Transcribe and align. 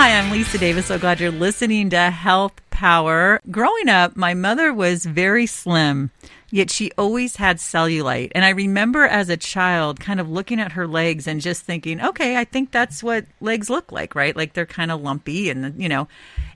Hi, 0.00 0.18
I'm 0.18 0.30
Lisa 0.30 0.56
Davis. 0.56 0.86
So 0.86 0.98
glad 0.98 1.20
you're 1.20 1.30
listening 1.30 1.90
to 1.90 2.10
Health 2.10 2.54
Power. 2.70 3.38
Growing 3.50 3.90
up, 3.90 4.16
my 4.16 4.32
mother 4.32 4.72
was 4.72 5.04
very 5.04 5.44
slim, 5.44 6.10
yet 6.48 6.70
she 6.70 6.90
always 6.96 7.36
had 7.36 7.58
cellulite. 7.58 8.32
And 8.34 8.42
I 8.42 8.48
remember 8.48 9.04
as 9.04 9.28
a 9.28 9.36
child 9.36 10.00
kind 10.00 10.18
of 10.18 10.30
looking 10.30 10.58
at 10.58 10.72
her 10.72 10.86
legs 10.86 11.26
and 11.26 11.42
just 11.42 11.64
thinking, 11.64 12.00
okay, 12.00 12.38
I 12.38 12.44
think 12.44 12.70
that's 12.70 13.02
what 13.02 13.26
legs 13.42 13.68
look 13.68 13.92
like, 13.92 14.14
right? 14.14 14.34
Like 14.34 14.54
they're 14.54 14.64
kind 14.64 14.90
of 14.90 15.02
lumpy 15.02 15.50
and, 15.50 15.78
you 15.78 15.90
know. 15.90 16.08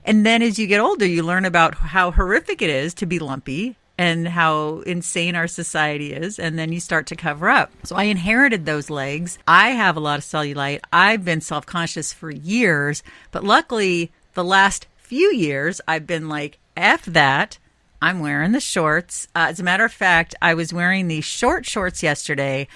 And 0.03 0.25
then 0.25 0.41
as 0.41 0.57
you 0.57 0.65
get 0.65 0.79
older, 0.79 1.05
you 1.05 1.21
learn 1.21 1.45
about 1.45 1.75
how 1.75 2.09
horrific 2.09 2.63
it 2.63 2.71
is 2.71 2.95
to 2.95 3.05
be 3.05 3.19
lumpy 3.19 3.75
and 3.97 4.27
how 4.27 4.79
insane 4.85 5.35
our 5.35 5.47
society 5.47 6.13
is. 6.13 6.39
And 6.39 6.59
then 6.59 6.71
you 6.71 6.79
start 6.79 7.07
to 7.07 7.15
cover 7.15 7.49
up. 7.49 7.71
So 7.83 7.95
I 7.95 8.03
inherited 8.03 8.65
those 8.65 8.89
legs. 8.89 9.37
I 9.47 9.69
have 9.71 9.95
a 9.95 10.01
lot 10.01 10.19
of 10.19 10.25
cellulite. 10.25 10.81
I've 10.91 11.23
been 11.23 11.41
self 11.41 11.65
conscious 11.65 12.13
for 12.13 12.29
years, 12.29 13.03
but 13.31 13.43
luckily, 13.43 14.11
the 14.33 14.43
last 14.43 14.87
few 14.97 15.33
years, 15.33 15.79
I've 15.87 16.07
been 16.07 16.27
like, 16.27 16.59
F 16.75 17.05
that. 17.05 17.57
I'm 18.01 18.19
wearing 18.19 18.51
the 18.51 18.59
shorts. 18.59 19.27
Uh, 19.35 19.47
as 19.49 19.59
a 19.59 19.63
matter 19.63 19.85
of 19.85 19.91
fact, 19.91 20.35
I 20.41 20.53
was 20.53 20.73
wearing 20.73 21.07
these 21.07 21.25
short 21.25 21.65
shorts 21.65 22.03
yesterday 22.03 22.67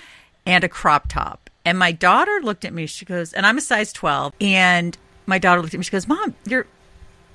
and 0.45 0.63
a 0.63 0.69
crop 0.69 1.09
top. 1.09 1.49
And 1.65 1.77
my 1.77 1.91
daughter 1.91 2.39
looked 2.41 2.65
at 2.65 2.73
me. 2.73 2.87
She 2.87 3.05
goes, 3.05 3.33
and 3.33 3.45
I'm 3.45 3.57
a 3.57 3.61
size 3.61 3.93
12. 3.93 4.33
And 4.41 4.97
my 5.25 5.37
daughter 5.37 5.61
looked 5.61 5.73
at 5.73 5.77
me. 5.77 5.83
She 5.83 5.91
goes, 5.91 6.07
Mom, 6.07 6.33
you're 6.47 6.65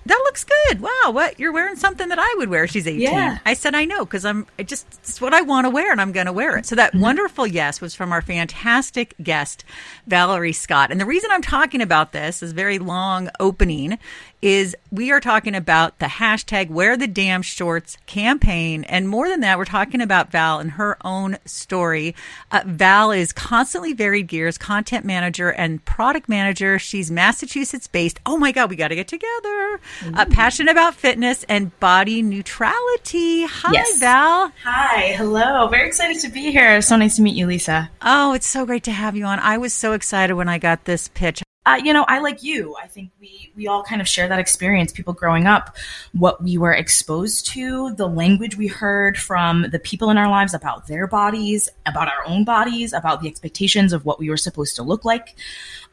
that 0.07 0.21
looks 0.25 0.45
good. 0.45 0.81
Wow, 0.81 1.11
what 1.13 1.39
you're 1.39 1.53
wearing 1.53 1.77
something 1.77 2.09
that 2.09 2.19
I 2.19 2.35
would 2.39 2.49
wear. 2.51 2.67
She's 2.67 2.87
18. 2.87 3.01
Yeah. 3.01 3.39
I 3.47 3.55
said 3.55 3.75
I 3.75 3.85
know 3.85 4.05
because 4.05 4.25
I'm 4.25 4.47
I 4.59 4.63
just 4.63 4.87
it's 5.01 5.21
what 5.21 5.33
I 5.33 5.41
want 5.41 5.65
to 5.67 5.71
wear 5.71 5.93
and 5.93 6.01
I'm 6.01 6.13
going 6.13 6.27
to 6.27 6.33
wear 6.33 6.57
it. 6.57 6.67
So 6.67 6.75
that 6.75 6.93
mm-hmm. 6.93 7.01
wonderful 7.01 7.47
yes 7.47 7.81
was 7.81 7.95
from 7.95 8.13
our 8.13 8.23
fantastic 8.23 9.15
guest 9.23 9.65
Valerie 10.07 10.53
Scott. 10.53 10.91
And 10.91 11.01
the 11.01 11.07
reason 11.07 11.31
I'm 11.33 11.43
talking 11.43 11.81
about 11.81 12.13
this 12.13 12.43
is 12.43 12.53
very 12.53 12.79
long 12.79 13.29
opening 13.41 13.99
is 14.45 14.77
we 14.93 15.11
are 15.11 15.21
talking 15.21 15.55
about 15.55 15.99
the 16.01 16.07
hashtag 16.07 16.69
wear 16.69 16.99
the 16.99 17.07
damn 17.07 17.41
shorts 17.41 17.97
campaign. 18.05 18.85
And 18.85 19.09
more 19.09 19.27
than 19.27 19.41
that, 19.41 19.57
we're 19.57 19.65
talking 19.65 20.03
about 20.03 20.31
Val 20.31 20.59
and 20.59 20.73
her 20.73 20.99
own 21.03 21.39
story. 21.47 22.15
Uh, 22.51 22.61
Val 22.67 23.11
is 23.11 23.33
Constantly 23.33 23.95
Varied 23.95 24.27
Gear's, 24.27 24.59
content 24.59 25.07
manager 25.07 25.49
and 25.49 25.83
product 25.87 26.29
manager. 26.29 26.79
She's 26.79 27.11
Massachusetts 27.11 27.87
based. 27.87 28.21
Oh 28.27 28.37
my 28.37 28.53
God, 28.53 28.69
we 28.69 28.77
got 28.77 28.89
to 28.89 28.95
get 28.95 29.09
together. 29.09 29.81
Uh, 30.13 30.27
passionate 30.27 30.73
about 30.73 30.95
fitness 30.95 31.45
and 31.49 31.79
body 31.81 32.21
neutrality. 32.21 33.47
Hi, 33.47 33.73
yes. 33.73 33.99
Val. 33.99 34.53
Hi. 34.63 35.15
Hello. 35.17 35.69
Very 35.69 35.87
excited 35.87 36.21
to 36.21 36.29
be 36.29 36.53
here. 36.53 36.83
So 36.83 36.97
nice 36.97 37.17
to 37.17 37.23
meet 37.23 37.35
you, 37.35 37.47
Lisa. 37.47 37.91
Oh, 38.03 38.35
it's 38.35 38.47
so 38.47 38.67
great 38.67 38.85
to 38.85 38.93
have 38.93 39.17
you 39.17 39.25
on. 39.25 39.39
I 39.39 39.57
was 39.57 39.73
so 39.73 39.95
excited 39.95 40.35
when 40.35 40.51
I 40.51 40.59
got 40.59 40.85
this 40.85 41.09
pitch. 41.09 41.44
Uh, 41.67 41.81
you 41.83 41.95
know, 41.95 42.05
I 42.09 42.19
like 42.19 42.43
you. 42.43 42.77
I 42.83 42.87
think 42.89 43.11
we 43.21 43.51
we 43.57 43.69
all 43.69 43.83
kind 43.83 44.01
of 44.01 44.09
share 44.09 44.29
that 44.29 44.39
experience. 44.39 44.93
People 44.93 45.15
growing 45.15 45.47
up, 45.47 45.77
what 46.13 46.43
we 46.43 46.59
were 46.59 46.75
exposed 46.75 47.47
to, 47.47 47.95
the 47.95 48.07
language 48.07 48.57
we 48.57 48.67
heard 48.67 49.17
from 49.17 49.63
the 49.71 49.79
people 49.79 50.11
in 50.11 50.19
our 50.19 50.29
lives 50.29 50.53
about 50.53 50.87
their 50.87 51.07
bodies, 51.07 51.69
about 51.87 52.09
our 52.09 52.27
own 52.27 52.45
bodies, 52.45 52.93
about 52.93 53.23
the 53.23 53.29
expectations 53.29 53.93
of 53.93 54.05
what 54.05 54.19
we 54.19 54.29
were 54.29 54.37
supposed 54.37 54.77
to 54.77 54.83
look 54.83 55.05
like, 55.07 55.37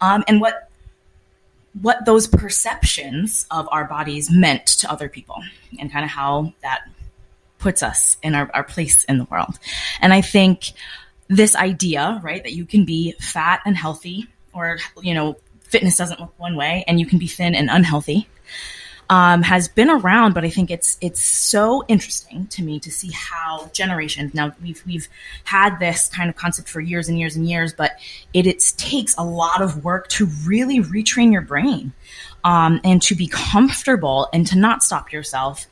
um, 0.01 0.23
and 0.27 0.41
what 0.41 0.69
what 1.81 2.03
those 2.05 2.27
perceptions 2.27 3.45
of 3.49 3.67
our 3.71 3.85
bodies 3.85 4.29
meant 4.29 4.65
to 4.67 4.91
other 4.91 5.07
people, 5.07 5.41
and 5.79 5.89
kind 5.89 6.03
of 6.03 6.11
how 6.11 6.53
that 6.63 6.81
puts 7.59 7.81
us 7.81 8.17
in 8.23 8.35
our, 8.35 8.49
our 8.53 8.63
place 8.63 9.05
in 9.05 9.19
the 9.19 9.25
world. 9.25 9.57
And 10.01 10.11
I 10.11 10.19
think 10.19 10.73
this 11.29 11.55
idea, 11.55 12.19
right, 12.23 12.43
that 12.43 12.51
you 12.51 12.65
can 12.65 12.83
be 12.83 13.13
fat 13.19 13.61
and 13.65 13.77
healthy, 13.77 14.27
or 14.53 14.79
you 15.01 15.13
know 15.13 15.37
fitness 15.71 15.97
doesn't 15.97 16.19
look 16.19 16.33
one 16.37 16.55
way 16.55 16.83
and 16.87 16.99
you 16.99 17.05
can 17.05 17.17
be 17.17 17.27
thin 17.27 17.55
and 17.55 17.69
unhealthy 17.69 18.27
um, 19.11 19.41
has 19.41 19.67
been 19.67 19.89
around, 19.89 20.33
but 20.33 20.45
I 20.45 20.49
think 20.49 20.71
it's 20.71 20.97
it's 21.01 21.21
so 21.21 21.83
interesting 21.89 22.47
to 22.47 22.63
me 22.63 22.79
to 22.79 22.89
see 22.89 23.11
how 23.11 23.69
generations 23.73 24.33
now 24.33 24.53
we've 24.63 24.81
we've 24.87 25.09
had 25.43 25.79
this 25.79 26.07
kind 26.07 26.29
of 26.29 26.37
concept 26.37 26.69
for 26.69 26.79
years 26.79 27.09
and 27.09 27.19
years 27.19 27.35
and 27.35 27.45
years, 27.47 27.73
but 27.73 27.91
it, 28.33 28.47
it 28.47 28.63
takes 28.77 29.13
a 29.17 29.23
lot 29.23 29.61
of 29.61 29.83
work 29.83 30.07
to 30.09 30.27
really 30.45 30.79
retrain 30.79 31.33
your 31.33 31.41
brain 31.41 31.91
um, 32.45 32.79
and 32.85 33.01
to 33.01 33.13
be 33.13 33.27
comfortable 33.27 34.29
and 34.31 34.47
to 34.47 34.57
not 34.57 34.81
stop 34.81 35.11
yourself 35.11 35.67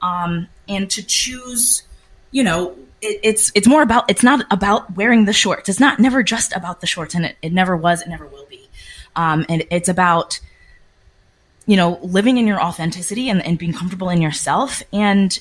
um, 0.00 0.48
and 0.66 0.90
to 0.90 1.02
choose, 1.02 1.82
you 2.30 2.42
know. 2.42 2.74
It, 3.02 3.20
it's 3.22 3.52
it's 3.54 3.68
more 3.68 3.82
about 3.82 4.10
it's 4.10 4.22
not 4.22 4.46
about 4.50 4.96
wearing 4.96 5.26
the 5.26 5.34
shorts. 5.34 5.68
It's 5.68 5.78
not 5.78 6.00
never 6.00 6.22
just 6.22 6.56
about 6.56 6.80
the 6.80 6.86
shorts, 6.86 7.14
and 7.14 7.26
it, 7.26 7.36
it 7.42 7.52
never 7.52 7.76
was. 7.76 8.00
It 8.00 8.08
never 8.08 8.26
will 8.26 8.46
um, 9.18 9.44
and 9.48 9.66
it's 9.70 9.88
about, 9.88 10.38
you 11.66 11.76
know, 11.76 11.98
living 12.02 12.38
in 12.38 12.46
your 12.46 12.62
authenticity 12.62 13.28
and, 13.28 13.44
and 13.44 13.58
being 13.58 13.72
comfortable 13.72 14.08
in 14.08 14.22
yourself. 14.22 14.80
And 14.92 15.36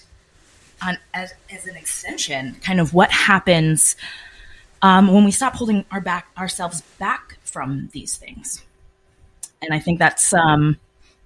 on, 0.81 0.97
as, 1.13 1.33
as 1.53 1.67
an 1.67 1.75
extension, 1.75 2.57
kind 2.61 2.79
of 2.79 2.95
what 2.95 3.11
happens 3.11 3.95
um, 4.81 5.13
when 5.13 5.23
we 5.23 5.31
stop 5.31 5.53
holding 5.53 5.85
our 5.91 6.01
back 6.01 6.27
ourselves 6.37 6.81
back 6.97 7.37
from 7.43 7.89
these 7.93 8.17
things. 8.17 8.63
And 9.61 9.73
I 9.73 9.79
think 9.79 9.99
that's 9.99 10.33
um, 10.33 10.77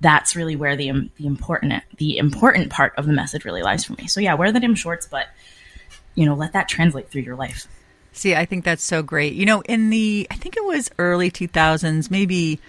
that's 0.01 0.35
really 0.35 0.56
where 0.57 0.75
the 0.75 1.09
the 1.18 1.28
important 1.28 1.83
the 1.97 2.18
important 2.18 2.69
part 2.69 2.94
of 2.97 3.06
the 3.06 3.13
message 3.13 3.45
really 3.45 3.62
lies 3.62 3.85
for 3.85 3.94
me. 3.94 4.07
So 4.07 4.19
yeah, 4.19 4.33
wear 4.33 4.51
the 4.51 4.59
damn 4.59 4.75
shorts, 4.75 5.07
but 5.07 5.28
you 6.16 6.25
know, 6.25 6.35
let 6.35 6.53
that 6.53 6.68
translate 6.68 7.09
through 7.09 7.23
your 7.23 7.35
life. 7.35 7.68
See, 8.14 8.36
I 8.36 8.46
think 8.46 8.66
that's 8.66 8.84
so 8.84 9.02
great. 9.02 9.34
You 9.34 9.46
know, 9.46 9.62
in 9.62 9.90
the, 9.90 10.28
I 10.30 10.36
think 10.36 10.58
it 10.58 10.66
was 10.66 10.90
early 11.00 11.32
2000s, 11.32 12.12
maybe 12.12 12.60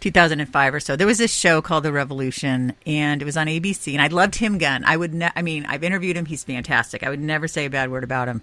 2005 0.00 0.74
or 0.74 0.80
so, 0.80 0.96
there 0.96 1.06
was 1.06 1.18
this 1.18 1.32
show 1.32 1.62
called 1.62 1.84
The 1.84 1.92
Revolution, 1.92 2.74
and 2.86 3.22
it 3.22 3.24
was 3.24 3.36
on 3.36 3.46
ABC. 3.46 3.92
And 3.92 4.02
I 4.02 4.08
loved 4.08 4.34
Tim 4.34 4.58
Gunn. 4.58 4.84
I 4.84 4.96
would, 4.96 5.14
ne- 5.14 5.30
I 5.34 5.42
mean, 5.42 5.64
I've 5.66 5.84
interviewed 5.84 6.16
him. 6.16 6.26
He's 6.26 6.42
fantastic. 6.42 7.02
I 7.02 7.10
would 7.10 7.20
never 7.20 7.46
say 7.46 7.66
a 7.66 7.70
bad 7.70 7.90
word 7.90 8.04
about 8.04 8.28
him. 8.28 8.42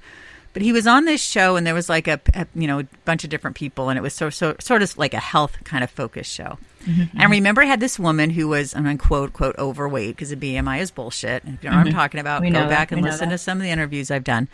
But 0.54 0.62
he 0.64 0.72
was 0.72 0.88
on 0.88 1.06
this 1.06 1.22
show, 1.22 1.56
and 1.56 1.68
there 1.68 1.76
was 1.76 1.90
like 1.90 2.08
a, 2.08 2.20
a 2.34 2.48
you 2.56 2.66
know, 2.66 2.80
a 2.80 2.88
bunch 3.06 3.24
of 3.24 3.30
different 3.30 3.56
people, 3.56 3.90
and 3.90 4.00
it 4.00 4.02
was 4.02 4.14
so, 4.14 4.30
so 4.30 4.56
sort 4.60 4.82
of 4.82 4.98
like 4.98 5.14
a 5.14 5.20
health 5.20 5.56
kind 5.66 5.84
of 5.84 5.92
focused 5.92 6.32
show. 6.32 6.58
Mm-hmm. 6.84 7.02
And 7.14 7.22
I 7.22 7.26
remember 7.26 7.62
I 7.62 7.66
had 7.66 7.80
this 7.80 8.00
woman 8.00 8.30
who 8.30 8.48
was, 8.48 8.74
I'm 8.74 8.86
to 8.86 8.98
quote, 8.98 9.34
quote, 9.34 9.58
overweight 9.60 10.16
because 10.16 10.30
the 10.30 10.36
BMI 10.36 10.80
is 10.80 10.90
bullshit. 10.90 11.44
And 11.44 11.56
if 11.56 11.64
you 11.64 11.70
know 11.70 11.76
mm-hmm. 11.76 11.80
what 11.80 11.88
I'm 11.88 11.88
mm-hmm. 11.88 12.00
talking 12.00 12.20
about, 12.22 12.42
we 12.42 12.50
go 12.50 12.68
back 12.68 12.92
and 12.92 13.02
listen 13.02 13.30
to 13.30 13.38
some 13.38 13.58
of 13.58 13.64
the 13.64 13.70
interviews 13.70 14.10
I've 14.10 14.24
done. 14.24 14.48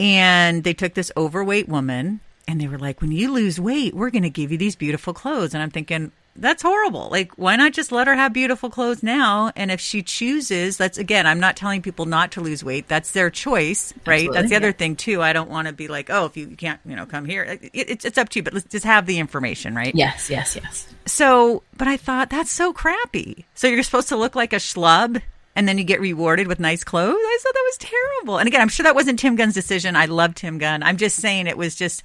And 0.00 0.64
they 0.64 0.72
took 0.72 0.94
this 0.94 1.12
overweight 1.16 1.68
woman 1.68 2.20
and 2.48 2.60
they 2.60 2.66
were 2.66 2.78
like, 2.78 3.00
when 3.00 3.12
you 3.12 3.32
lose 3.32 3.60
weight, 3.60 3.94
we're 3.94 4.10
going 4.10 4.22
to 4.22 4.30
give 4.30 4.50
you 4.50 4.58
these 4.58 4.74
beautiful 4.74 5.12
clothes. 5.12 5.52
And 5.54 5.62
I'm 5.62 5.70
thinking, 5.70 6.10
that's 6.36 6.62
horrible. 6.62 7.08
Like, 7.10 7.32
why 7.36 7.56
not 7.56 7.72
just 7.72 7.92
let 7.92 8.06
her 8.06 8.14
have 8.14 8.32
beautiful 8.32 8.70
clothes 8.70 9.02
now? 9.02 9.52
And 9.56 9.70
if 9.70 9.78
she 9.78 10.02
chooses, 10.02 10.78
that's 10.78 10.96
again, 10.96 11.26
I'm 11.26 11.38
not 11.38 11.54
telling 11.54 11.82
people 11.82 12.06
not 12.06 12.32
to 12.32 12.40
lose 12.40 12.64
weight. 12.64 12.88
That's 12.88 13.10
their 13.10 13.30
choice, 13.30 13.92
right? 14.06 14.20
Absolutely, 14.20 14.34
that's 14.34 14.48
the 14.48 14.54
yeah. 14.54 14.56
other 14.56 14.72
thing 14.72 14.96
too. 14.96 15.22
I 15.22 15.32
don't 15.32 15.50
want 15.50 15.68
to 15.68 15.74
be 15.74 15.88
like, 15.88 16.08
oh, 16.08 16.24
if 16.24 16.36
you 16.36 16.46
can't, 16.48 16.80
you 16.86 16.96
know, 16.96 17.04
come 17.04 17.26
here. 17.26 17.42
It, 17.44 17.70
it's, 17.74 18.04
it's 18.04 18.16
up 18.16 18.30
to 18.30 18.38
you, 18.38 18.42
but 18.42 18.54
let's 18.54 18.66
just 18.66 18.86
have 18.86 19.06
the 19.06 19.18
information, 19.18 19.74
right? 19.74 19.94
Yes, 19.94 20.30
yes, 20.30 20.56
yes. 20.56 20.88
So, 21.06 21.62
but 21.76 21.88
I 21.88 21.98
thought 21.98 22.30
that's 22.30 22.50
so 22.50 22.72
crappy. 22.72 23.44
So 23.54 23.66
you're 23.66 23.82
supposed 23.82 24.08
to 24.08 24.16
look 24.16 24.34
like 24.34 24.52
a 24.52 24.56
schlub 24.56 25.20
and 25.60 25.68
then 25.68 25.76
you 25.76 25.84
get 25.84 26.00
rewarded 26.00 26.46
with 26.46 26.58
nice 26.58 26.82
clothes. 26.84 27.14
I 27.14 27.38
thought 27.42 27.52
that 27.52 27.66
was 27.66 27.76
terrible. 27.76 28.38
And 28.38 28.48
again, 28.48 28.62
I'm 28.62 28.70
sure 28.70 28.84
that 28.84 28.94
wasn't 28.94 29.18
Tim 29.18 29.36
Gunn's 29.36 29.52
decision. 29.52 29.94
I 29.94 30.06
love 30.06 30.34
Tim 30.34 30.56
Gunn. 30.56 30.82
I'm 30.82 30.96
just 30.96 31.16
saying 31.16 31.46
it 31.46 31.58
was 31.58 31.74
just 31.74 32.02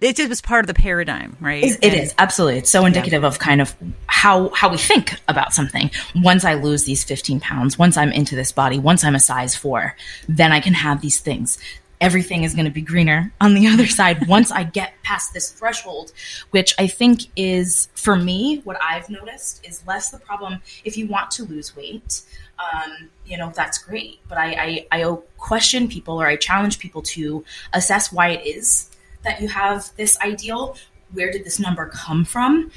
it 0.00 0.14
just 0.14 0.28
was 0.28 0.40
part 0.40 0.62
of 0.62 0.68
the 0.68 0.80
paradigm, 0.80 1.36
right? 1.40 1.64
It, 1.64 1.78
it 1.82 1.94
is 1.94 2.14
absolutely. 2.16 2.58
It's 2.58 2.70
so 2.70 2.84
indicative 2.84 3.22
yeah. 3.22 3.28
of 3.28 3.40
kind 3.40 3.60
of 3.60 3.74
how 4.06 4.50
how 4.50 4.70
we 4.70 4.76
think 4.76 5.20
about 5.26 5.52
something. 5.52 5.90
Once 6.14 6.44
I 6.44 6.54
lose 6.54 6.84
these 6.84 7.02
15 7.02 7.40
pounds, 7.40 7.76
once 7.76 7.96
I'm 7.96 8.12
into 8.12 8.36
this 8.36 8.52
body, 8.52 8.78
once 8.78 9.02
I'm 9.02 9.16
a 9.16 9.20
size 9.20 9.56
four, 9.56 9.96
then 10.28 10.52
I 10.52 10.60
can 10.60 10.74
have 10.74 11.00
these 11.00 11.18
things. 11.18 11.58
Everything 12.00 12.44
is 12.44 12.54
going 12.54 12.66
to 12.66 12.70
be 12.70 12.82
greener 12.82 13.32
on 13.40 13.54
the 13.54 13.66
other 13.72 13.88
side 13.88 14.28
once 14.28 14.52
I 14.52 14.62
get 14.62 14.92
past 15.02 15.34
this 15.34 15.50
threshold, 15.50 16.12
which 16.52 16.72
I 16.78 16.86
think 16.86 17.22
is 17.34 17.88
for 17.94 18.14
me 18.14 18.60
what 18.62 18.80
I've 18.80 19.10
noticed 19.10 19.66
is 19.66 19.84
less 19.88 20.10
the 20.10 20.18
problem 20.18 20.62
if 20.84 20.96
you 20.96 21.08
want 21.08 21.32
to 21.32 21.44
lose 21.44 21.74
weight 21.74 22.22
um, 22.58 23.10
you 23.26 23.36
know, 23.36 23.52
that's 23.54 23.78
great. 23.78 24.20
But 24.28 24.38
I, 24.38 24.86
I, 24.90 25.02
I 25.02 25.16
question 25.36 25.88
people 25.88 26.20
or 26.20 26.26
I 26.26 26.36
challenge 26.36 26.78
people 26.78 27.02
to 27.02 27.44
assess 27.72 28.12
why 28.12 28.28
it 28.30 28.46
is 28.46 28.90
that 29.24 29.40
you 29.40 29.48
have 29.48 29.90
this 29.96 30.18
ideal. 30.20 30.76
Where 31.12 31.30
did 31.30 31.44
this 31.44 31.58
number 31.58 31.86
come 31.86 32.24
from? 32.24 32.70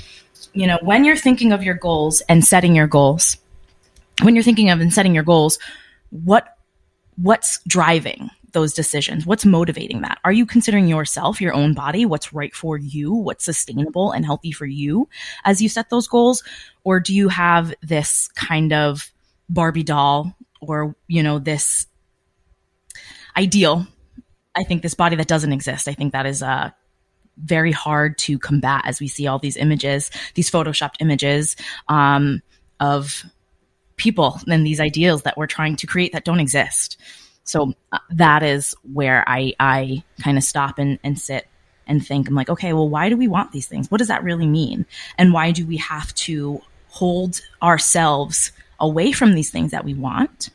You 0.53 0.67
know, 0.67 0.79
when 0.81 1.05
you're 1.05 1.17
thinking 1.17 1.51
of 1.51 1.63
your 1.63 1.75
goals 1.75 2.21
and 2.29 2.43
setting 2.43 2.75
your 2.75 2.87
goals, 2.87 3.37
when 4.21 4.35
you're 4.35 4.43
thinking 4.43 4.69
of 4.69 4.81
and 4.81 4.93
setting 4.93 5.13
your 5.15 5.23
goals, 5.23 5.59
what 6.09 6.57
what's 7.17 7.59
driving 7.67 8.29
those 8.53 8.73
decisions? 8.73 9.25
What's 9.25 9.45
motivating 9.45 10.01
that? 10.01 10.19
Are 10.23 10.31
you 10.31 10.45
considering 10.45 10.87
yourself, 10.87 11.41
your 11.41 11.53
own 11.53 11.73
body, 11.73 12.05
what's 12.05 12.33
right 12.33 12.55
for 12.55 12.77
you, 12.77 13.13
what's 13.13 13.45
sustainable 13.45 14.11
and 14.11 14.25
healthy 14.25 14.51
for 14.51 14.65
you 14.65 15.07
as 15.45 15.61
you 15.61 15.69
set 15.69 15.89
those 15.89 16.07
goals? 16.07 16.43
Or 16.83 16.99
do 16.99 17.13
you 17.13 17.29
have 17.29 17.73
this 17.81 18.29
kind 18.29 18.73
of 18.73 19.11
Barbie 19.49 19.83
doll 19.83 20.35
or, 20.61 20.95
you 21.07 21.23
know, 21.23 21.39
this 21.39 21.87
ideal. 23.35 23.87
I 24.55 24.63
think 24.63 24.81
this 24.81 24.93
body 24.93 25.15
that 25.15 25.27
doesn't 25.27 25.53
exist. 25.53 25.87
I 25.87 25.93
think 25.93 26.13
that 26.13 26.25
is 26.25 26.43
uh 26.43 26.71
very 27.43 27.71
hard 27.71 28.17
to 28.17 28.37
combat 28.37 28.83
as 28.85 28.99
we 28.99 29.07
see 29.07 29.27
all 29.27 29.39
these 29.39 29.57
images, 29.57 30.11
these 30.35 30.51
photoshopped 30.51 30.95
images 30.99 31.55
um, 31.87 32.41
of 32.79 33.23
people 33.95 34.39
and 34.47 34.65
these 34.65 34.79
ideals 34.79 35.23
that 35.23 35.37
we're 35.37 35.47
trying 35.47 35.75
to 35.77 35.87
create 35.87 36.13
that 36.13 36.25
don't 36.25 36.39
exist. 36.39 36.97
So 37.43 37.73
uh, 37.91 37.99
that 38.11 38.43
is 38.43 38.75
where 38.93 39.23
I 39.27 39.53
I 39.59 40.03
kind 40.21 40.37
of 40.37 40.43
stop 40.43 40.79
and, 40.79 40.99
and 41.03 41.19
sit 41.19 41.47
and 41.87 42.05
think. 42.05 42.27
I'm 42.27 42.35
like, 42.35 42.49
okay, 42.49 42.73
well, 42.73 42.87
why 42.87 43.09
do 43.09 43.17
we 43.17 43.27
want 43.27 43.51
these 43.51 43.67
things? 43.67 43.89
What 43.89 43.97
does 43.97 44.09
that 44.09 44.23
really 44.23 44.47
mean? 44.47 44.85
And 45.17 45.33
why 45.33 45.51
do 45.51 45.65
we 45.65 45.77
have 45.77 46.13
to 46.15 46.61
hold 46.89 47.41
ourselves 47.61 48.51
away 48.79 49.11
from 49.11 49.33
these 49.33 49.49
things 49.49 49.71
that 49.71 49.85
we 49.85 49.93
want 49.93 50.49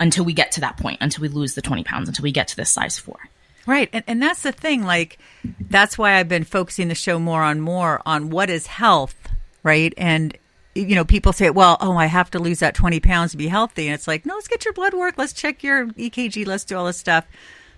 until 0.00 0.24
we 0.24 0.32
get 0.32 0.52
to 0.52 0.60
that 0.60 0.76
point, 0.76 0.98
until 1.00 1.22
we 1.22 1.28
lose 1.28 1.54
the 1.54 1.62
20 1.62 1.84
pounds, 1.84 2.08
until 2.08 2.22
we 2.22 2.32
get 2.32 2.48
to 2.48 2.56
this 2.56 2.70
size 2.70 2.98
four? 2.98 3.18
Right. 3.66 3.88
And, 3.92 4.04
and 4.06 4.22
that's 4.22 4.42
the 4.42 4.52
thing. 4.52 4.82
Like, 4.82 5.18
that's 5.60 5.96
why 5.96 6.14
I've 6.14 6.28
been 6.28 6.44
focusing 6.44 6.88
the 6.88 6.94
show 6.94 7.18
more 7.18 7.42
on 7.42 7.60
more 7.60 8.02
on 8.04 8.30
what 8.30 8.50
is 8.50 8.66
health, 8.66 9.14
right? 9.62 9.94
And, 9.96 10.36
you 10.74 10.94
know, 10.94 11.04
people 11.04 11.32
say, 11.32 11.50
well, 11.50 11.76
oh, 11.80 11.96
I 11.96 12.06
have 12.06 12.30
to 12.32 12.40
lose 12.40 12.58
that 12.58 12.74
20 12.74 12.98
pounds 13.00 13.32
to 13.32 13.36
be 13.36 13.46
healthy. 13.46 13.86
And 13.86 13.94
it's 13.94 14.08
like, 14.08 14.26
no, 14.26 14.34
let's 14.34 14.48
get 14.48 14.64
your 14.64 14.74
blood 14.74 14.94
work. 14.94 15.16
Let's 15.16 15.32
check 15.32 15.62
your 15.62 15.86
EKG. 15.88 16.46
Let's 16.46 16.64
do 16.64 16.76
all 16.76 16.86
this 16.86 16.98
stuff. 16.98 17.24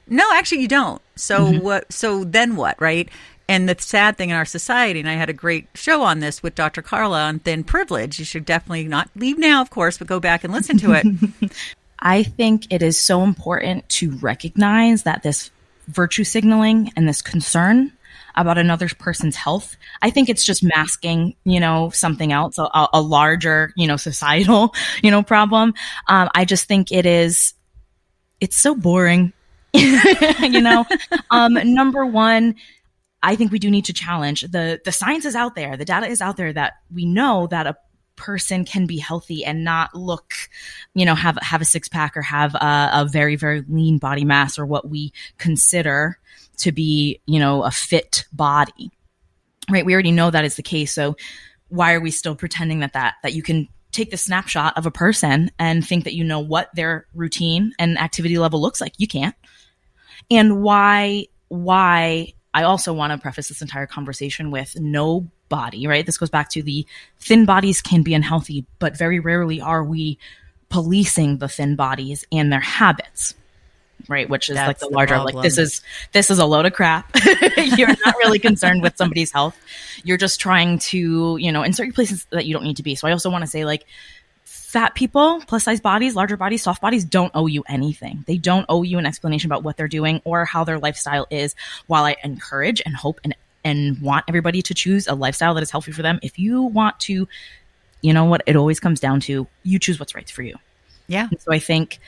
No, 0.06 0.24
actually, 0.34 0.62
you 0.62 0.68
don't. 0.68 1.02
So 1.16 1.40
mm-hmm. 1.40 1.64
what? 1.64 1.92
So 1.92 2.24
then 2.24 2.56
what? 2.56 2.80
Right? 2.80 3.08
And 3.48 3.68
the 3.68 3.76
sad 3.78 4.16
thing 4.16 4.30
in 4.30 4.36
our 4.36 4.46
society, 4.46 5.00
and 5.00 5.08
I 5.08 5.14
had 5.14 5.28
a 5.28 5.34
great 5.34 5.68
show 5.74 6.02
on 6.02 6.20
this 6.20 6.42
with 6.42 6.54
Dr. 6.54 6.80
Carla 6.80 7.24
on 7.24 7.40
thin 7.40 7.62
privilege. 7.62 8.18
You 8.18 8.24
should 8.24 8.46
definitely 8.46 8.84
not 8.84 9.10
leave 9.14 9.38
now, 9.38 9.60
of 9.60 9.70
course, 9.70 9.98
but 9.98 10.06
go 10.06 10.18
back 10.18 10.44
and 10.44 10.52
listen 10.52 10.78
to 10.78 10.92
it. 10.92 11.52
I 11.98 12.22
think 12.22 12.72
it 12.72 12.82
is 12.82 12.98
so 12.98 13.22
important 13.22 13.88
to 13.90 14.10
recognize 14.18 15.02
that 15.02 15.22
this 15.22 15.50
virtue 15.88 16.24
signaling 16.24 16.90
and 16.96 17.06
this 17.06 17.20
concern 17.20 17.92
about 18.36 18.58
another 18.58 18.88
person's 18.98 19.36
health. 19.36 19.76
I 20.02 20.10
think 20.10 20.28
it's 20.28 20.44
just 20.44 20.62
masking, 20.62 21.36
you 21.44 21.60
know, 21.60 21.90
something 21.90 22.32
else, 22.32 22.58
a, 22.58 22.88
a 22.92 23.00
larger, 23.00 23.72
you 23.76 23.86
know, 23.86 23.96
societal, 23.96 24.74
you 25.02 25.10
know, 25.10 25.22
problem. 25.22 25.74
Um, 26.08 26.30
I 26.34 26.44
just 26.44 26.66
think 26.66 26.90
it 26.90 27.06
is, 27.06 27.54
it's 28.40 28.56
so 28.56 28.74
boring. 28.74 29.32
you 29.74 30.60
know, 30.60 30.84
um, 31.32 31.58
number 31.64 32.06
one, 32.06 32.54
I 33.24 33.36
think 33.36 33.50
we 33.50 33.58
do 33.58 33.70
need 33.70 33.86
to 33.86 33.94
challenge 33.94 34.42
the 34.42 34.80
the 34.84 34.92
science 34.92 35.24
is 35.24 35.34
out 35.34 35.54
there, 35.54 35.76
the 35.76 35.84
data 35.84 36.06
is 36.06 36.20
out 36.20 36.36
there 36.36 36.52
that 36.52 36.74
we 36.92 37.06
know 37.06 37.46
that 37.48 37.66
a 37.66 37.76
person 38.16 38.64
can 38.64 38.86
be 38.86 38.98
healthy 38.98 39.44
and 39.44 39.64
not 39.64 39.94
look, 39.94 40.34
you 40.94 41.06
know, 41.06 41.14
have 41.14 41.38
have 41.40 41.62
a 41.62 41.64
six 41.64 41.88
pack 41.88 42.16
or 42.16 42.22
have 42.22 42.54
a, 42.54 42.90
a 42.92 43.08
very 43.10 43.36
very 43.36 43.64
lean 43.66 43.96
body 43.98 44.24
mass 44.24 44.58
or 44.58 44.66
what 44.66 44.88
we 44.88 45.12
consider 45.38 46.18
to 46.58 46.70
be, 46.70 47.20
you 47.26 47.40
know, 47.40 47.62
a 47.62 47.70
fit 47.70 48.26
body. 48.32 48.90
Right? 49.70 49.86
We 49.86 49.94
already 49.94 50.12
know 50.12 50.30
that 50.30 50.44
is 50.44 50.56
the 50.56 50.62
case. 50.62 50.92
So 50.92 51.16
why 51.68 51.94
are 51.94 52.00
we 52.00 52.10
still 52.10 52.36
pretending 52.36 52.80
that 52.80 52.92
that 52.92 53.14
that 53.22 53.32
you 53.32 53.42
can 53.42 53.68
take 53.90 54.10
the 54.10 54.18
snapshot 54.18 54.76
of 54.76 54.84
a 54.84 54.90
person 54.90 55.50
and 55.58 55.86
think 55.86 56.04
that 56.04 56.14
you 56.14 56.24
know 56.24 56.40
what 56.40 56.68
their 56.74 57.06
routine 57.14 57.72
and 57.78 57.98
activity 57.98 58.36
level 58.38 58.60
looks 58.60 58.82
like? 58.82 58.92
You 58.98 59.08
can't 59.08 59.34
and 60.30 60.62
why 60.62 61.26
why 61.48 62.34
I 62.54 62.62
also 62.62 62.94
want 62.94 63.12
to 63.12 63.18
preface 63.18 63.48
this 63.48 63.60
entire 63.60 63.86
conversation 63.86 64.52
with 64.52 64.78
no 64.78 65.28
body, 65.48 65.86
right? 65.86 66.06
This 66.06 66.16
goes 66.16 66.30
back 66.30 66.48
to 66.50 66.62
the 66.62 66.86
thin 67.18 67.44
bodies 67.44 67.82
can 67.82 68.02
be 68.02 68.14
unhealthy, 68.14 68.64
but 68.78 68.96
very 68.96 69.18
rarely 69.18 69.60
are 69.60 69.82
we 69.82 70.18
policing 70.68 71.38
the 71.38 71.48
thin 71.48 71.74
bodies 71.76 72.24
and 72.32 72.52
their 72.52 72.60
habits. 72.60 73.34
Right, 74.08 74.28
which 74.28 74.50
is 74.50 74.56
That's 74.56 74.66
like 74.66 74.78
the 74.80 74.88
larger, 74.88 75.18
like 75.18 75.42
this 75.42 75.56
is 75.56 75.80
this 76.12 76.30
is 76.30 76.38
a 76.38 76.44
load 76.44 76.66
of 76.66 76.74
crap. 76.74 77.10
You're 77.56 77.88
not 77.88 78.14
really 78.18 78.38
concerned 78.38 78.82
with 78.82 78.96
somebody's 78.98 79.32
health. 79.32 79.56
You're 80.02 80.18
just 80.18 80.40
trying 80.40 80.78
to, 80.80 81.38
you 81.38 81.50
know, 81.50 81.62
insert 81.62 81.94
places 81.94 82.26
that 82.30 82.44
you 82.44 82.52
don't 82.52 82.64
need 82.64 82.76
to 82.76 82.82
be. 82.82 82.96
So 82.96 83.08
I 83.08 83.12
also 83.12 83.30
want 83.30 83.42
to 83.44 83.46
say, 83.46 83.64
like, 83.64 83.86
fat 84.74 84.96
people, 84.96 85.40
plus 85.46 85.62
size 85.62 85.80
bodies, 85.80 86.16
larger 86.16 86.36
bodies, 86.36 86.60
soft 86.64 86.82
bodies 86.82 87.04
don't 87.04 87.30
owe 87.32 87.46
you 87.46 87.62
anything. 87.68 88.24
They 88.26 88.36
don't 88.36 88.66
owe 88.68 88.82
you 88.82 88.98
an 88.98 89.06
explanation 89.06 89.48
about 89.48 89.62
what 89.62 89.76
they're 89.76 89.86
doing 89.86 90.20
or 90.24 90.44
how 90.44 90.64
their 90.64 90.80
lifestyle 90.80 91.28
is. 91.30 91.54
While 91.86 92.04
I 92.04 92.16
encourage 92.24 92.82
and 92.84 92.94
hope 92.94 93.20
and 93.22 93.36
and 93.64 94.02
want 94.02 94.24
everybody 94.28 94.62
to 94.62 94.74
choose 94.74 95.06
a 95.06 95.14
lifestyle 95.14 95.54
that 95.54 95.62
is 95.62 95.70
healthy 95.70 95.92
for 95.92 96.02
them, 96.02 96.18
if 96.22 96.40
you 96.40 96.60
want 96.60 96.98
to, 97.00 97.28
you 98.02 98.12
know 98.12 98.24
what, 98.24 98.42
it 98.46 98.56
always 98.56 98.80
comes 98.80 98.98
down 98.98 99.20
to 99.20 99.46
you 99.62 99.78
choose 99.78 100.00
what's 100.00 100.14
right 100.14 100.28
for 100.28 100.42
you. 100.42 100.56
Yeah. 101.06 101.28
And 101.30 101.40
so 101.40 101.52
I 101.52 101.60
think 101.60 102.00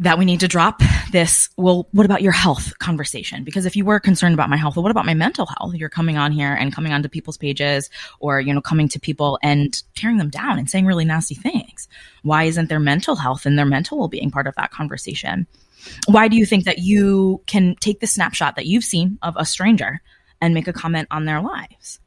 that 0.00 0.18
we 0.18 0.24
need 0.24 0.40
to 0.40 0.48
drop 0.48 0.80
this, 1.12 1.50
well, 1.58 1.86
what 1.92 2.06
about 2.06 2.22
your 2.22 2.32
health 2.32 2.78
conversation? 2.78 3.44
Because 3.44 3.66
if 3.66 3.76
you 3.76 3.84
were 3.84 4.00
concerned 4.00 4.32
about 4.32 4.48
my 4.48 4.56
health, 4.56 4.74
well, 4.74 4.82
what 4.82 4.90
about 4.90 5.04
my 5.04 5.12
mental 5.12 5.46
health? 5.46 5.74
You're 5.74 5.90
coming 5.90 6.16
on 6.16 6.32
here 6.32 6.54
and 6.54 6.74
coming 6.74 6.92
onto 6.92 7.08
people's 7.08 7.36
pages 7.36 7.90
or, 8.18 8.40
you 8.40 8.54
know, 8.54 8.62
coming 8.62 8.88
to 8.88 8.98
people 8.98 9.38
and 9.42 9.82
tearing 9.94 10.16
them 10.16 10.30
down 10.30 10.58
and 10.58 10.70
saying 10.70 10.86
really 10.86 11.04
nasty 11.04 11.34
things. 11.34 11.86
Why 12.22 12.44
isn't 12.44 12.70
their 12.70 12.80
mental 12.80 13.14
health 13.14 13.44
and 13.44 13.58
their 13.58 13.66
mental 13.66 13.98
well 13.98 14.08
being 14.08 14.30
part 14.30 14.46
of 14.46 14.54
that 14.56 14.70
conversation? 14.70 15.46
Why 16.06 16.28
do 16.28 16.36
you 16.36 16.46
think 16.46 16.64
that 16.64 16.78
you 16.78 17.42
can 17.46 17.76
take 17.76 18.00
the 18.00 18.06
snapshot 18.06 18.56
that 18.56 18.66
you've 18.66 18.84
seen 18.84 19.18
of 19.20 19.34
a 19.36 19.44
stranger 19.44 20.00
and 20.40 20.54
make 20.54 20.66
a 20.66 20.72
comment 20.72 21.08
on 21.10 21.26
their 21.26 21.42
lives? 21.42 22.00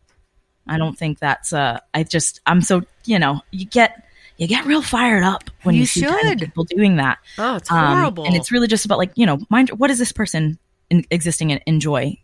I 0.66 0.80
don't 0.80 0.98
think 0.98 1.20
that's, 1.20 1.54
uh, 1.54 1.80
I 1.94 2.04
just, 2.04 2.42
I'm 2.48 2.62
so, 2.62 2.84
you 3.06 3.20
know, 3.20 3.42
you 3.52 3.66
get, 3.66 4.04
you 4.44 4.50
get 4.50 4.66
real 4.66 4.82
fired 4.82 5.24
up 5.24 5.50
when 5.64 5.74
you, 5.74 5.82
you 5.82 5.88
see 5.88 6.36
people 6.36 6.66
doing 6.66 6.98
that. 6.98 7.20
Oh, 7.38 7.56
it's 7.56 7.70
horrible. 7.70 8.24
Um, 8.24 8.28
and 8.28 8.36
it's 8.36 8.52
really 8.52 8.68
just 8.68 8.84
about 8.84 8.98
like, 8.98 9.12
you 9.16 9.26
know, 9.26 9.40
mind 9.50 9.70
what 9.70 9.88
does 9.88 10.00
this 10.00 10.12
person 10.12 10.60
in, 10.90 11.06
existing 11.10 11.54
and 11.54 11.62
enjoy? 11.66 12.18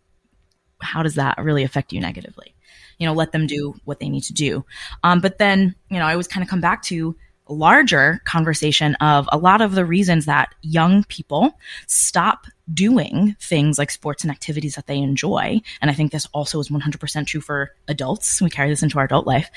How 0.82 1.02
does 1.02 1.14
that 1.14 1.38
really 1.38 1.64
affect 1.64 1.94
you 1.94 2.00
negatively? 2.00 2.54
You 2.98 3.06
know, 3.06 3.14
let 3.14 3.32
them 3.32 3.46
do 3.46 3.74
what 3.86 4.00
they 4.00 4.10
need 4.10 4.24
to 4.24 4.34
do. 4.34 4.66
Um, 5.02 5.20
but 5.20 5.38
then, 5.38 5.74
you 5.88 5.98
know, 5.98 6.04
I 6.04 6.12
always 6.12 6.28
kind 6.28 6.44
of 6.44 6.50
come 6.50 6.60
back 6.60 6.82
to 6.84 7.16
a 7.46 7.54
larger 7.54 8.20
conversation 8.26 8.96
of 8.96 9.26
a 9.32 9.38
lot 9.38 9.62
of 9.62 9.74
the 9.74 9.86
reasons 9.86 10.26
that 10.26 10.54
young 10.60 11.04
people 11.04 11.58
stop 11.86 12.46
doing 12.72 13.34
things 13.40 13.78
like 13.78 13.90
sports 13.90 14.24
and 14.24 14.30
activities 14.30 14.74
that 14.74 14.86
they 14.86 14.98
enjoy. 14.98 15.58
And 15.80 15.90
I 15.90 15.94
think 15.94 16.12
this 16.12 16.26
also 16.34 16.60
is 16.60 16.68
100% 16.68 17.26
true 17.26 17.40
for 17.40 17.72
adults. 17.88 18.42
We 18.42 18.50
carry 18.50 18.68
this 18.68 18.82
into 18.82 18.98
our 18.98 19.06
adult 19.06 19.26
life 19.26 19.50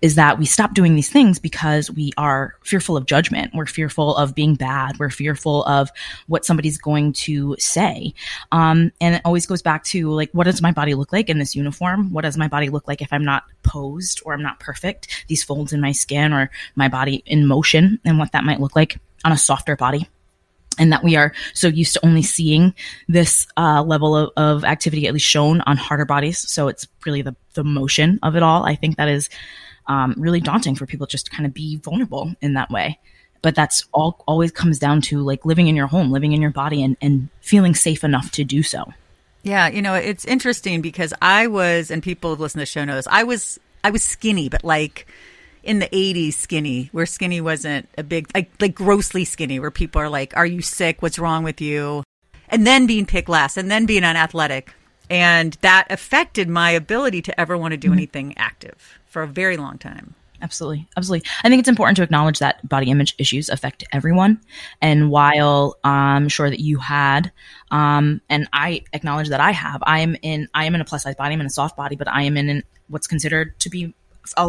is 0.00 0.14
that 0.14 0.38
we 0.38 0.46
stop 0.46 0.74
doing 0.74 0.94
these 0.94 1.10
things 1.10 1.38
because 1.38 1.90
we 1.90 2.12
are 2.16 2.54
fearful 2.62 2.96
of 2.96 3.06
judgment. 3.06 3.52
We're 3.54 3.66
fearful 3.66 4.16
of 4.16 4.34
being 4.34 4.54
bad. 4.54 4.98
We're 4.98 5.10
fearful 5.10 5.64
of 5.64 5.90
what 6.26 6.44
somebody's 6.44 6.78
going 6.78 7.12
to 7.14 7.56
say. 7.58 8.14
Um, 8.52 8.92
and 9.00 9.16
it 9.16 9.22
always 9.24 9.46
goes 9.46 9.62
back 9.62 9.84
to 9.84 10.10
like, 10.10 10.30
what 10.32 10.44
does 10.44 10.62
my 10.62 10.72
body 10.72 10.94
look 10.94 11.12
like 11.12 11.28
in 11.28 11.38
this 11.38 11.56
uniform? 11.56 12.12
What 12.12 12.22
does 12.22 12.36
my 12.36 12.48
body 12.48 12.68
look 12.68 12.86
like 12.86 13.02
if 13.02 13.12
I'm 13.12 13.24
not 13.24 13.44
posed 13.62 14.22
or 14.24 14.34
I'm 14.34 14.42
not 14.42 14.60
perfect? 14.60 15.24
These 15.26 15.42
folds 15.42 15.72
in 15.72 15.80
my 15.80 15.92
skin 15.92 16.32
or 16.32 16.50
my 16.76 16.88
body 16.88 17.22
in 17.26 17.46
motion 17.46 18.00
and 18.04 18.18
what 18.18 18.32
that 18.32 18.44
might 18.44 18.60
look 18.60 18.76
like 18.76 18.98
on 19.24 19.32
a 19.32 19.38
softer 19.38 19.74
body 19.74 20.08
and 20.78 20.92
that 20.92 21.02
we 21.02 21.16
are 21.16 21.32
so 21.54 21.66
used 21.66 21.94
to 21.94 22.06
only 22.06 22.22
seeing 22.22 22.72
this 23.08 23.48
uh, 23.56 23.82
level 23.82 24.16
of, 24.16 24.30
of, 24.36 24.64
activity 24.64 25.08
at 25.08 25.12
least 25.12 25.26
shown 25.26 25.60
on 25.62 25.76
harder 25.76 26.04
bodies. 26.04 26.38
So 26.38 26.68
it's 26.68 26.86
really 27.04 27.22
the 27.22 27.34
the 27.54 27.64
motion 27.64 28.20
of 28.22 28.36
it 28.36 28.44
all. 28.44 28.64
I 28.64 28.76
think 28.76 28.96
that 28.96 29.08
is 29.08 29.28
um, 29.88 30.14
really 30.16 30.40
daunting 30.40 30.74
for 30.74 30.86
people 30.86 31.06
just 31.06 31.26
to 31.26 31.32
kind 31.32 31.46
of 31.46 31.54
be 31.54 31.76
vulnerable 31.78 32.34
in 32.40 32.54
that 32.54 32.70
way. 32.70 32.98
But 33.42 33.54
that's 33.54 33.86
all 33.92 34.22
always 34.26 34.50
comes 34.50 34.78
down 34.78 35.00
to 35.02 35.20
like 35.20 35.44
living 35.44 35.68
in 35.68 35.76
your 35.76 35.86
home, 35.86 36.10
living 36.10 36.32
in 36.32 36.42
your 36.42 36.50
body, 36.50 36.82
and, 36.82 36.96
and 37.00 37.28
feeling 37.40 37.74
safe 37.74 38.04
enough 38.04 38.30
to 38.32 38.44
do 38.44 38.62
so. 38.62 38.92
Yeah, 39.42 39.68
you 39.68 39.80
know, 39.80 39.94
it's 39.94 40.24
interesting 40.24 40.82
because 40.82 41.14
I 41.22 41.46
was, 41.46 41.90
and 41.90 42.02
people 42.02 42.34
who 42.34 42.42
listen 42.42 42.58
to 42.58 42.62
the 42.62 42.66
show 42.66 42.84
knows, 42.84 43.06
I 43.06 43.22
was, 43.22 43.58
I 43.84 43.90
was 43.90 44.02
skinny, 44.02 44.48
but 44.48 44.64
like 44.64 45.06
in 45.62 45.78
the 45.78 45.88
80s 45.88 46.34
skinny 46.34 46.88
where 46.92 47.06
skinny 47.06 47.40
wasn't 47.40 47.88
a 47.98 48.02
big 48.02 48.30
like 48.34 48.50
like 48.60 48.74
grossly 48.74 49.24
skinny 49.24 49.58
where 49.58 49.70
people 49.70 50.00
are 50.00 50.08
like 50.08 50.34
are 50.36 50.46
you 50.46 50.62
sick 50.62 51.02
what's 51.02 51.18
wrong 51.18 51.42
with 51.42 51.60
you 51.60 52.02
and 52.48 52.66
then 52.66 52.86
being 52.86 53.04
picked 53.04 53.28
last 53.28 53.56
and 53.56 53.70
then 53.70 53.84
being 53.84 54.04
unathletic 54.04 54.72
and 55.10 55.54
that 55.60 55.86
affected 55.90 56.48
my 56.48 56.70
ability 56.70 57.22
to 57.22 57.40
ever 57.40 57.56
want 57.56 57.72
to 57.72 57.76
do 57.76 57.88
mm-hmm. 57.88 57.98
anything 57.98 58.34
active 58.36 58.98
for 59.06 59.22
a 59.22 59.26
very 59.26 59.56
long 59.56 59.78
time. 59.78 60.14
Absolutely. 60.40 60.86
Absolutely. 60.96 61.28
I 61.42 61.48
think 61.48 61.60
it's 61.60 61.68
important 61.68 61.96
to 61.96 62.02
acknowledge 62.02 62.38
that 62.38 62.66
body 62.68 62.90
image 62.90 63.14
issues 63.18 63.48
affect 63.48 63.82
everyone. 63.92 64.40
And 64.80 65.10
while 65.10 65.76
I'm 65.82 66.28
sure 66.28 66.48
that 66.48 66.60
you 66.60 66.78
had, 66.78 67.32
um, 67.72 68.20
and 68.28 68.48
I 68.52 68.84
acknowledge 68.92 69.30
that 69.30 69.40
I 69.40 69.50
have, 69.50 69.82
I 69.84 70.00
am 70.00 70.16
in, 70.22 70.48
I 70.54 70.66
am 70.66 70.76
in 70.76 70.80
a 70.80 70.84
plus 70.84 71.02
size 71.02 71.16
body, 71.16 71.34
I'm 71.34 71.40
in 71.40 71.46
a 71.46 71.50
soft 71.50 71.76
body, 71.76 71.96
but 71.96 72.06
I 72.06 72.22
am 72.22 72.36
in 72.36 72.48
an, 72.48 72.62
what's 72.86 73.08
considered 73.08 73.58
to 73.60 73.70
be 73.70 73.94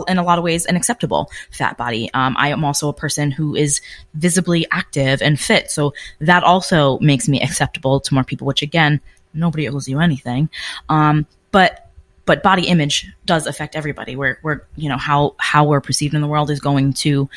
in 0.07 0.17
a 0.17 0.23
lot 0.23 0.37
of 0.37 0.43
ways 0.43 0.65
an 0.65 0.75
acceptable 0.75 1.31
fat 1.51 1.77
body. 1.77 2.09
Um, 2.13 2.35
I 2.37 2.49
am 2.49 2.65
also 2.65 2.89
a 2.89 2.93
person 2.93 3.31
who 3.31 3.55
is 3.55 3.81
visibly 4.13 4.67
active 4.71 5.21
and 5.21 5.39
fit. 5.39 5.71
So 5.71 5.93
that 6.19 6.43
also 6.43 6.99
makes 6.99 7.29
me 7.29 7.41
acceptable 7.41 7.99
to 8.01 8.13
more 8.13 8.23
people, 8.25 8.45
which 8.45 8.61
again, 8.61 8.99
nobody 9.33 9.69
owes 9.69 9.87
you 9.87 9.99
anything. 9.99 10.49
Um, 10.87 11.25
but 11.51 11.85
but 12.25 12.43
body 12.43 12.67
image 12.67 13.07
does 13.25 13.47
affect 13.47 13.75
everybody. 13.75 14.15
We're, 14.15 14.37
we're, 14.43 14.61
you 14.75 14.87
know, 14.87 14.97
how, 14.97 15.33
how 15.39 15.65
we're 15.65 15.81
perceived 15.81 16.13
in 16.13 16.21
the 16.21 16.27
world 16.27 16.51
is 16.51 16.59
going 16.59 16.93
to, 16.93 17.27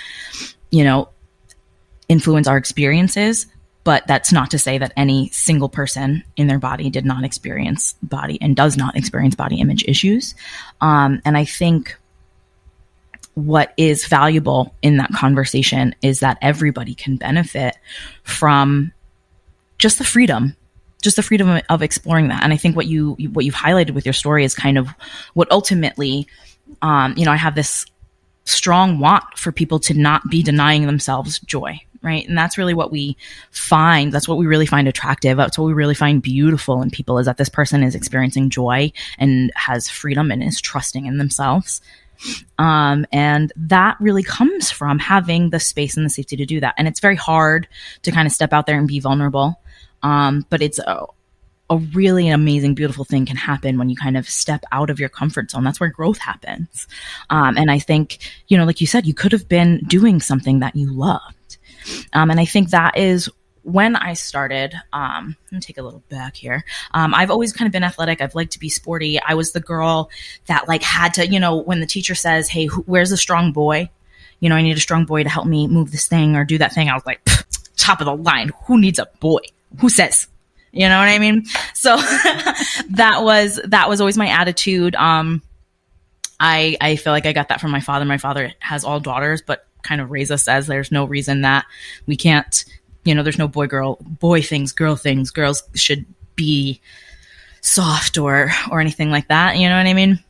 you 0.71 0.85
know, 0.85 1.09
influence 2.11 2.47
our 2.47 2.59
experiences 2.59 3.47
but 3.85 4.07
that's 4.07 4.33
not 4.33 4.51
to 4.51 4.59
say 4.59 4.79
that 4.79 4.93
any 4.97 5.29
single 5.31 5.69
person 5.69 6.23
in 6.37 6.47
their 6.47 6.59
body 6.59 6.91
did 6.91 7.05
not 7.05 7.25
experience 7.25 7.95
body 8.03 8.39
and 8.41 8.55
does 8.55 8.77
not 8.77 8.97
experience 8.97 9.35
body 9.35 9.61
image 9.61 9.85
issues. 9.89 10.35
Um, 10.81 11.21
and 11.25 11.37
I 11.37 11.45
think 11.45 11.97
what 13.35 13.73
is 13.77 14.07
valuable 14.07 14.75
in 14.83 14.99
that 14.99 15.11
conversation 15.13 15.95
is 16.03 16.21
that 16.21 16.39
everybody 16.43 16.95
can 16.95 17.17
benefit 17.17 17.77
from 18.23 18.93
just 19.79 19.99
the 19.99 20.05
freedom 20.05 20.55
just 21.03 21.17
the 21.17 21.23
freedom 21.23 21.61
of 21.69 21.83
exploring 21.83 22.29
that 22.29 22.43
and 22.43 22.53
i 22.53 22.57
think 22.57 22.75
what 22.75 22.87
you 22.87 23.13
what 23.33 23.45
you've 23.45 23.55
highlighted 23.55 23.91
with 23.91 24.07
your 24.07 24.13
story 24.13 24.45
is 24.45 24.55
kind 24.55 24.79
of 24.79 24.89
what 25.35 25.51
ultimately 25.51 26.27
um, 26.81 27.15
you 27.17 27.25
know 27.25 27.33
i 27.33 27.37
have 27.37 27.55
this 27.55 27.85
strong 28.45 28.99
want 28.99 29.25
for 29.37 29.53
people 29.53 29.79
to 29.79 29.95
not 29.95 30.29
be 30.31 30.43
denying 30.43 30.87
themselves 30.87 31.39
joy 31.41 31.79
right 32.03 32.27
and 32.27 32.37
that's 32.37 32.59
really 32.59 32.75
what 32.75 32.91
we 32.91 33.17
find 33.51 34.13
that's 34.13 34.27
what 34.27 34.39
we 34.39 34.47
really 34.47 34.67
find 34.67 34.89
attractive 34.89 35.37
that's 35.37 35.59
what 35.59 35.67
we 35.67 35.73
really 35.73 35.95
find 35.95 36.23
beautiful 36.23 36.83
in 36.83 36.91
people 36.91 37.19
is 37.19 37.27
that 37.27 37.37
this 37.37 37.49
person 37.49 37.83
is 37.85 37.95
experiencing 37.95 38.51
joy 38.51 38.91
and 39.19 39.53
has 39.55 39.89
freedom 39.89 40.31
and 40.31 40.43
is 40.43 40.61
trusting 40.61 41.07
in 41.07 41.19
themselves 41.19 41.81
um, 42.59 43.07
and 43.13 43.53
that 43.57 43.97
really 44.01 44.23
comes 44.23 44.71
from 44.71 44.99
having 44.99 45.51
the 45.51 45.61
space 45.61 45.97
and 45.97 46.07
the 46.07 46.11
safety 46.11 46.37
to 46.37 46.47
do 46.47 46.61
that. 46.61 46.75
And 46.79 46.87
it's 46.87 47.01
very 47.01 47.17
hard 47.17 47.69
to 48.03 48.13
kind 48.13 48.27
of 48.27 48.33
step 48.33 48.53
out 48.53 48.67
there 48.67 48.79
and 48.79 48.87
be 48.87 49.01
vulnerable. 49.01 49.61
Um, 50.03 50.47
but 50.51 50.63
it's 50.63 50.79
a, 50.79 51.07
a 51.71 51.77
really 51.79 52.29
amazing, 52.29 52.75
beautiful 52.75 53.05
thing 53.05 53.27
can 53.27 53.37
happen 53.37 53.79
when 53.79 53.89
you 53.89 53.97
kind 53.97 54.17
of 54.17 54.29
step 54.29 54.63
out 54.73 54.91
of 54.91 55.01
your 55.01 55.09
comfort 55.09 55.51
zone. 55.51 55.65
That's 55.65 55.81
where 55.81 55.89
growth 55.89 56.19
happens. 56.19 56.87
Um, 57.31 57.57
and 57.57 57.71
I 57.71 57.79
think, 57.79 58.19
you 58.49 58.59
know, 58.59 58.65
like 58.65 58.81
you 58.81 58.87
said, 58.87 59.07
you 59.07 59.15
could 59.15 59.33
have 59.33 59.49
been 59.49 59.81
doing 59.87 60.21
something 60.21 60.61
that 60.61 60.77
you 60.77 60.93
loved. 60.93 61.57
Um, 62.13 62.31
and 62.31 62.39
I 62.39 62.45
think 62.45 62.71
that 62.71 62.97
is 62.99 63.29
when 63.63 63.97
I 63.97 64.15
started, 64.15 64.75
um, 64.93 65.37
let 65.45 65.53
me 65.53 65.61
take 65.61 65.79
a 65.79 65.83
little 65.83 66.03
back 66.09 66.37
here. 66.37 66.65
Um, 66.93 67.15
I've 67.15 67.31
always 67.31 67.53
kind 67.53 67.67
of 67.67 67.73
been 67.73 67.85
athletic. 67.85 68.21
I've 68.21 68.35
liked 68.35 68.53
to 68.53 68.59
be 68.59 68.69
sporty. 68.69 69.21
I 69.21 69.35
was 69.35 69.53
the 69.53 69.61
girl 69.61 70.11
that 70.47 70.69
like 70.69 70.83
had 70.83 71.15
to, 71.15 71.27
you 71.27 71.39
know, 71.39 71.57
when 71.57 71.81
the 71.81 71.87
teacher 71.87 72.15
says, 72.15 72.49
"Hey, 72.49 72.67
who, 72.67 72.83
where's 72.83 73.13
a 73.13 73.17
strong 73.17 73.53
boy?" 73.53 73.89
You 74.41 74.49
know, 74.49 74.57
I 74.57 74.63
need 74.63 74.77
a 74.77 74.81
strong 74.81 75.05
boy 75.05 75.23
to 75.23 75.29
help 75.29 75.47
me 75.47 75.69
move 75.69 75.93
this 75.93 76.09
thing 76.09 76.35
or 76.35 76.45
do 76.45 76.59
that 76.59 76.73
thing. 76.73 76.89
I 76.89 76.95
was 76.95 77.07
like, 77.07 77.25
top 77.77 78.01
of 78.01 78.07
the 78.07 78.17
line. 78.17 78.51
Who 78.67 78.81
needs 78.81 78.99
a 78.99 79.07
boy? 79.21 79.43
Who 79.81 79.89
says? 79.89 80.27
You 80.73 80.89
know 80.89 80.99
what 80.99 81.09
I 81.09 81.19
mean? 81.19 81.45
So 81.75 81.97
that 82.91 83.21
was 83.23 83.61
that 83.65 83.89
was 83.89 84.01
always 84.01 84.17
my 84.17 84.29
attitude. 84.29 84.95
Um, 84.95 85.43
I 86.41 86.77
I 86.81 86.97
feel 86.97 87.13
like 87.13 87.27
I 87.27 87.33
got 87.33 87.49
that 87.49 87.61
from 87.61 87.71
my 87.71 87.81
father. 87.81 88.05
My 88.05 88.19
father 88.19 88.53
has 88.61 88.85
all 88.85 89.01
daughters, 89.01 89.43
but 89.43 89.67
kind 89.83 90.01
of 90.01 90.11
raised 90.11 90.31
us 90.31 90.49
as 90.49 90.67
there's 90.67 90.93
no 90.93 91.05
reason 91.05 91.43
that 91.43 91.67
we 92.07 92.17
can't 92.17 92.65
you 93.05 93.15
know, 93.15 93.23
there's 93.23 93.39
no 93.39 93.49
boy 93.49 93.67
girl 93.67 93.99
boy 94.01 94.43
things, 94.43 94.73
girl 94.73 94.97
things. 94.97 95.31
Girls 95.31 95.63
should 95.75 96.07
be 96.37 96.81
soft 97.61 98.19
or 98.19 98.51
or 98.71 98.81
anything 98.81 99.11
like 99.11 99.29
that. 99.29 99.59
You 99.59 99.69
know 99.69 99.77
what 99.77 99.87
I 99.87 99.95
mean? 99.95 100.23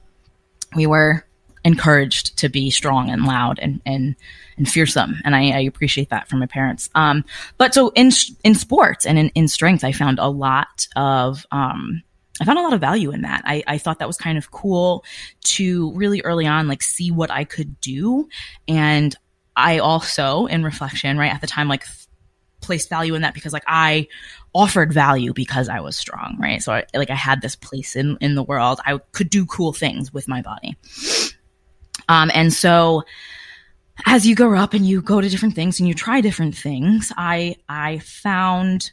We 0.75 0.87
were 0.87 1.25
encouraged 1.65 2.39
to 2.39 2.49
be 2.49 2.71
strong 2.71 3.11
and 3.11 3.25
loud 3.25 3.59
and 3.59 3.81
and 3.87 4.17
and 4.57 4.69
fearsome, 4.69 5.21
and 5.25 5.35
I, 5.35 5.51
I 5.51 5.61
appreciate 5.61 6.11
that 6.11 6.29
from 6.29 6.41
my 6.41 6.47
parents. 6.47 6.91
Um, 6.95 7.25
but 7.59 7.75
so 7.75 7.91
in 7.91 8.11
in 8.45 8.55
sports 8.55 9.07
and 9.07 9.19
in, 9.19 9.29
in 9.31 9.49
strength, 9.49 9.85
I 9.85 9.93
found 9.93 10.19
a 10.19 10.29
lot 10.29 10.87
of 10.97 11.47
um, 11.51 12.03
I 12.41 12.45
found 12.45 12.59
a 12.59 12.63
lot 12.63 12.73
of 12.73 12.81
value 12.81 13.13
in 13.13 13.23
that. 13.23 13.43
I, 13.45 13.63
I 13.67 13.79
thought 13.79 13.99
that 14.01 14.09
was 14.09 14.17
kind 14.17 14.39
of 14.39 14.51
cool 14.51 15.05
to 15.45 15.93
really 15.93 16.23
early 16.23 16.47
on, 16.47 16.67
like 16.67 16.83
see 16.83 17.11
what 17.11 17.31
I 17.31 17.45
could 17.45 17.81
do. 17.81 18.29
And 18.67 19.15
I 19.55 19.79
also, 19.79 20.47
in 20.47 20.65
reflection, 20.65 21.19
right 21.19 21.33
at 21.33 21.41
the 21.41 21.47
time, 21.47 21.69
like 21.69 21.85
placed 22.61 22.89
value 22.89 23.15
in 23.15 23.23
that 23.23 23.35
because 23.35 23.53
like 23.53 23.65
I 23.67 24.09
offered 24.55 24.93
value 24.93 25.33
because 25.33 25.69
I 25.69 25.81
was 25.81 25.97
strong, 25.97 26.37
right? 26.41 26.63
So 26.63 26.73
I, 26.73 26.85
like 26.95 27.11
I 27.11 27.15
had 27.15 27.43
this 27.43 27.57
place 27.57 27.97
in 27.97 28.17
in 28.21 28.35
the 28.35 28.43
world. 28.43 28.81
I 28.87 28.99
could 29.13 29.29
do 29.29 29.45
cool 29.45 29.73
things 29.73 30.13
with 30.13 30.29
my 30.29 30.43
body. 30.43 30.77
Um 32.09 32.31
and 32.35 32.53
so 32.53 33.05
as 34.07 34.27
you 34.27 34.35
grow 34.35 34.59
up 34.59 34.75
and 34.75 34.87
you 34.87 35.03
go 35.03 35.21
to 35.21 35.29
different 35.29 35.55
things 35.55 35.79
and 35.79 35.89
you 35.89 35.95
try 35.95 36.21
different 36.21 36.57
things, 36.57 37.13
I 37.17 37.57
I 37.69 37.99
found 37.99 38.93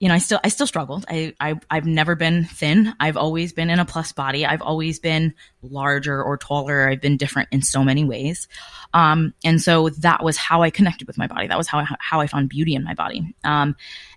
you 0.00 0.08
know, 0.08 0.14
I 0.14 0.18
still 0.18 0.40
I 0.44 0.48
still 0.48 0.66
struggled. 0.66 1.06
I, 1.08 1.34
I 1.40 1.58
I've 1.70 1.86
never 1.86 2.14
been 2.14 2.44
thin. 2.44 2.94
I've 3.00 3.16
always 3.16 3.54
been 3.54 3.70
in 3.70 3.78
a 3.78 3.86
plus 3.86 4.12
body. 4.12 4.44
I've 4.44 4.60
always 4.60 4.98
been 4.98 5.32
larger 5.62 6.22
or 6.22 6.36
taller. 6.36 6.88
I've 6.88 7.00
been 7.00 7.16
different 7.16 7.48
in 7.52 7.62
so 7.62 7.82
many 7.82 8.04
ways. 8.04 8.46
Um, 8.92 9.32
and 9.44 9.62
so 9.62 9.88
that 9.88 10.22
was 10.22 10.36
how 10.36 10.62
I 10.62 10.68
connected 10.68 11.06
with 11.06 11.16
my 11.16 11.26
body. 11.26 11.46
That 11.46 11.56
was 11.56 11.68
how 11.68 11.78
I, 11.78 11.86
how 12.00 12.20
I 12.20 12.26
found 12.26 12.50
beauty 12.50 12.74
in 12.74 12.84
my 12.84 12.92
body. 12.92 13.34
Um, 13.44 13.76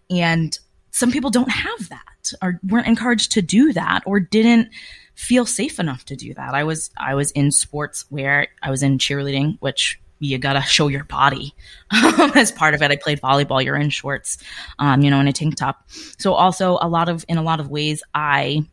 and 0.09 0.57
some 0.91 1.11
people 1.11 1.29
don't 1.29 1.51
have 1.51 1.89
that 1.89 2.33
or 2.41 2.59
weren't 2.67 2.87
encouraged 2.87 3.31
to 3.33 3.41
do 3.41 3.71
that 3.71 4.01
or 4.05 4.19
didn't 4.19 4.69
feel 5.17 5.47
safe 5.47 5.79
enough 5.79 6.05
to 6.05 6.15
do 6.15 6.33
that. 6.35 6.53
I 6.53 6.63
was 6.63 6.91
I 6.95 7.15
was 7.15 7.31
in 7.31 7.51
sports 7.51 8.05
where 8.09 8.47
I 8.61 8.69
was 8.69 8.83
in 8.83 8.99
cheerleading, 8.99 9.57
which 9.59 9.99
you 10.19 10.37
gotta 10.37 10.61
show 10.61 10.87
your 10.87 11.03
body 11.03 11.55
as 11.91 12.51
part 12.51 12.75
of 12.75 12.83
it. 12.83 12.91
I 12.91 12.95
played 12.97 13.19
volleyball. 13.19 13.63
You're 13.63 13.75
in 13.75 13.89
shorts, 13.89 14.37
um, 14.77 15.01
you 15.01 15.09
know, 15.09 15.19
in 15.19 15.27
a 15.27 15.33
tank 15.33 15.55
top. 15.55 15.89
So 16.19 16.33
also 16.33 16.77
a 16.81 16.87
lot 16.87 17.09
of, 17.09 17.25
in 17.27 17.37
a 17.37 17.41
lot 17.41 17.59
of 17.59 17.69
ways, 17.69 18.03
I 18.13 18.63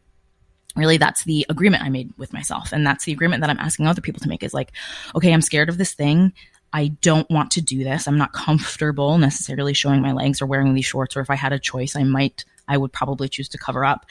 really 0.76 0.98
that's 0.98 1.24
the 1.24 1.46
agreement 1.48 1.82
I 1.82 1.88
made 1.88 2.12
with 2.18 2.32
myself. 2.34 2.72
And 2.72 2.86
that's 2.86 3.04
the 3.04 3.12
agreement 3.12 3.40
that 3.40 3.50
I'm 3.50 3.58
asking 3.58 3.86
other 3.86 4.02
people 4.02 4.20
to 4.20 4.28
make 4.28 4.42
is 4.42 4.54
like, 4.54 4.72
okay, 5.14 5.32
I'm 5.32 5.42
scared 5.42 5.70
of 5.70 5.78
this 5.78 5.94
thing. 5.94 6.34
I 6.74 6.88
don't 6.88 7.30
want 7.30 7.52
to 7.52 7.62
do 7.62 7.84
this. 7.84 8.06
I'm 8.06 8.18
not 8.18 8.32
comfortable 8.32 9.16
necessarily 9.16 9.72
showing 9.72 10.02
my 10.02 10.12
legs 10.12 10.42
or 10.42 10.46
wearing 10.46 10.74
these 10.74 10.84
shorts. 10.84 11.16
Or 11.16 11.20
if 11.20 11.30
I 11.30 11.36
had 11.36 11.52
a 11.54 11.58
choice, 11.58 11.96
I 11.96 12.02
might, 12.02 12.44
I 12.68 12.76
would 12.76 12.92
probably 12.92 13.28
choose 13.28 13.48
to 13.50 13.58
cover 13.58 13.84
up. 13.84 14.04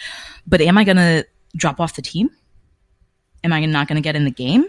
But 0.47 0.61
am 0.61 0.77
I 0.77 0.83
to 0.85 1.27
drop 1.55 1.79
off 1.79 1.95
the 1.95 2.01
team? 2.01 2.29
Am 3.43 3.51
I 3.51 3.65
not 3.65 3.87
going 3.87 3.97
to 3.97 4.01
get 4.01 4.15
in 4.15 4.25
the 4.25 4.31
game 4.31 4.65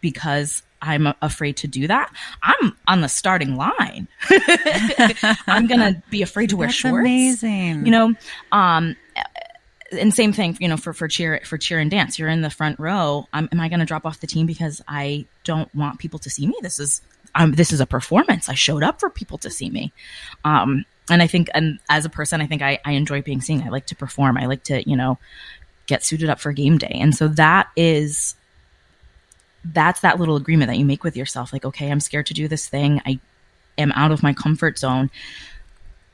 because 0.00 0.62
I'm 0.82 1.12
afraid 1.22 1.56
to 1.58 1.68
do 1.68 1.86
that. 1.86 2.12
I'm 2.42 2.76
on 2.86 3.00
the 3.00 3.08
starting 3.08 3.56
line. 3.56 4.08
I'm 5.46 5.66
gonna 5.66 6.02
be 6.10 6.22
afraid 6.22 6.50
to 6.50 6.56
wear 6.56 6.68
That's 6.68 6.76
shorts. 6.76 7.00
Amazing. 7.00 7.86
You 7.86 7.92
know, 7.92 8.14
um, 8.52 8.94
and 9.92 10.12
same 10.12 10.32
thing. 10.32 10.56
You 10.60 10.68
know, 10.68 10.76
for 10.76 10.92
for 10.92 11.08
cheer 11.08 11.40
for 11.44 11.58
cheer 11.58 11.78
and 11.78 11.90
dance, 11.90 12.18
you're 12.18 12.28
in 12.28 12.42
the 12.42 12.50
front 12.50 12.78
row. 12.78 13.26
am 13.32 13.48
I 13.52 13.68
going 13.68 13.80
to 13.80 13.86
drop 13.86 14.04
off 14.04 14.20
the 14.20 14.26
team 14.26 14.46
because 14.46 14.82
I 14.86 15.26
don't 15.44 15.72
want 15.74 15.98
people 15.98 16.18
to 16.20 16.30
see 16.30 16.46
me? 16.46 16.54
This 16.62 16.78
is 16.78 17.02
um, 17.34 17.52
this 17.52 17.72
is 17.72 17.80
a 17.80 17.86
performance. 17.86 18.48
I 18.48 18.54
showed 18.54 18.82
up 18.82 19.00
for 19.00 19.10
people 19.10 19.38
to 19.38 19.50
see 19.50 19.70
me. 19.70 19.92
Um, 20.44 20.84
and 21.08 21.22
I 21.22 21.28
think, 21.28 21.48
and 21.54 21.78
as 21.88 22.04
a 22.04 22.08
person, 22.08 22.40
I 22.40 22.46
think 22.46 22.62
I, 22.62 22.80
I 22.84 22.92
enjoy 22.92 23.22
being 23.22 23.40
seen. 23.40 23.62
I 23.62 23.68
like 23.68 23.86
to 23.86 23.96
perform. 23.96 24.36
I 24.36 24.46
like 24.46 24.64
to, 24.64 24.88
you 24.88 24.96
know, 24.96 25.18
get 25.86 26.04
suited 26.04 26.28
up 26.28 26.40
for 26.40 26.52
game 26.52 26.78
day. 26.78 26.98
And 27.00 27.14
so 27.14 27.28
that 27.28 27.68
is 27.76 28.34
that's 29.72 30.00
that 30.00 30.18
little 30.18 30.36
agreement 30.36 30.68
that 30.68 30.78
you 30.78 30.84
make 30.84 31.02
with 31.02 31.16
yourself 31.16 31.52
like 31.52 31.64
okay 31.64 31.90
i'm 31.90 31.98
scared 31.98 32.24
to 32.26 32.34
do 32.34 32.46
this 32.46 32.68
thing. 32.68 33.00
I 33.04 33.18
am 33.78 33.90
out 33.92 34.12
of 34.12 34.22
my 34.22 34.32
comfort 34.32 34.78
zone. 34.78 35.10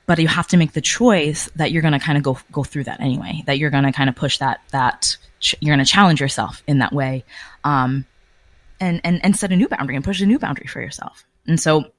But 0.07 0.19
you 0.19 0.27
have 0.27 0.49
to 0.49 0.57
make 0.57 0.73
the 0.73 0.81
choice 0.81 1.49
that 1.55 1.71
you're 1.71 1.81
going 1.81 1.93
to 1.93 2.01
kind 2.01 2.19
of 2.19 2.25
go 2.25 2.39
go 2.51 2.65
through 2.65 2.85
that 2.85 3.01
anyway 3.01 3.43
that 3.47 3.59
you're 3.59 3.71
going 3.71 3.85
to 3.85 3.93
kind 3.93 4.11
of 4.11 4.17
push 4.17 4.39
that 4.39 4.61
that 4.71 5.17
ch- 5.39 5.55
you're 5.61 5.75
going 5.75 5.85
to 5.85 5.91
challenge 5.91 6.21
yourself 6.21 6.63
in 6.67 6.79
that 6.79 6.93
way. 6.93 7.25
Um 7.65 8.07
and 8.81 9.01
and 9.05 9.25
and 9.25 9.37
set 9.37 9.53
a 9.53 9.57
new 9.57 9.69
boundary 9.69 9.97
and 9.97 10.05
push 10.05 10.21
a 10.21 10.27
new 10.27 10.39
boundary 10.39 10.67
for 10.67 10.81
yourself. 10.81 11.25
And 11.47 11.59
so 11.61 11.93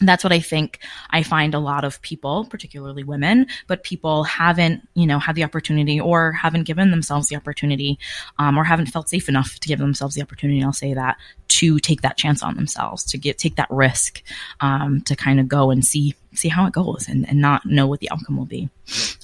that's 0.00 0.22
what 0.22 0.32
I 0.32 0.40
think 0.40 0.78
I 1.10 1.22
find 1.22 1.54
a 1.54 1.58
lot 1.58 1.84
of 1.84 2.00
people, 2.02 2.44
particularly 2.44 3.02
women, 3.02 3.46
but 3.66 3.82
people 3.82 4.24
haven't, 4.24 4.86
you 4.94 5.06
know, 5.06 5.18
had 5.18 5.34
the 5.34 5.44
opportunity 5.44 6.00
or 6.00 6.32
haven't 6.32 6.64
given 6.64 6.90
themselves 6.90 7.28
the 7.28 7.36
opportunity, 7.36 7.98
um, 8.38 8.56
or 8.56 8.64
haven't 8.64 8.86
felt 8.86 9.08
safe 9.08 9.28
enough 9.28 9.58
to 9.58 9.68
give 9.68 9.78
themselves 9.78 10.14
the 10.14 10.22
opportunity. 10.22 10.62
I'll 10.62 10.72
say 10.72 10.94
that 10.94 11.16
to 11.48 11.78
take 11.78 12.02
that 12.02 12.16
chance 12.16 12.42
on 12.42 12.54
themselves, 12.54 13.04
to 13.06 13.18
get 13.18 13.38
take 13.38 13.56
that 13.56 13.70
risk, 13.70 14.22
um, 14.60 15.00
to 15.02 15.16
kind 15.16 15.40
of 15.40 15.48
go 15.48 15.70
and 15.70 15.84
see 15.84 16.14
see 16.34 16.48
how 16.48 16.66
it 16.66 16.72
goes 16.72 17.08
and, 17.08 17.28
and 17.28 17.40
not 17.40 17.66
know 17.66 17.86
what 17.86 18.00
the 18.00 18.10
outcome 18.10 18.36
will 18.36 18.44
be. 18.44 18.68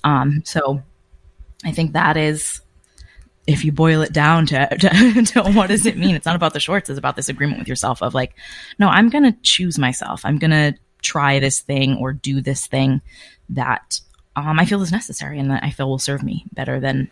Um, 0.02 0.43
so 0.45 0.83
I 1.64 1.73
think 1.73 1.93
that 1.93 2.16
is 2.16 2.61
if 3.46 3.64
you 3.64 3.72
boil 3.72 4.02
it 4.02 4.12
down 4.12 4.46
to, 4.46 4.66
to, 4.78 5.22
to, 5.22 5.42
what 5.52 5.68
does 5.68 5.86
it 5.86 5.96
mean? 5.96 6.14
It's 6.14 6.26
not 6.26 6.36
about 6.36 6.52
the 6.52 6.60
shorts. 6.60 6.88
It's 6.90 6.98
about 6.98 7.16
this 7.16 7.28
agreement 7.28 7.58
with 7.58 7.68
yourself 7.68 8.02
of 8.02 8.14
like, 8.14 8.34
no, 8.78 8.88
I'm 8.88 9.08
going 9.10 9.24
to 9.24 9.36
choose 9.42 9.78
myself. 9.78 10.22
I'm 10.24 10.38
going 10.38 10.50
to 10.50 10.74
try 11.02 11.38
this 11.38 11.60
thing 11.60 11.96
or 11.98 12.12
do 12.12 12.40
this 12.40 12.66
thing 12.66 13.02
that 13.50 14.00
um, 14.36 14.58
I 14.58 14.64
feel 14.64 14.82
is 14.82 14.92
necessary 14.92 15.38
and 15.38 15.50
that 15.50 15.62
I 15.62 15.70
feel 15.70 15.88
will 15.88 15.98
serve 15.98 16.22
me 16.22 16.44
better 16.52 16.80
than 16.80 17.10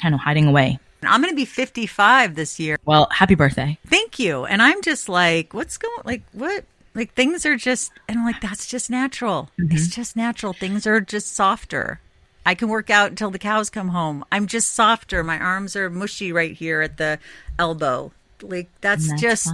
kind 0.00 0.14
of 0.14 0.20
hiding 0.20 0.46
away. 0.46 0.78
I'm 1.02 1.20
going 1.20 1.32
to 1.32 1.36
be 1.36 1.44
55 1.44 2.34
this 2.34 2.58
year. 2.58 2.78
Well, 2.84 3.08
happy 3.10 3.34
birthday. 3.34 3.78
Thank 3.86 4.18
you. 4.18 4.46
And 4.46 4.62
I'm 4.62 4.80
just 4.82 5.08
like, 5.08 5.52
what's 5.52 5.76
going, 5.76 6.00
like, 6.04 6.22
what? 6.32 6.64
Like 6.96 7.12
things 7.14 7.44
are 7.44 7.56
just, 7.56 7.90
and 8.08 8.20
I'm 8.20 8.24
like, 8.24 8.40
that's 8.40 8.66
just 8.66 8.88
natural. 8.88 9.50
Mm-hmm. 9.60 9.74
It's 9.74 9.88
just 9.88 10.14
natural. 10.14 10.52
Things 10.52 10.86
are 10.86 11.00
just 11.00 11.34
softer. 11.34 12.00
I 12.46 12.54
can 12.54 12.68
work 12.68 12.90
out 12.90 13.10
until 13.10 13.30
the 13.30 13.38
cows 13.38 13.70
come 13.70 13.88
home. 13.88 14.24
I'm 14.30 14.46
just 14.46 14.74
softer. 14.74 15.24
My 15.24 15.38
arms 15.38 15.76
are 15.76 15.90
mushy 15.90 16.32
right 16.32 16.52
here 16.52 16.80
at 16.80 16.96
the 16.96 17.18
elbow. 17.58 18.12
Like 18.42 18.68
that's, 18.80 19.08
that's 19.08 19.20
just 19.20 19.50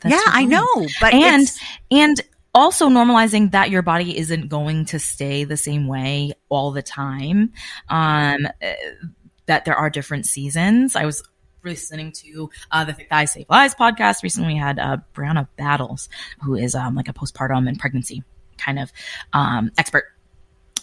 that's 0.00 0.12
yeah, 0.12 0.32
fine. 0.32 0.34
I 0.34 0.44
know. 0.44 0.86
But 1.00 1.14
and 1.14 1.52
and 1.90 2.20
also 2.54 2.88
normalizing 2.88 3.52
that 3.52 3.70
your 3.70 3.82
body 3.82 4.16
isn't 4.16 4.48
going 4.48 4.86
to 4.86 4.98
stay 4.98 5.44
the 5.44 5.56
same 5.56 5.86
way 5.86 6.32
all 6.48 6.72
the 6.72 6.82
time. 6.82 7.52
Um, 7.88 8.46
uh, 8.62 8.72
that 9.46 9.64
there 9.64 9.76
are 9.76 9.90
different 9.90 10.26
seasons. 10.26 10.96
I 10.96 11.04
was 11.04 11.22
listening 11.62 12.12
to 12.12 12.50
uh, 12.70 12.84
the 12.84 12.92
Thick 12.94 13.08
Thighs 13.08 13.32
Save 13.32 13.46
Lives 13.48 13.74
podcast. 13.74 14.22
Recently, 14.22 14.54
we 14.54 14.58
had 14.58 14.78
uh, 14.78 14.98
Brianna 15.14 15.48
Battles, 15.56 16.08
who 16.42 16.54
is 16.54 16.74
um, 16.74 16.94
like 16.94 17.08
a 17.08 17.12
postpartum 17.12 17.68
and 17.68 17.78
pregnancy 17.78 18.24
kind 18.58 18.78
of 18.78 18.92
um, 19.32 19.70
expert 19.78 20.04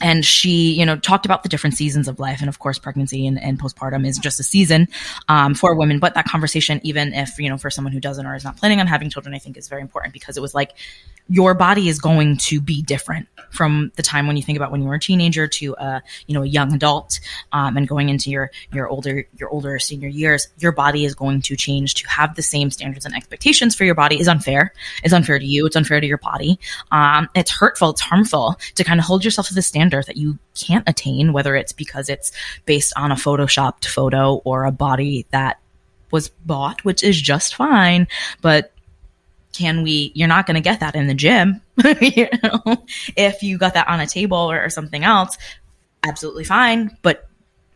and 0.04 0.24
she 0.24 0.74
you 0.74 0.86
know 0.86 0.98
talked 0.98 1.26
about 1.26 1.42
the 1.42 1.50
different 1.50 1.76
seasons 1.76 2.08
of 2.08 2.20
life. 2.20 2.42
And 2.42 2.50
of 2.50 2.60
course 2.60 2.78
pregnancy 2.78 3.26
and, 3.26 3.42
and 3.42 3.60
postpartum 3.60 4.06
is 4.06 4.20
just 4.20 4.40
a 4.40 4.44
season 4.44 4.88
um, 5.30 5.56
for 5.56 5.74
women. 5.74 5.98
But 5.98 6.14
that 6.14 6.26
conversation 6.26 6.80
even 6.84 7.14
if 7.14 7.40
you 7.40 7.50
know 7.50 7.58
for 7.58 7.72
someone 7.72 7.94
who 7.94 8.00
doesn't 8.00 8.26
or 8.26 8.36
is 8.36 8.44
not 8.44 8.58
planning 8.58 8.80
on 8.80 8.88
having 8.88 9.10
children 9.10 9.34
i 9.34 9.40
think 9.40 9.58
is 9.58 9.68
very 9.68 9.82
important 9.82 10.14
because 10.14 10.38
it 10.38 10.42
was 10.42 10.54
like 10.54 10.74
your 11.30 11.54
body 11.54 11.88
is 11.88 12.00
going 12.00 12.38
to 12.38 12.60
be 12.60 12.82
different 12.82 13.28
from 13.50 13.92
the 13.96 14.04
time 14.04 14.28
when 14.28 14.36
you 14.36 14.44
think 14.44 14.58
about 14.58 14.72
when 14.72 14.82
you 14.82 14.88
were 14.88 14.96
a 14.96 15.00
teenager 15.00 15.48
to 15.48 15.74
a 15.76 16.02
you 16.28 16.34
know 16.34 16.44
a 16.44 16.48
young 16.48 16.74
adult 16.74 17.20
um, 17.54 17.78
and 17.78 17.88
going 17.88 18.10
into 18.10 18.30
your 18.30 18.52
your 18.72 18.90
older 18.90 19.26
your 19.38 19.50
older 19.50 19.80
senior 19.80 20.10
years. 20.10 20.48
Your 20.60 20.72
body 20.72 21.06
is 21.06 21.16
going 21.16 21.42
to 21.44 21.56
change 21.56 21.94
to 21.96 22.10
have 22.10 22.36
the 22.36 22.42
same 22.42 22.72
standards 22.72 23.06
and 23.06 23.16
expectations 23.16 23.76
for 23.76 23.86
your 23.86 23.96
body. 23.96 24.20
Is 24.20 24.28
unfair. 24.28 24.74
It's 25.04 25.14
unfair 25.14 25.40
to 25.40 25.46
you. 25.46 25.66
It's 25.66 25.76
unfair 25.76 26.02
to 26.02 26.08
your 26.08 26.18
body. 26.18 26.60
Um, 26.92 27.30
it's 27.36 27.52
hurtful. 27.52 27.92
It's 27.92 28.02
harmful 28.02 28.60
to 28.76 28.84
kind 28.84 29.00
of 29.00 29.06
hold 29.06 29.24
yourself 29.24 29.48
to 29.48 29.54
the 29.54 29.62
standard 29.62 29.93
that 30.02 30.18
you 30.18 30.40
can't 30.56 30.88
attain 30.88 31.34
whether 31.34 31.56
it's 31.56 31.74
because 31.74 32.10
it's 32.10 32.32
based 32.66 32.94
on 32.96 33.12
a 33.12 33.16
photoshopped 33.16 33.86
photo 33.86 34.36
or 34.46 34.66
a 34.66 34.72
body 34.72 35.26
that 35.32 35.60
was 36.12 36.30
bought 36.30 36.84
which 36.84 37.04
is 37.04 37.20
just 37.20 37.56
fine 37.56 38.08
but 38.42 38.72
can 39.52 39.84
we 39.84 40.12
you're 40.16 40.28
not 40.28 40.48
going 40.48 40.56
to 40.56 40.62
get 40.62 40.80
that 40.80 40.96
in 40.96 41.08
the 41.08 41.14
gym 41.14 41.62
you 42.02 42.28
know? 42.42 42.86
If 43.16 43.44
you 43.44 43.58
got 43.58 43.74
that 43.76 43.88
on 43.88 44.00
a 44.00 44.08
table 44.08 44.38
or, 44.38 44.64
or, 44.64 44.70
something 44.70 45.04
else 45.04 45.38
absolutely 46.04 46.44
fine 46.44 46.96
but 47.02 47.28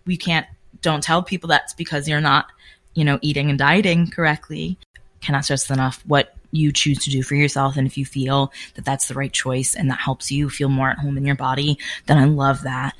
we 0.05 0.17
can't 0.17 0.47
don't 0.81 1.03
tell 1.03 1.23
people 1.23 1.47
that's 1.47 1.73
because 1.73 2.07
you're 2.07 2.21
not 2.21 2.47
you 2.93 3.05
know 3.05 3.19
eating 3.21 3.49
and 3.49 3.59
dieting 3.59 4.09
correctly. 4.09 4.77
Cannot 5.21 5.45
stress 5.45 5.69
enough? 5.69 6.03
What 6.05 6.35
you 6.51 6.71
choose 6.71 6.99
to 6.99 7.09
do 7.09 7.23
for 7.23 7.35
yourself. 7.35 7.77
And 7.77 7.87
if 7.87 7.97
you 7.97 8.05
feel 8.05 8.51
that 8.75 8.85
that's 8.85 9.07
the 9.07 9.13
right 9.13 9.31
choice 9.31 9.75
and 9.75 9.89
that 9.89 9.99
helps 9.99 10.31
you 10.31 10.49
feel 10.49 10.69
more 10.69 10.89
at 10.89 10.99
home 10.99 11.17
in 11.17 11.25
your 11.25 11.35
body 11.35 11.77
then 12.05 12.17
i 12.17 12.25
love 12.25 12.63
that. 12.63 12.95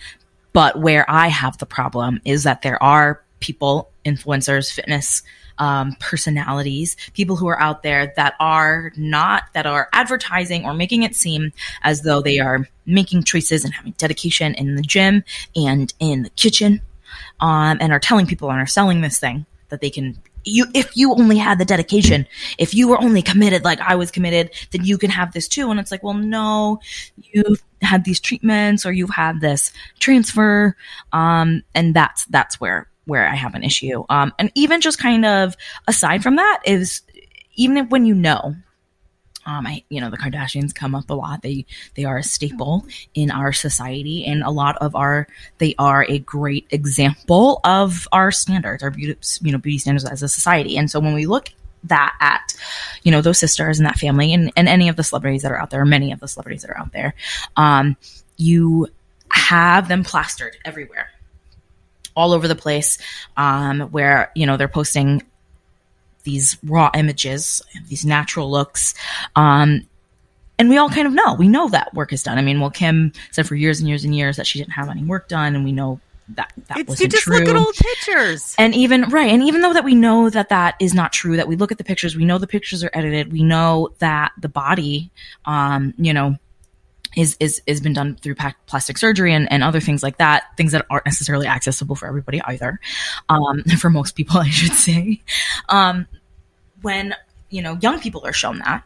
But 0.54 0.80
where 0.80 1.10
i 1.10 1.28
have 1.28 1.58
the 1.58 1.66
problem 1.66 2.22
is 2.26 2.44
that 2.44 2.62
there 2.62 2.82
are 2.82 3.24
people 3.40 3.90
influencers 4.06 4.72
fitness 4.72 5.22
um, 5.60 5.96
personalities, 6.00 6.96
people 7.14 7.36
who 7.36 7.48
are 7.48 7.60
out 7.60 7.84
there 7.84 8.14
that 8.16 8.36
are 8.40 8.92
not, 8.96 9.46
that 9.54 9.66
are 9.66 9.90
advertising 9.92 10.66
or 10.66 10.74
making 10.74 11.04
it 11.04 11.16
seem 11.16 11.52
as 11.82 12.02
though 12.02 12.22
they 12.22 12.40
are 12.40 12.68
making 12.86 13.24
choices 13.24 13.66
and 13.66 13.74
having 13.74 13.94
dedication 13.94 14.54
in 14.54 14.76
the 14.76 14.82
gym 14.82 15.24
and 15.56 15.94
in 16.00 16.24
the 16.24 16.30
kitchen, 16.32 16.82
um, 17.40 17.78
and 17.82 17.92
are 17.92 18.00
telling 18.00 18.28
people 18.28 18.52
and 18.52 18.60
are 18.60 18.68
selling 18.68 19.02
this 19.02 19.20
thing 19.20 19.46
that 19.70 19.82
they 19.82 19.90
can 19.90 20.22
you 20.48 20.66
if 20.74 20.96
you 20.96 21.14
only 21.14 21.38
had 21.38 21.60
the 21.60 21.66
dedication 21.66 22.26
if 22.58 22.74
you 22.74 22.88
were 22.88 23.02
only 23.02 23.22
committed 23.22 23.64
like 23.64 23.80
i 23.82 23.96
was 23.96 24.12
committed 24.12 24.50
then 24.72 24.84
you 24.84 24.98
can 24.98 25.10
have 25.10 25.34
this 25.34 25.48
too 25.48 25.70
and 25.70 25.80
it's 25.80 25.92
like 25.92 26.04
well 26.04 26.14
no 26.14 26.80
you've 27.34 27.64
had 27.82 28.04
these 28.06 28.20
treatments 28.20 28.86
or 28.86 28.92
you've 28.92 29.10
had 29.10 29.40
this 29.42 29.72
transfer 30.00 30.76
um 31.14 31.62
and 31.76 31.94
that's 31.94 32.26
that's 32.26 32.60
where 32.60 32.88
where 33.08 33.28
I 33.28 33.36
have 33.36 33.56
an 33.56 33.64
issue. 33.64 34.04
Um, 34.10 34.34
and 34.38 34.52
even 34.54 34.82
just 34.82 35.00
kind 35.00 35.26
of 35.26 35.56
aside 35.88 36.22
from 36.22 36.36
that 36.36 36.62
is 36.66 37.02
even 37.56 37.78
if 37.78 37.90
when 37.90 38.06
you 38.06 38.14
know, 38.14 38.56
um, 39.48 39.66
I, 39.66 39.84
you 39.90 40.02
know, 40.02 40.10
the 40.10 40.18
Kardashians 40.18 40.76
come 40.76 40.94
up 40.94 41.10
a 41.10 41.14
lot. 41.14 41.42
They, 41.42 41.66
they 41.96 42.04
are 42.04 42.18
a 42.18 42.24
staple 42.24 42.86
in 43.14 43.32
our 43.32 43.54
society 43.54 44.26
and 44.26 44.44
a 44.44 44.52
lot 44.52 44.78
of 44.80 44.94
our, 44.94 45.26
they 45.58 45.74
are 45.80 46.06
a 46.10 46.20
great 46.20 46.68
example 46.70 47.62
of 47.64 48.10
our 48.12 48.30
standards, 48.30 48.84
our 48.84 48.92
beauty, 48.92 49.18
you 49.42 49.54
know, 49.54 49.58
beauty 49.58 49.78
standards 49.78 50.04
as 50.04 50.22
a 50.22 50.28
society. 50.28 50.78
And 50.78 50.92
so 50.92 51.00
when 51.00 51.14
we 51.14 51.26
look 51.26 51.50
that 51.86 52.18
at, 52.20 52.54
you 53.04 53.12
know, 53.12 53.22
those 53.22 53.40
sisters 53.40 53.80
and 53.80 53.86
that 53.86 53.98
family 53.98 54.34
and, 54.34 54.52
and 54.58 54.68
any 54.68 54.90
of 54.90 54.98
the 54.98 55.04
celebrities 55.04 55.44
that 55.44 55.52
are 55.54 55.60
out 55.60 55.70
there, 55.70 55.86
many 55.86 56.12
of 56.12 56.20
the 56.20 56.28
celebrities 56.28 56.64
that 56.64 56.72
are 56.72 56.78
out 56.78 56.92
there, 56.92 57.14
um, 57.56 57.96
you 58.36 58.88
have 59.30 59.88
them 59.88 60.04
plastered 60.04 60.58
everywhere 60.66 61.10
all 62.18 62.34
over 62.34 62.50
the 62.50 62.56
place 62.56 62.98
um, 63.38 63.82
where 63.92 64.32
you 64.36 64.46
know 64.46 64.58
they're 64.58 64.68
posting 64.68 65.22
these 66.28 66.58
raw 66.64 66.92
images 66.94 67.62
these 67.88 68.06
natural 68.06 68.52
looks 68.52 68.94
um, 69.38 69.88
and 70.60 70.70
we 70.70 70.78
all 70.78 70.90
kind 70.90 71.06
of 71.06 71.14
know. 71.14 71.36
We 71.36 71.48
know 71.48 71.70
that 71.70 71.94
work 71.94 72.12
is 72.12 72.24
done. 72.24 72.38
I 72.38 72.42
mean 72.42 72.60
well 72.60 72.70
kim 72.70 73.14
said 73.32 73.48
for 73.48 73.56
years 73.56 73.80
and 73.80 73.88
years 73.88 74.04
and 74.04 74.14
years 74.16 74.36
that 74.38 74.46
she 74.46 74.60
didn't 74.60 74.74
have 74.74 74.90
any 74.90 75.04
work 75.04 75.28
done 75.30 75.56
and 75.56 75.64
we 75.64 75.72
know 75.72 76.00
that 76.30 76.52
that 76.68 76.80
it's, 76.80 76.90
wasn't 76.90 77.02
you 77.02 77.08
just 77.08 77.24
true. 77.24 77.40
look 77.40 77.48
at 77.48 77.56
old 77.56 77.76
pictures. 77.76 78.54
And 78.58 78.76
even 78.76 79.04
right 79.04 79.32
and 79.32 79.42
even 79.44 79.62
though 79.62 79.74
that 79.74 79.86
we 79.86 79.96
know 79.96 80.30
that 80.30 80.50
that 80.50 80.76
is 80.80 80.94
not 80.94 81.14
true 81.14 81.38
that 81.38 81.48
we 81.48 81.56
look 81.56 81.72
at 81.72 81.78
the 81.78 81.84
pictures 81.84 82.16
we 82.16 82.26
know 82.26 82.38
the 82.38 82.48
pictures 82.48 82.84
are 82.84 82.92
edited 82.94 83.32
we 83.32 83.44
know 83.44 83.90
that 84.00 84.34
the 84.40 84.50
body 84.50 85.10
um 85.46 85.94
you 85.98 86.14
know 86.14 86.36
is 87.16 87.38
is 87.40 87.62
is 87.66 87.82
been 87.82 87.94
done 87.94 88.16
through 88.16 88.36
plastic 88.68 88.98
surgery 88.98 89.34
and, 89.34 89.52
and 89.52 89.64
other 89.64 89.80
things 89.80 90.04
like 90.04 90.18
that 90.18 90.44
things 90.58 90.72
that 90.72 90.86
aren't 90.90 91.06
necessarily 91.06 91.48
accessible 91.48 91.96
for 91.96 92.08
everybody 92.08 92.42
either 92.44 92.80
um, 93.30 93.64
for 93.80 93.90
most 93.90 94.16
people 94.16 94.38
i 94.38 94.50
should 94.50 94.74
say. 94.74 95.22
Um, 95.70 96.08
when 96.82 97.16
you 97.50 97.62
know 97.62 97.78
young 97.82 98.00
people 98.00 98.26
are 98.26 98.34
shown 98.34 98.60
that 98.60 98.84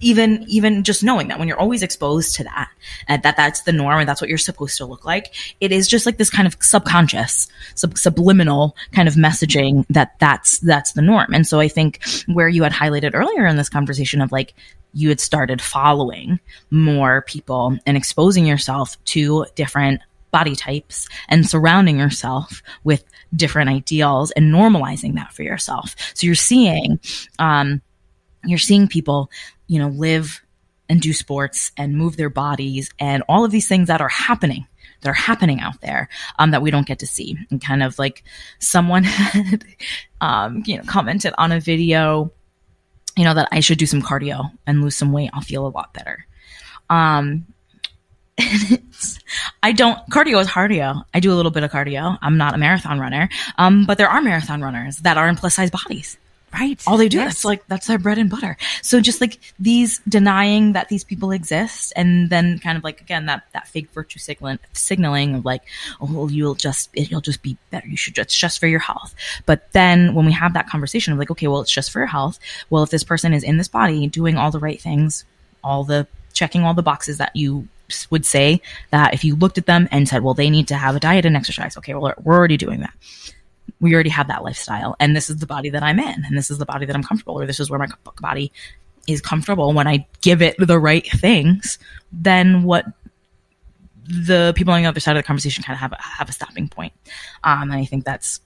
even 0.00 0.44
even 0.48 0.82
just 0.82 1.02
knowing 1.04 1.28
that 1.28 1.38
when 1.38 1.48
you're 1.48 1.58
always 1.58 1.82
exposed 1.82 2.34
to 2.36 2.44
that 2.44 2.68
and 3.08 3.22
that 3.22 3.36
that's 3.36 3.62
the 3.62 3.72
norm 3.72 4.00
and 4.00 4.08
that's 4.08 4.20
what 4.20 4.28
you're 4.28 4.38
supposed 4.38 4.76
to 4.76 4.84
look 4.84 5.04
like 5.04 5.34
it 5.60 5.72
is 5.72 5.88
just 5.88 6.04
like 6.04 6.18
this 6.18 6.30
kind 6.30 6.46
of 6.46 6.56
subconscious 6.60 7.48
sub- 7.74 7.96
subliminal 7.96 8.76
kind 8.92 9.08
of 9.08 9.14
messaging 9.14 9.84
that 9.88 10.18
that's 10.18 10.58
that's 10.58 10.92
the 10.92 11.02
norm. 11.02 11.32
And 11.32 11.46
so 11.46 11.60
i 11.60 11.68
think 11.68 12.00
where 12.26 12.48
you 12.48 12.62
had 12.62 12.72
highlighted 12.72 13.12
earlier 13.14 13.46
in 13.46 13.56
this 13.56 13.68
conversation 13.68 14.20
of 14.20 14.32
like 14.32 14.54
you 14.92 15.08
had 15.08 15.20
started 15.20 15.60
following 15.60 16.38
more 16.70 17.22
people 17.22 17.76
and 17.86 17.96
exposing 17.96 18.46
yourself 18.46 19.02
to 19.06 19.46
different 19.54 20.00
body 20.34 20.56
types 20.56 21.08
and 21.28 21.48
surrounding 21.48 21.96
yourself 21.96 22.60
with 22.82 23.04
different 23.36 23.70
ideals 23.70 24.32
and 24.32 24.52
normalizing 24.52 25.14
that 25.14 25.32
for 25.32 25.44
yourself. 25.44 25.94
So 26.14 26.26
you're 26.26 26.34
seeing, 26.34 26.98
um, 27.38 27.80
you're 28.44 28.58
seeing 28.58 28.88
people, 28.88 29.30
you 29.68 29.78
know, 29.78 29.86
live 29.88 30.42
and 30.88 31.00
do 31.00 31.12
sports 31.12 31.70
and 31.78 31.96
move 31.96 32.16
their 32.16 32.30
bodies 32.30 32.90
and 32.98 33.22
all 33.28 33.44
of 33.44 33.52
these 33.52 33.68
things 33.68 33.86
that 33.86 34.00
are 34.00 34.08
happening 34.08 34.66
that 35.00 35.10
are 35.10 35.12
happening 35.12 35.60
out 35.60 35.80
there 35.82 36.08
um, 36.40 36.50
that 36.50 36.62
we 36.62 36.72
don't 36.72 36.86
get 36.86 36.98
to 36.98 37.06
see. 37.06 37.38
And 37.50 37.62
kind 37.62 37.84
of 37.84 37.96
like 37.98 38.24
someone 38.58 39.04
had, 39.04 39.64
um, 40.20 40.64
you 40.66 40.78
know, 40.78 40.82
commented 40.82 41.32
on 41.38 41.52
a 41.52 41.60
video 41.60 42.32
you 43.16 43.22
know, 43.22 43.34
that 43.34 43.48
I 43.52 43.60
should 43.60 43.78
do 43.78 43.86
some 43.86 44.02
cardio 44.02 44.50
and 44.66 44.82
lose 44.82 44.96
some 44.96 45.12
weight. 45.12 45.30
I'll 45.32 45.40
feel 45.40 45.66
a 45.66 45.68
lot 45.68 45.94
better. 45.94 46.26
Um, 46.90 47.46
I 49.62 49.72
don't, 49.72 49.98
cardio 50.10 50.40
is 50.40 50.48
cardio. 50.48 51.04
I 51.14 51.20
do 51.20 51.32
a 51.32 51.36
little 51.36 51.52
bit 51.52 51.62
of 51.62 51.70
cardio. 51.70 52.18
I'm 52.20 52.36
not 52.36 52.54
a 52.54 52.58
marathon 52.58 52.98
runner. 53.00 53.28
Um, 53.58 53.86
but 53.86 53.98
there 53.98 54.08
are 54.08 54.20
marathon 54.20 54.60
runners 54.60 54.98
that 54.98 55.16
are 55.16 55.28
in 55.28 55.36
plus 55.36 55.54
size 55.54 55.70
bodies. 55.70 56.18
Right. 56.52 56.80
All 56.86 56.96
they 56.96 57.08
do. 57.08 57.16
Yes. 57.16 57.26
That's 57.26 57.44
like, 57.44 57.66
that's 57.66 57.88
their 57.88 57.98
bread 57.98 58.16
and 58.16 58.30
butter. 58.30 58.56
So 58.80 59.00
just 59.00 59.20
like 59.20 59.40
these 59.58 60.00
denying 60.08 60.74
that 60.74 60.88
these 60.88 61.02
people 61.02 61.32
exist 61.32 61.92
and 61.96 62.30
then 62.30 62.60
kind 62.60 62.78
of 62.78 62.84
like, 62.84 63.00
again, 63.00 63.26
that, 63.26 63.42
that 63.54 63.66
fake 63.66 63.90
virtue 63.90 64.20
signaling, 64.20 64.60
signaling 64.72 65.34
of 65.34 65.44
like, 65.44 65.62
oh, 66.00 66.28
you'll 66.28 66.54
just, 66.54 66.90
you'll 66.94 67.20
just 67.20 67.42
be 67.42 67.56
better. 67.70 67.88
You 67.88 67.96
should, 67.96 68.16
it's 68.18 68.38
just 68.38 68.60
for 68.60 68.68
your 68.68 68.78
health. 68.78 69.16
But 69.46 69.72
then 69.72 70.14
when 70.14 70.26
we 70.26 70.32
have 70.32 70.52
that 70.54 70.68
conversation 70.68 71.12
of 71.12 71.18
like, 71.18 71.32
okay, 71.32 71.48
well, 71.48 71.60
it's 71.60 71.72
just 71.72 71.90
for 71.90 71.98
your 71.98 72.06
health. 72.06 72.38
Well, 72.70 72.84
if 72.84 72.90
this 72.90 73.02
person 73.02 73.34
is 73.34 73.42
in 73.42 73.56
this 73.56 73.66
body 73.66 74.06
doing 74.06 74.36
all 74.36 74.52
the 74.52 74.60
right 74.60 74.80
things, 74.80 75.24
all 75.64 75.82
the 75.82 76.06
checking 76.34 76.62
all 76.62 76.74
the 76.74 76.82
boxes 76.82 77.18
that 77.18 77.34
you 77.34 77.66
would 78.10 78.24
say 78.24 78.60
that 78.90 79.14
if 79.14 79.24
you 79.24 79.36
looked 79.36 79.58
at 79.58 79.66
them 79.66 79.88
and 79.90 80.08
said, 80.08 80.22
well, 80.22 80.34
they 80.34 80.50
need 80.50 80.68
to 80.68 80.76
have 80.76 80.96
a 80.96 81.00
diet 81.00 81.26
and 81.26 81.36
exercise. 81.36 81.76
Okay, 81.76 81.94
well, 81.94 82.14
we're 82.22 82.36
already 82.36 82.56
doing 82.56 82.80
that 82.80 82.94
we 83.80 83.94
already 83.94 84.10
have 84.10 84.28
that 84.28 84.42
lifestyle 84.42 84.96
and 85.00 85.16
this 85.16 85.28
is 85.28 85.38
the 85.38 85.46
body 85.46 85.68
that 85.70 85.82
I'm 85.82 85.98
in 85.98 86.24
and 86.24 86.36
this 86.36 86.50
is 86.50 86.58
the 86.58 86.66
body 86.66 86.86
that 86.86 86.94
I'm 86.94 87.02
comfortable 87.02 87.38
or 87.38 87.46
this 87.46 87.60
is 87.60 87.70
where 87.70 87.78
my 87.78 87.88
body 88.20 88.52
is 89.06 89.20
comfortable 89.20 89.72
when 89.72 89.86
I 89.86 90.06
give 90.20 90.42
it 90.42 90.56
the 90.58 90.78
right 90.78 91.06
things, 91.06 91.78
then 92.12 92.62
what 92.62 92.86
the 94.06 94.52
people 94.56 94.72
on 94.72 94.82
the 94.82 94.88
other 94.88 95.00
side 95.00 95.16
of 95.16 95.22
the 95.22 95.26
conversation 95.26 95.62
kind 95.64 95.76
of 95.76 95.80
have 95.80 95.92
a, 95.92 96.00
have 96.00 96.28
a 96.28 96.32
stopping 96.32 96.68
point. 96.68 96.92
Um, 97.42 97.70
and 97.70 97.74
I 97.74 97.84
think 97.84 98.04
that's 98.04 98.40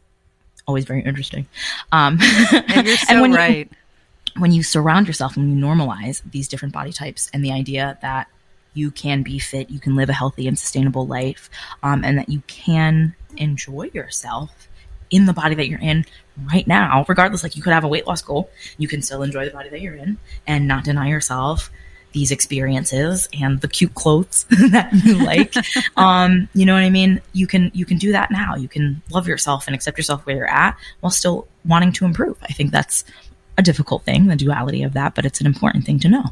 always 0.67 0.85
very 0.85 1.03
interesting. 1.03 1.47
Um, 1.93 2.19
and 2.53 2.87
you're 2.87 2.97
so 2.97 3.07
and 3.13 3.21
when 3.23 3.33
right. 3.33 3.69
You, 3.71 4.41
when 4.41 4.53
you 4.53 4.63
surround 4.63 5.09
yourself 5.09 5.37
and 5.37 5.59
you 5.59 5.65
normalize 5.65 6.23
these 6.31 6.49
different 6.49 6.73
body 6.73 6.93
types 6.93 7.29
and 7.33 7.45
the 7.45 7.51
idea 7.51 7.99
that 8.03 8.29
you 8.75 8.91
can 8.91 9.23
be 9.23 9.39
fit, 9.39 9.71
you 9.71 9.81
can 9.81 9.97
live 9.97 10.09
a 10.09 10.13
healthy 10.13 10.47
and 10.47 10.59
sustainable 10.59 11.07
life, 11.07 11.51
um, 11.83 12.05
and 12.05 12.19
that 12.19 12.29
you 12.29 12.43
can 12.47 13.15
enjoy 13.37 13.91
yourself 13.93 14.69
in 15.11 15.27
the 15.27 15.33
body 15.33 15.55
that 15.55 15.69
you're 15.69 15.81
in 15.81 16.05
right 16.53 16.67
now, 16.67 17.05
regardless, 17.09 17.43
like 17.43 17.57
you 17.57 17.63
could 17.63 17.73
have 17.73 17.85
a 17.85 17.89
weight 17.89 18.07
loss 18.07 18.23
goal, 18.23 18.51
you 18.77 18.89
can 18.89 19.03
still 19.03 19.23
enjoy 19.23 19.45
the 19.45 19.51
body 19.51 19.69
that 19.69 19.81
you're 19.81 19.97
in 19.97 20.19
and 20.47 20.69
not 20.69 20.85
deny 20.85 21.09
yourself 21.09 21.71
these 22.13 22.31
experiences 22.31 23.29
and 23.39 23.61
the 23.61 23.69
cute 23.69 23.95
clothes 23.95 24.47
that 24.71 24.91
you 25.05 25.23
like. 25.25 25.55
um, 25.97 26.49
you 26.55 26.65
know 26.65 26.73
what 26.73 26.83
I 26.83 26.91
mean? 26.91 27.21
You 27.33 27.47
can 27.47 27.71
you 27.75 27.85
can 27.85 27.99
do 27.99 28.13
that 28.13 28.31
now. 28.31 28.55
You 28.55 28.69
can 28.69 29.03
love 29.11 29.29
yourself 29.29 29.67
and 29.67 29.75
accept 29.75 29.99
yourself 29.99 30.25
where 30.25 30.37
you're 30.37 30.51
at 30.51 30.77
while 31.01 31.11
still 31.11 31.47
wanting 31.67 31.93
to 31.93 32.05
improve. 32.05 32.37
I 32.43 32.53
think 32.53 32.71
that's 32.71 33.05
a 33.59 33.63
difficult 33.63 34.05
thing, 34.05 34.29
the 34.29 34.37
duality 34.37 34.83
of 34.83 34.95
that, 34.95 35.15
but 35.15 35.27
it's 35.27 35.41
an 35.41 35.47
important 35.47 35.85
thing 35.85 35.99
to 36.01 36.09
know 36.09 36.25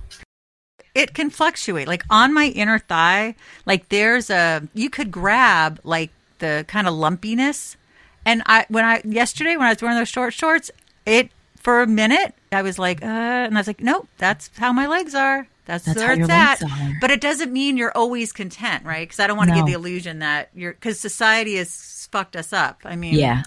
it 0.96 1.12
can 1.14 1.28
fluctuate. 1.30 1.87
Like 1.87 2.04
on 2.11 2.32
my 2.32 2.46
inner 2.46 2.78
thigh, 2.78 3.35
like 3.66 3.90
there's 3.90 4.30
a 4.30 4.66
you 4.74 4.88
could 4.90 5.11
grab 5.11 5.78
like 5.85 6.11
the 6.38 6.64
kind 6.66 6.88
of 6.88 6.94
lumpiness. 6.94 7.76
And 8.24 8.42
I 8.46 8.64
when 8.68 8.85
I 8.85 9.02
yesterday 9.04 9.56
when 9.56 9.66
I 9.66 9.70
was 9.70 9.82
wearing 9.82 9.98
those 9.98 10.09
short 10.09 10.32
shorts, 10.32 10.70
it 11.04 11.30
for 11.56 11.82
a 11.82 11.87
minute 11.87 12.35
I 12.50 12.62
was 12.62 12.78
like, 12.78 13.02
uh, 13.02 13.06
and 13.06 13.56
I 13.56 13.61
was 13.61 13.66
like, 13.66 13.80
nope, 13.80 14.09
that's 14.18 14.50
how 14.56 14.72
my 14.72 14.87
legs 14.87 15.14
are. 15.14 15.46
That's, 15.66 15.85
That's 15.85 15.98
where 15.98 16.12
it's 16.12 16.28
at. 16.30 16.62
But 17.00 17.11
it 17.11 17.20
doesn't 17.20 17.52
mean 17.52 17.76
you're 17.76 17.90
always 17.96 18.32
content, 18.32 18.85
right? 18.85 19.06
Because 19.06 19.18
I 19.18 19.26
don't 19.26 19.37
want 19.37 19.48
to 19.50 19.54
No. 19.56 19.61
give 19.62 19.66
the 19.66 19.72
illusion 19.72 20.20
that 20.20 20.50
you're 20.54 20.72
because 20.72 21.00
society 21.00 21.56
has 21.56 22.09
fucked 22.12 22.37
us 22.37 22.52
up. 22.52 22.80
I 22.85 22.94
mean, 22.94 23.14
Yeah. 23.14 23.42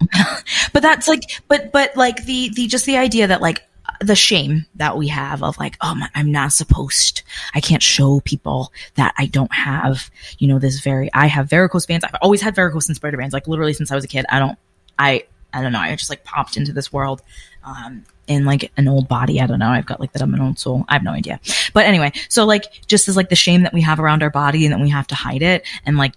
but 0.72 0.82
that's 0.82 1.08
like, 1.08 1.22
but, 1.48 1.72
but 1.72 1.96
like 1.96 2.24
the, 2.26 2.50
the, 2.54 2.66
just 2.66 2.84
the 2.84 2.98
idea 2.98 3.26
that 3.26 3.40
like, 3.40 3.62
the 4.06 4.16
shame 4.16 4.66
that 4.76 4.96
we 4.96 5.08
have 5.08 5.42
of 5.42 5.58
like, 5.58 5.76
oh, 5.80 6.00
I'm 6.14 6.30
not 6.30 6.52
supposed, 6.52 7.22
I 7.54 7.60
can't 7.60 7.82
show 7.82 8.20
people 8.20 8.72
that 8.94 9.14
I 9.18 9.26
don't 9.26 9.52
have, 9.52 10.10
you 10.38 10.48
know, 10.48 10.58
this 10.58 10.80
very, 10.80 11.12
I 11.12 11.26
have 11.26 11.48
varicose 11.48 11.86
veins. 11.86 12.04
I've 12.04 12.14
always 12.20 12.40
had 12.40 12.54
varicose 12.54 12.88
and 12.88 12.96
spider 12.96 13.16
veins, 13.16 13.32
like 13.32 13.48
literally 13.48 13.72
since 13.72 13.90
I 13.90 13.94
was 13.94 14.04
a 14.04 14.08
kid. 14.08 14.24
I 14.28 14.38
don't, 14.38 14.58
I, 14.98 15.24
I 15.52 15.62
don't 15.62 15.72
know. 15.72 15.80
I 15.80 15.94
just 15.96 16.10
like 16.10 16.24
popped 16.24 16.56
into 16.56 16.72
this 16.72 16.92
world, 16.92 17.22
um, 17.64 18.04
in 18.26 18.44
like 18.44 18.70
an 18.76 18.88
old 18.88 19.08
body. 19.08 19.40
I 19.40 19.46
don't 19.46 19.58
know. 19.58 19.68
I've 19.68 19.86
got 19.86 20.00
like 20.00 20.12
that. 20.12 20.22
I'm 20.22 20.32
an 20.34 20.40
old 20.40 20.58
soul. 20.58 20.84
I 20.88 20.94
have 20.94 21.02
no 21.02 21.12
idea. 21.12 21.40
But 21.72 21.86
anyway, 21.86 22.12
so 22.28 22.44
like 22.44 22.86
just 22.86 23.08
as 23.08 23.16
like 23.16 23.28
the 23.28 23.36
shame 23.36 23.62
that 23.62 23.72
we 23.72 23.82
have 23.82 24.00
around 24.00 24.22
our 24.22 24.30
body 24.30 24.64
and 24.64 24.72
that 24.72 24.80
we 24.80 24.90
have 24.90 25.06
to 25.08 25.14
hide 25.14 25.42
it 25.42 25.66
and 25.84 25.96
like 25.96 26.14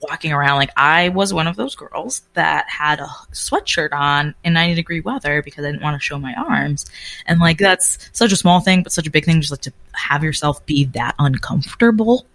walking 0.00 0.32
around. 0.32 0.58
Like 0.58 0.72
I 0.76 1.08
was 1.08 1.34
one 1.34 1.46
of 1.46 1.56
those 1.56 1.74
girls 1.74 2.22
that 2.34 2.68
had 2.68 3.00
a 3.00 3.06
sweatshirt 3.32 3.92
on 3.92 4.34
in 4.44 4.52
90 4.52 4.74
degree 4.74 5.00
weather 5.00 5.42
because 5.42 5.64
I 5.64 5.70
didn't 5.70 5.82
want 5.82 6.00
to 6.00 6.04
show 6.04 6.18
my 6.18 6.34
arms. 6.34 6.86
And 7.26 7.40
like 7.40 7.58
that's 7.58 8.10
such 8.12 8.32
a 8.32 8.36
small 8.36 8.60
thing, 8.60 8.82
but 8.82 8.92
such 8.92 9.06
a 9.06 9.10
big 9.10 9.24
thing 9.24 9.40
just 9.40 9.50
like 9.50 9.60
to 9.62 9.72
have 9.92 10.22
yourself 10.22 10.64
be 10.66 10.84
that 10.86 11.14
uncomfortable 11.18 12.26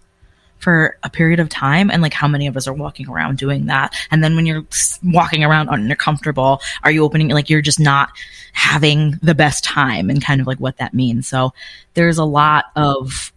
for 0.58 0.96
a 1.02 1.10
period 1.10 1.40
of 1.40 1.48
time. 1.48 1.90
And 1.90 2.00
like 2.00 2.14
how 2.14 2.28
many 2.28 2.46
of 2.46 2.56
us 2.56 2.66
are 2.66 2.72
walking 2.72 3.08
around 3.08 3.38
doing 3.38 3.66
that? 3.66 3.94
And 4.10 4.24
then 4.24 4.36
when 4.36 4.46
you're 4.46 4.64
walking 5.02 5.44
around 5.44 5.68
uncomfortable 5.68 6.60
are 6.82 6.90
you 6.90 7.04
opening 7.04 7.28
like 7.28 7.50
you're 7.50 7.60
just 7.60 7.80
not 7.80 8.10
having 8.52 9.18
the 9.22 9.34
best 9.34 9.64
time 9.64 10.08
and 10.08 10.24
kind 10.24 10.40
of 10.40 10.46
like 10.46 10.58
what 10.58 10.78
that 10.78 10.94
means. 10.94 11.28
So 11.28 11.52
there's 11.94 12.18
a 12.18 12.24
lot 12.24 12.66
of 12.76 13.32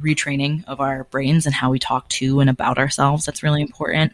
retraining 0.00 0.64
of 0.66 0.80
our 0.80 1.04
brains 1.04 1.44
and 1.44 1.54
how 1.54 1.70
we 1.70 1.78
talk 1.78 2.08
to 2.08 2.40
and 2.40 2.48
about 2.48 2.78
ourselves 2.78 3.26
that's 3.26 3.42
really 3.42 3.60
important 3.60 4.12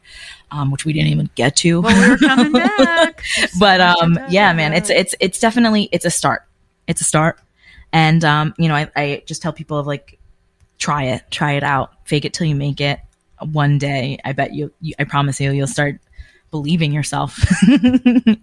um, 0.51 0.71
which 0.71 0.85
we 0.85 0.93
didn't 0.93 1.11
even 1.11 1.31
get 1.35 1.57
to. 1.57 1.83
Well, 1.83 2.09
we're 2.09 2.17
coming 2.29 2.53
back. 2.53 3.23
but 3.59 3.81
um 3.81 4.19
yeah 4.29 4.53
man 4.53 4.73
it's 4.73 4.91
it's 4.91 5.15
it's 5.21 5.39
definitely 5.39 5.89
it's 5.93 6.05
a 6.05 6.11
start. 6.11 6.43
It's 6.87 7.01
a 7.01 7.05
start. 7.05 7.39
And 7.93 8.25
um 8.25 8.55
you 8.59 8.69
know 8.69 8.75
i, 8.75 8.91
I 8.97 9.23
just 9.27 9.43
tell 9.43 9.53
people 9.53 9.79
of 9.79 9.87
like 9.87 10.19
try 10.79 11.05
it 11.05 11.23
try 11.31 11.53
it 11.53 11.63
out. 11.63 11.93
Fake 12.05 12.25
it 12.25 12.33
till 12.35 12.47
you 12.47 12.55
make 12.55 12.81
it. 12.81 13.01
One 13.53 13.79
day 13.79 14.19
i 14.25 14.33
bet 14.33 14.55
you, 14.55 14.73
you 14.81 14.95
i 14.99 15.05
promise 15.05 15.41
you 15.41 15.53
you'll 15.53 15.67
start 15.67 16.01
believing 16.51 16.93
yourself. 16.93 17.39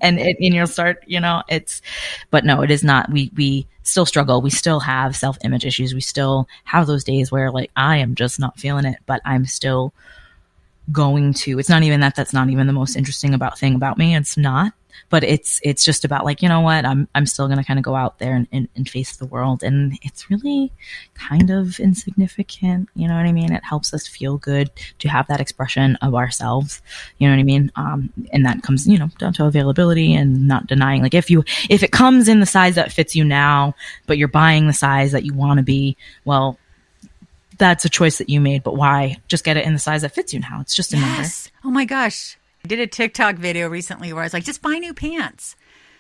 And 0.01 0.19
it, 0.19 0.37
and 0.39 0.53
you'll 0.53 0.67
start 0.67 1.03
you 1.07 1.19
know 1.19 1.41
it's 1.49 1.81
but 2.31 2.45
no 2.45 2.61
it 2.61 2.71
is 2.71 2.83
not. 2.83 3.11
We 3.11 3.31
we 3.35 3.67
still 3.83 4.05
struggle. 4.05 4.41
We 4.41 4.49
still 4.49 4.79
have 4.79 5.15
self-image 5.15 5.65
issues. 5.65 5.93
We 5.93 6.01
still 6.01 6.47
have 6.65 6.87
those 6.87 7.03
days 7.03 7.31
where 7.31 7.51
like 7.51 7.71
i 7.75 7.97
am 7.97 8.15
just 8.15 8.39
not 8.39 8.59
feeling 8.59 8.85
it 8.85 8.97
but 9.05 9.21
i'm 9.25 9.45
still 9.45 9.93
going 10.91 11.33
to. 11.33 11.59
It's 11.59 11.69
not 11.69 11.83
even 11.83 11.99
that 12.01 12.15
that's 12.15 12.33
not 12.33 12.49
even 12.49 12.67
the 12.67 12.73
most 12.73 12.95
interesting 12.95 13.33
about 13.33 13.57
thing 13.57 13.75
about 13.75 13.97
me. 13.97 14.15
It's 14.15 14.37
not 14.37 14.73
but 15.09 15.23
it's 15.23 15.59
it's 15.63 15.85
just 15.85 16.03
about 16.03 16.25
like 16.25 16.41
you 16.41 16.49
know 16.49 16.61
what 16.61 16.85
i'm 16.85 17.07
i'm 17.15 17.25
still 17.25 17.47
gonna 17.47 17.63
kind 17.63 17.79
of 17.79 17.85
go 17.85 17.95
out 17.95 18.19
there 18.19 18.35
and, 18.35 18.47
and, 18.51 18.67
and 18.75 18.89
face 18.89 19.15
the 19.17 19.25
world 19.25 19.63
and 19.63 19.97
it's 20.01 20.29
really 20.29 20.71
kind 21.13 21.49
of 21.49 21.79
insignificant 21.79 22.89
you 22.95 23.07
know 23.07 23.15
what 23.15 23.25
i 23.25 23.31
mean 23.31 23.51
it 23.51 23.63
helps 23.63 23.93
us 23.93 24.07
feel 24.07 24.37
good 24.37 24.69
to 24.99 25.07
have 25.07 25.27
that 25.27 25.39
expression 25.39 25.95
of 25.97 26.15
ourselves 26.15 26.81
you 27.17 27.27
know 27.27 27.33
what 27.33 27.39
i 27.39 27.43
mean 27.43 27.71
um 27.75 28.11
and 28.31 28.45
that 28.45 28.61
comes 28.63 28.87
you 28.87 28.97
know 28.97 29.09
down 29.17 29.33
to 29.33 29.45
availability 29.45 30.13
and 30.13 30.47
not 30.47 30.67
denying 30.67 31.01
like 31.01 31.13
if 31.13 31.29
you 31.29 31.43
if 31.69 31.83
it 31.83 31.91
comes 31.91 32.27
in 32.27 32.39
the 32.39 32.45
size 32.45 32.75
that 32.75 32.91
fits 32.91 33.15
you 33.15 33.23
now 33.23 33.73
but 34.07 34.17
you're 34.17 34.27
buying 34.27 34.67
the 34.67 34.73
size 34.73 35.11
that 35.11 35.23
you 35.23 35.33
want 35.33 35.57
to 35.57 35.63
be 35.63 35.95
well 36.25 36.57
that's 37.57 37.85
a 37.85 37.89
choice 37.89 38.17
that 38.17 38.29
you 38.29 38.41
made, 38.41 38.63
but 38.63 38.75
why? 38.75 39.17
Just 39.27 39.43
get 39.43 39.57
it 39.57 39.65
in 39.65 39.73
the 39.73 39.79
size 39.79 40.01
that 40.01 40.13
fits 40.13 40.33
you 40.33 40.39
now. 40.39 40.59
It's 40.61 40.75
just 40.75 40.93
a 40.93 40.97
number. 40.97 41.23
Oh 41.63 41.71
my 41.71 41.85
gosh. 41.85 42.37
I 42.65 42.67
did 42.67 42.79
a 42.79 42.87
TikTok 42.87 43.35
video 43.35 43.69
recently 43.69 44.11
where 44.11 44.23
I 44.23 44.25
was 44.25 44.33
like, 44.33 44.43
just 44.43 44.63
buy 44.63 44.79
new 44.79 44.95
pants. 44.95 45.55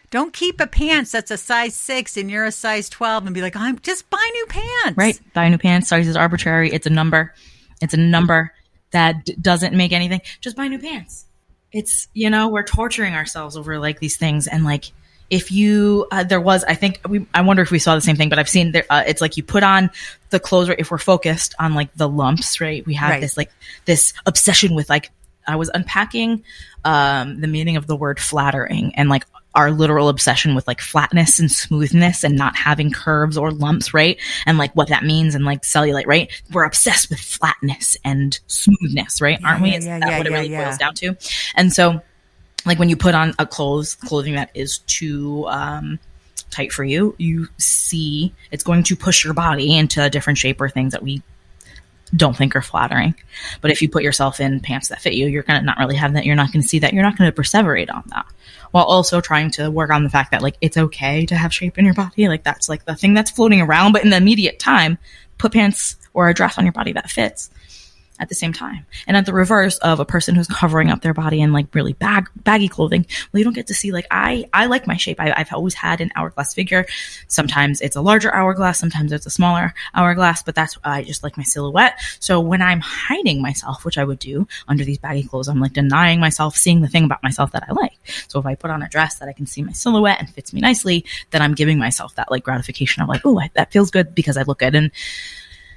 Don't 0.09 0.33
keep 0.33 0.59
a 0.59 0.65
pants 0.65 1.11
that's 1.11 1.29
a 1.29 1.37
size 1.37 1.75
six 1.75 2.17
and 2.17 2.31
you're 2.31 2.43
a 2.45 2.51
size 2.51 2.89
12 2.89 3.27
and 3.27 3.35
be 3.35 3.41
like, 3.43 3.55
I'm 3.55 3.77
just 3.79 4.09
buy 4.09 4.29
new 4.33 4.45
pants. 4.47 4.97
Right? 4.97 5.19
Buy 5.35 5.47
new 5.49 5.59
pants. 5.59 5.89
Size 5.89 6.07
is 6.07 6.15
arbitrary. 6.15 6.71
It's 6.73 6.87
a 6.87 6.89
number. 6.89 7.35
It's 7.83 7.93
a 7.93 7.97
number 7.97 8.51
that 8.89 9.25
d- 9.25 9.35
doesn't 9.39 9.75
make 9.75 9.91
anything. 9.91 10.21
Just 10.41 10.57
buy 10.57 10.67
new 10.67 10.79
pants. 10.79 11.25
It's, 11.71 12.07
you 12.15 12.31
know, 12.31 12.47
we're 12.47 12.63
torturing 12.63 13.13
ourselves 13.13 13.55
over 13.55 13.77
like 13.77 13.99
these 13.99 14.17
things. 14.17 14.47
And 14.47 14.63
like, 14.63 14.85
if 15.29 15.51
you, 15.51 16.07
uh, 16.11 16.23
there 16.23 16.41
was, 16.41 16.63
I 16.63 16.73
think, 16.73 16.99
we, 17.07 17.27
I 17.31 17.41
wonder 17.41 17.61
if 17.61 17.69
we 17.69 17.77
saw 17.77 17.93
the 17.93 18.01
same 18.01 18.15
thing, 18.15 18.29
but 18.29 18.39
I've 18.39 18.49
seen 18.49 18.71
there, 18.71 18.85
uh, 18.89 19.03
it's 19.05 19.21
like 19.21 19.37
you 19.37 19.43
put 19.43 19.61
on 19.61 19.91
the 20.31 20.39
clothes, 20.39 20.67
right? 20.69 20.79
If 20.79 20.89
we're 20.89 20.97
focused 20.97 21.53
on 21.59 21.75
like 21.75 21.93
the 21.95 22.09
lumps, 22.09 22.59
right? 22.59 22.83
We 22.87 22.95
have 22.95 23.11
Right. 23.11 23.21
this 23.21 23.37
like, 23.37 23.51
this 23.85 24.13
obsession 24.25 24.73
with 24.73 24.89
like, 24.89 25.11
I 25.47 25.55
was 25.55 25.69
unpacking, 25.73 26.43
um, 26.83 27.41
the 27.41 27.47
meaning 27.47 27.77
of 27.77 27.87
the 27.87 27.95
word 27.95 28.19
flattering 28.19 28.93
and 28.95 29.09
like 29.09 29.25
our 29.55 29.71
literal 29.71 30.09
obsession 30.09 30.53
with 30.53 30.67
like 30.67 30.81
flatness 30.81 31.39
and 31.39 31.49
smoothness 31.49 32.23
and 32.23 32.35
not 32.35 32.55
having 32.57 32.91
curves 32.91 33.37
or 33.37 33.51
lumps, 33.51 33.93
right? 33.93 34.19
And 34.45 34.57
like 34.57 34.75
what 34.75 34.89
that 34.89 35.03
means 35.03 35.33
and 35.33 35.45
like 35.45 35.61
cellulite, 35.61 36.05
right? 36.05 36.29
We're 36.51 36.65
obsessed 36.65 37.09
with 37.09 37.19
flatness 37.19 37.97
and 38.03 38.37
smoothness, 38.47 39.21
right? 39.21 39.39
Aren't 39.43 39.61
we? 39.61 39.71
yeah, 39.71 39.77
Is 39.77 39.85
yeah, 39.85 39.99
that 39.99 40.09
yeah, 40.09 40.17
what 40.17 40.27
it 40.27 40.31
yeah, 40.31 40.37
really 40.37 40.51
yeah. 40.51 40.65
boils 40.65 40.77
down 40.77 40.93
to? 40.95 41.15
And 41.55 41.71
so, 41.71 42.01
like 42.65 42.79
when 42.79 42.89
you 42.89 42.97
put 42.97 43.15
on 43.15 43.33
a 43.39 43.45
clothes 43.45 43.95
clothing 43.95 44.35
that 44.35 44.49
is 44.53 44.79
too 44.79 45.45
um, 45.47 45.99
tight 46.49 46.71
for 46.71 46.83
you, 46.83 47.15
you 47.17 47.47
see 47.57 48.33
it's 48.51 48.63
going 48.63 48.83
to 48.83 48.95
push 48.95 49.23
your 49.23 49.33
body 49.33 49.75
into 49.75 50.03
a 50.03 50.09
different 50.09 50.37
shape 50.37 50.59
or 50.59 50.67
things 50.67 50.91
that 50.91 51.03
we 51.03 51.21
don't 52.15 52.35
think 52.35 52.55
are 52.55 52.61
flattering. 52.61 53.15
But 53.61 53.71
if 53.71 53.81
you 53.81 53.89
put 53.89 54.03
yourself 54.03 54.39
in 54.39 54.59
pants 54.59 54.89
that 54.89 55.01
fit 55.01 55.13
you, 55.13 55.27
you're 55.27 55.43
gonna 55.43 55.61
not 55.61 55.77
really 55.77 55.95
have 55.95 56.13
that. 56.13 56.25
You're 56.25 56.35
not 56.35 56.51
going 56.51 56.61
to 56.61 56.67
see 56.67 56.79
that. 56.79 56.93
You're 56.93 57.03
not 57.03 57.17
going 57.17 57.31
to 57.31 57.41
perseverate 57.41 57.93
on 57.93 58.03
that. 58.07 58.25
While 58.71 58.85
also 58.85 59.21
trying 59.21 59.51
to 59.51 59.71
work 59.71 59.89
on 59.89 60.03
the 60.03 60.09
fact 60.09 60.31
that 60.31 60.41
like 60.41 60.57
it's 60.61 60.77
okay 60.77 61.25
to 61.25 61.35
have 61.35 61.53
shape 61.53 61.77
in 61.77 61.85
your 61.85 61.93
body. 61.93 62.27
Like 62.27 62.43
that's 62.43 62.69
like 62.69 62.85
the 62.85 62.95
thing 62.95 63.13
that's 63.13 63.31
floating 63.31 63.61
around. 63.61 63.93
But 63.93 64.03
in 64.03 64.09
the 64.09 64.17
immediate 64.17 64.59
time, 64.59 64.97
put 65.37 65.53
pants 65.53 65.95
or 66.13 66.29
a 66.29 66.33
dress 66.33 66.57
on 66.57 66.65
your 66.65 66.73
body 66.73 66.93
that 66.93 67.09
fits 67.09 67.49
at 68.19 68.29
the 68.29 68.35
same 68.35 68.53
time. 68.53 68.85
And 69.07 69.17
at 69.17 69.25
the 69.25 69.33
reverse 69.33 69.77
of 69.79 69.99
a 69.99 70.05
person 70.05 70.35
who's 70.35 70.47
covering 70.47 70.89
up 70.89 71.01
their 71.01 71.13
body 71.13 71.41
in 71.41 71.53
like 71.53 71.73
really 71.73 71.93
bag, 71.93 72.29
baggy 72.35 72.67
clothing, 72.67 73.05
well, 73.31 73.39
you 73.39 73.43
don't 73.43 73.53
get 73.53 73.67
to 73.67 73.73
see 73.73 73.91
like 73.91 74.07
I, 74.11 74.45
I 74.53 74.67
like 74.67 74.87
my 74.87 74.97
shape. 74.97 75.19
I, 75.19 75.33
I've 75.35 75.51
always 75.53 75.73
had 75.73 76.01
an 76.01 76.11
hourglass 76.15 76.53
figure. 76.53 76.85
Sometimes 77.27 77.81
it's 77.81 77.95
a 77.95 78.01
larger 78.01 78.33
hourglass, 78.33 78.79
sometimes 78.79 79.11
it's 79.11 79.25
a 79.25 79.29
smaller 79.29 79.73
hourglass, 79.93 80.43
but 80.43 80.55
that's 80.55 80.77
I 80.83 81.03
just 81.03 81.23
like 81.23 81.37
my 81.37 81.43
silhouette. 81.43 81.99
So 82.19 82.39
when 82.39 82.61
I'm 82.61 82.81
hiding 82.81 83.41
myself, 83.41 83.85
which 83.85 83.97
I 83.97 84.03
would 84.03 84.19
do 84.19 84.47
under 84.67 84.83
these 84.83 84.97
baggy 84.97 85.23
clothes, 85.23 85.47
I'm 85.47 85.59
like 85.59 85.73
denying 85.73 86.19
myself 86.19 86.55
seeing 86.55 86.81
the 86.81 86.87
thing 86.87 87.03
about 87.03 87.23
myself 87.23 87.51
that 87.51 87.63
I 87.67 87.73
like. 87.73 87.97
So 88.27 88.39
if 88.39 88.45
I 88.45 88.55
put 88.55 88.71
on 88.71 88.81
a 88.81 88.89
dress 88.89 89.19
that 89.19 89.29
I 89.29 89.33
can 89.33 89.45
see 89.45 89.61
my 89.61 89.73
silhouette 89.73 90.19
and 90.19 90.29
fits 90.29 90.53
me 90.53 90.61
nicely, 90.61 91.05
then 91.31 91.41
I'm 91.41 91.53
giving 91.53 91.79
myself 91.79 92.15
that 92.15 92.31
like 92.31 92.43
gratification 92.43 93.03
of 93.03 93.09
like, 93.09 93.21
oh, 93.25 93.41
that 93.53 93.71
feels 93.71 93.91
good 93.91 94.15
because 94.15 94.37
I 94.37 94.43
look 94.43 94.59
good. 94.59 94.75
And 94.75 94.91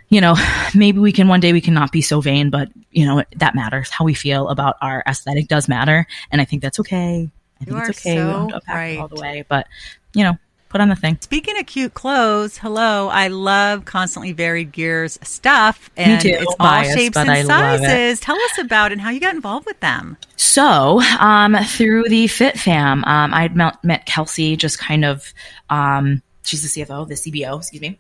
you 0.09 0.21
know, 0.21 0.37
maybe 0.75 0.99
we 0.99 1.13
can 1.13 1.29
one 1.29 1.41
day 1.41 1.53
we 1.53 1.61
cannot 1.61 1.93
be 1.93 2.03
so 2.03 2.21
vain, 2.21 2.51
but 2.51 2.71
you 2.91 3.07
know, 3.07 3.23
that 3.37 3.55
matters. 3.55 3.91
How 3.91 4.05
we 4.05 4.15
feel 4.15 4.49
about 4.49 4.77
our 4.81 5.03
aesthetic 5.07 5.49
does 5.49 5.69
matter. 5.69 6.07
And 6.31 6.41
I 6.41 6.45
think 6.45 6.63
that's 6.63 6.81
okay. 6.81 7.29
I 7.61 7.65
think 7.65 7.77
You 7.77 7.83
it's 7.85 8.01
okay. 8.01 8.15
we 8.15 8.21
don't 8.21 8.51
so 8.51 8.55
have 8.55 8.65
to 8.65 8.71
it 8.71 8.75
right. 8.75 8.99
all 8.99 9.09
the 9.09 9.21
way, 9.21 9.45
but 9.49 9.67
you 10.15 10.25
know, 10.25 10.39
put 10.69 10.81
on 10.81 10.89
the 10.89 10.97
thing. 10.97 11.19
Speaking 11.21 11.59
of 11.59 11.67
cute 11.67 11.95
clothes, 11.95 12.59
hello. 12.59 13.09
I 13.09 13.29
love 13.29 13.85
Constantly 13.85 14.33
Varied 14.33 14.73
Gear's 14.73 15.19
stuff. 15.23 15.91
And 15.97 16.21
too. 16.21 16.29
it's 16.29 16.55
all 16.59 16.83
shapes 16.85 17.17
and 17.17 17.31
I 17.31 17.43
sizes. 17.43 18.21
Tell 18.21 18.37
us 18.37 18.59
about 18.59 18.93
it 18.93 18.95
and 18.95 19.01
how 19.01 19.11
you 19.11 19.21
got 19.21 19.35
involved 19.35 19.67
with 19.67 19.81
them. 19.81 20.17
So, 20.37 21.01
um, 21.21 21.57
through 21.65 22.09
the 22.09 22.27
Fit 22.27 22.59
Fam, 22.59 23.05
um, 23.05 23.35
I'd 23.35 23.57
met, 23.57 23.83
met 23.85 24.07
Kelsey 24.07 24.57
just 24.57 24.79
kind 24.79 25.05
of, 25.05 25.33
um, 25.69 26.23
she's 26.45 26.63
the 26.63 26.83
CFO, 26.83 27.07
the 27.07 27.15
CBO, 27.15 27.59
excuse 27.59 27.83
me. 27.83 27.99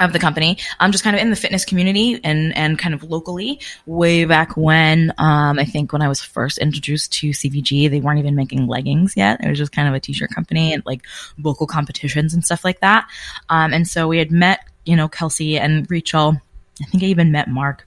Of 0.00 0.12
the 0.12 0.20
company, 0.20 0.58
I'm 0.78 0.92
just 0.92 1.02
kind 1.02 1.16
of 1.16 1.22
in 1.22 1.30
the 1.30 1.36
fitness 1.36 1.64
community 1.64 2.20
and 2.22 2.56
and 2.56 2.78
kind 2.78 2.94
of 2.94 3.02
locally. 3.02 3.58
Way 3.86 4.26
back 4.26 4.56
when, 4.56 5.12
um, 5.18 5.58
I 5.58 5.64
think 5.64 5.92
when 5.92 6.02
I 6.02 6.08
was 6.08 6.22
first 6.22 6.58
introduced 6.58 7.12
to 7.14 7.30
CVG, 7.30 7.90
they 7.90 8.00
weren't 8.00 8.20
even 8.20 8.36
making 8.36 8.68
leggings 8.68 9.16
yet. 9.16 9.42
It 9.42 9.48
was 9.48 9.58
just 9.58 9.72
kind 9.72 9.88
of 9.88 9.94
a 9.94 10.00
t-shirt 10.00 10.30
company 10.30 10.72
and 10.72 10.86
like 10.86 11.02
local 11.42 11.66
competitions 11.66 12.32
and 12.32 12.44
stuff 12.44 12.64
like 12.64 12.78
that. 12.80 13.08
Um, 13.48 13.72
and 13.72 13.88
so 13.88 14.06
we 14.06 14.18
had 14.18 14.30
met 14.30 14.60
you 14.88 14.96
know, 14.96 15.06
Kelsey 15.06 15.58
and 15.58 15.88
Rachel. 15.90 16.40
I 16.80 16.84
think 16.86 17.02
I 17.02 17.06
even 17.06 17.30
met 17.30 17.48
Mark 17.48 17.86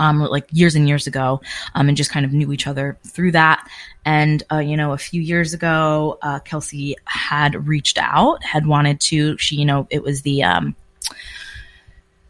um, 0.00 0.18
like 0.18 0.46
years 0.50 0.74
and 0.74 0.88
years 0.88 1.06
ago, 1.06 1.40
um, 1.74 1.88
and 1.88 1.96
just 1.96 2.10
kind 2.10 2.26
of 2.26 2.32
knew 2.32 2.52
each 2.52 2.66
other 2.66 2.98
through 3.06 3.32
that. 3.32 3.66
And, 4.04 4.42
uh, 4.50 4.58
you 4.58 4.76
know, 4.76 4.92
a 4.92 4.98
few 4.98 5.22
years 5.22 5.54
ago, 5.54 6.18
uh, 6.22 6.40
Kelsey 6.40 6.96
had 7.04 7.68
reached 7.68 7.98
out, 7.98 8.42
had 8.42 8.66
wanted 8.66 9.00
to, 9.02 9.38
she, 9.38 9.56
you 9.56 9.64
know, 9.64 9.86
it 9.90 10.02
was 10.02 10.22
the, 10.22 10.42
um, 10.42 10.74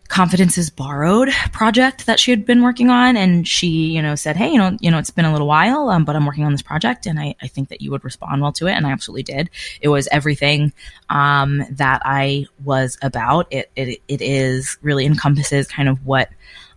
confidence 0.09 0.57
is 0.57 0.71
borrowed 0.71 1.29
project 1.53 2.07
that 2.07 2.19
she 2.19 2.31
had 2.31 2.47
been 2.47 2.63
working 2.63 2.89
on 2.89 3.17
and 3.17 3.47
she 3.47 3.69
you 3.69 4.01
know 4.01 4.15
said 4.15 4.37
hey 4.37 4.51
you 4.51 4.57
know 4.57 4.77
you 4.81 4.91
know 4.91 4.99
it's 4.99 5.11
been 5.11 5.27
a 5.27 5.33
little 5.33 5.47
while 5.47 5.91
um, 5.91 6.05
but 6.05 6.17
i'm 6.17 6.25
working 6.25 6.45
on 6.45 6.53
this 6.53 6.63
project 6.63 7.07
and 7.07 7.21
I, 7.21 7.35
I 7.43 7.47
think 7.47 7.69
that 7.69 7.83
you 7.83 7.91
would 7.91 8.03
respond 8.03 8.41
well 8.41 8.53
to 8.53 8.67
it 8.67 8.73
and 8.73 8.87
i 8.87 8.91
absolutely 8.91 9.23
did. 9.23 9.51
It 9.83 9.89
was 9.89 10.09
everything 10.11 10.73
um, 11.11 11.63
that 11.71 12.01
i 12.05 12.47
was 12.65 12.99
about. 13.03 13.47
It, 13.51 13.71
it 13.77 14.01
it 14.09 14.23
is 14.23 14.79
really 14.81 15.05
encompasses 15.05 15.69
kind 15.69 15.89
of 15.91 16.05
what 16.07 16.31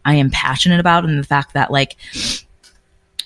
i 0.04 0.14
am 0.16 0.30
passionate 0.30 0.82
about 0.82 1.06
and 1.06 1.18
the 1.18 1.28
fact 1.28 1.54
that 1.54 1.72
like 1.72 1.96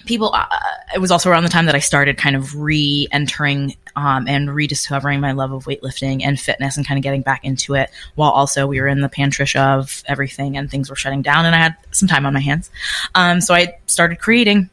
people 0.05 0.31
uh, 0.35 0.45
it 0.93 0.99
was 0.99 1.09
also 1.09 1.31
around 1.31 1.43
the 1.43 1.49
time 1.49 1.65
that 1.65 1.75
i 1.75 1.79
started 1.79 2.15
kind 2.15 2.35
of 2.35 2.55
re-entering 2.55 3.75
um, 3.95 4.27
and 4.27 4.53
rediscovering 4.53 5.19
my 5.19 5.31
love 5.31 5.51
of 5.51 5.65
weightlifting 5.65 6.21
and 6.23 6.39
fitness 6.39 6.77
and 6.77 6.87
kind 6.87 6.97
of 6.97 7.03
getting 7.03 7.21
back 7.21 7.43
into 7.43 7.73
it 7.75 7.89
while 8.15 8.31
also 8.31 8.67
we 8.67 8.79
were 8.79 8.87
in 8.87 9.01
the 9.01 9.09
pantry 9.09 9.45
of 9.55 10.03
everything 10.07 10.57
and 10.57 10.71
things 10.71 10.89
were 10.89 10.95
shutting 10.95 11.21
down 11.21 11.45
and 11.45 11.53
i 11.53 11.57
had 11.57 11.75
some 11.91 12.07
time 12.07 12.25
on 12.25 12.33
my 12.33 12.39
hands 12.39 12.71
um, 13.13 13.41
so 13.41 13.53
i 13.53 13.77
started 13.85 14.19
creating 14.19 14.69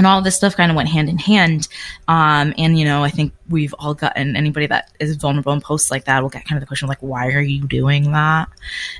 and 0.00 0.06
all 0.06 0.22
this 0.22 0.34
stuff 0.34 0.56
kind 0.56 0.70
of 0.70 0.76
went 0.78 0.88
hand 0.88 1.10
in 1.10 1.18
hand. 1.18 1.68
Um, 2.08 2.54
and 2.56 2.78
you 2.78 2.86
know, 2.86 3.04
I 3.04 3.10
think 3.10 3.34
we've 3.50 3.74
all 3.78 3.92
gotten 3.92 4.34
anybody 4.34 4.66
that 4.66 4.90
is 4.98 5.14
vulnerable 5.16 5.52
in 5.52 5.60
posts 5.60 5.90
like 5.90 6.04
that 6.04 6.22
will 6.22 6.30
get 6.30 6.46
kind 6.46 6.56
of 6.56 6.60
the 6.60 6.66
question 6.66 6.88
like, 6.88 7.02
why 7.02 7.32
are 7.32 7.42
you 7.42 7.66
doing 7.66 8.12
that? 8.12 8.48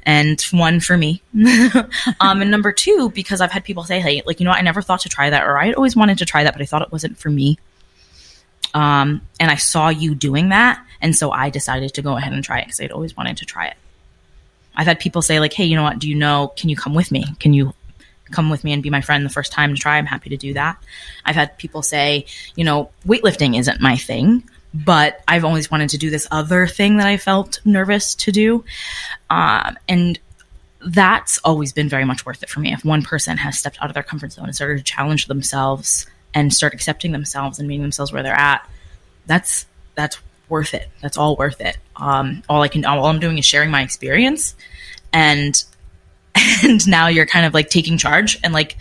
And 0.02 0.38
one 0.50 0.78
for 0.78 0.98
me, 0.98 1.22
um, 2.20 2.42
and 2.42 2.50
number 2.50 2.70
two 2.70 3.10
because 3.14 3.40
I've 3.40 3.50
had 3.50 3.64
people 3.64 3.82
say, 3.84 3.98
hey, 3.98 4.20
like 4.26 4.40
you 4.40 4.44
know, 4.44 4.52
I 4.52 4.60
never 4.60 4.82
thought 4.82 5.00
to 5.00 5.08
try 5.08 5.30
that, 5.30 5.44
or 5.44 5.58
I 5.58 5.72
always 5.72 5.96
wanted 5.96 6.18
to 6.18 6.26
try 6.26 6.44
that, 6.44 6.52
but 6.52 6.60
I 6.60 6.66
thought 6.66 6.82
it 6.82 6.92
wasn't 6.92 7.16
for 7.16 7.30
me. 7.30 7.58
Um, 8.74 9.22
and 9.38 9.50
I 9.50 9.56
saw 9.56 9.88
you 9.88 10.14
doing 10.14 10.50
that, 10.50 10.84
and 11.00 11.16
so 11.16 11.30
I 11.30 11.50
decided 11.50 11.94
to 11.94 12.02
go 12.02 12.16
ahead 12.16 12.32
and 12.32 12.44
try 12.44 12.60
it 12.60 12.66
because 12.66 12.80
I'd 12.80 12.92
always 12.92 13.16
wanted 13.16 13.38
to 13.38 13.44
try 13.44 13.66
it. 13.66 13.76
I've 14.74 14.86
had 14.86 15.00
people 15.00 15.22
say 15.22 15.40
like, 15.40 15.52
hey, 15.52 15.64
you 15.64 15.76
know 15.76 15.82
what? 15.82 15.98
Do 15.98 16.08
you 16.08 16.14
know? 16.14 16.52
Can 16.56 16.68
you 16.68 16.76
come 16.76 16.94
with 16.94 17.10
me? 17.10 17.24
Can 17.40 17.52
you 17.52 17.74
come 18.30 18.50
with 18.50 18.64
me 18.64 18.72
and 18.72 18.82
be 18.82 18.90
my 18.90 19.00
friend 19.00 19.24
the 19.24 19.30
first 19.30 19.52
time 19.52 19.74
to 19.74 19.80
try, 19.80 19.98
I'm 19.98 20.06
happy 20.06 20.30
to 20.30 20.36
do 20.36 20.54
that. 20.54 20.82
I've 21.24 21.34
had 21.34 21.58
people 21.58 21.82
say, 21.82 22.26
you 22.54 22.64
know, 22.64 22.90
weightlifting 23.06 23.58
isn't 23.58 23.80
my 23.80 23.96
thing, 23.96 24.48
but 24.72 25.20
I've 25.26 25.44
always 25.44 25.70
wanted 25.70 25.90
to 25.90 25.98
do 25.98 26.10
this 26.10 26.26
other 26.30 26.66
thing 26.66 26.98
that 26.98 27.06
I 27.06 27.16
felt 27.16 27.60
nervous 27.64 28.14
to 28.16 28.32
do. 28.32 28.64
Um, 29.28 29.76
and 29.88 30.18
that's 30.80 31.38
always 31.38 31.72
been 31.72 31.88
very 31.88 32.04
much 32.04 32.24
worth 32.24 32.42
it 32.42 32.48
for 32.48 32.60
me. 32.60 32.72
If 32.72 32.84
one 32.84 33.02
person 33.02 33.36
has 33.36 33.58
stepped 33.58 33.78
out 33.82 33.90
of 33.90 33.94
their 33.94 34.02
comfort 34.02 34.32
zone 34.32 34.46
and 34.46 34.54
started 34.54 34.78
to 34.78 34.84
challenge 34.84 35.26
themselves 35.26 36.06
and 36.34 36.52
start 36.52 36.74
accepting 36.74 37.12
themselves 37.12 37.58
and 37.58 37.68
meeting 37.68 37.82
themselves 37.82 38.12
where 38.12 38.22
they're 38.22 38.32
at, 38.32 38.68
that's 39.26 39.66
that's 39.94 40.18
worth 40.48 40.74
it. 40.74 40.88
That's 41.00 41.16
all 41.16 41.36
worth 41.36 41.60
it. 41.60 41.78
Um, 41.96 42.42
all 42.48 42.62
I 42.62 42.68
can, 42.68 42.84
all 42.84 43.06
I'm 43.06 43.20
doing 43.20 43.38
is 43.38 43.44
sharing 43.44 43.70
my 43.70 43.82
experience, 43.82 44.54
and 45.12 45.62
and 46.64 46.86
now 46.88 47.08
you're 47.08 47.26
kind 47.26 47.46
of 47.46 47.54
like 47.54 47.70
taking 47.70 47.98
charge 47.98 48.38
and 48.42 48.52
like 48.52 48.76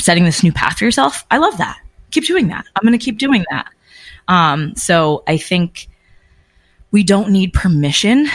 setting 0.00 0.24
this 0.24 0.42
new 0.42 0.52
path 0.52 0.78
for 0.78 0.84
yourself. 0.84 1.24
I 1.30 1.38
love 1.38 1.58
that. 1.58 1.78
Keep 2.10 2.26
doing 2.26 2.48
that. 2.48 2.66
I'm 2.74 2.82
going 2.82 2.98
to 2.98 3.04
keep 3.04 3.18
doing 3.18 3.44
that. 3.50 3.68
Um, 4.28 4.74
so 4.76 5.22
I 5.26 5.36
think 5.36 5.88
we 6.90 7.02
don't 7.02 7.30
need 7.30 7.52
permission 7.52 8.28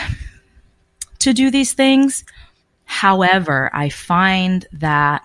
to 1.20 1.32
do 1.32 1.50
these 1.50 1.72
things. 1.72 2.24
However, 2.84 3.70
I 3.72 3.88
find 3.88 4.66
that 4.72 5.24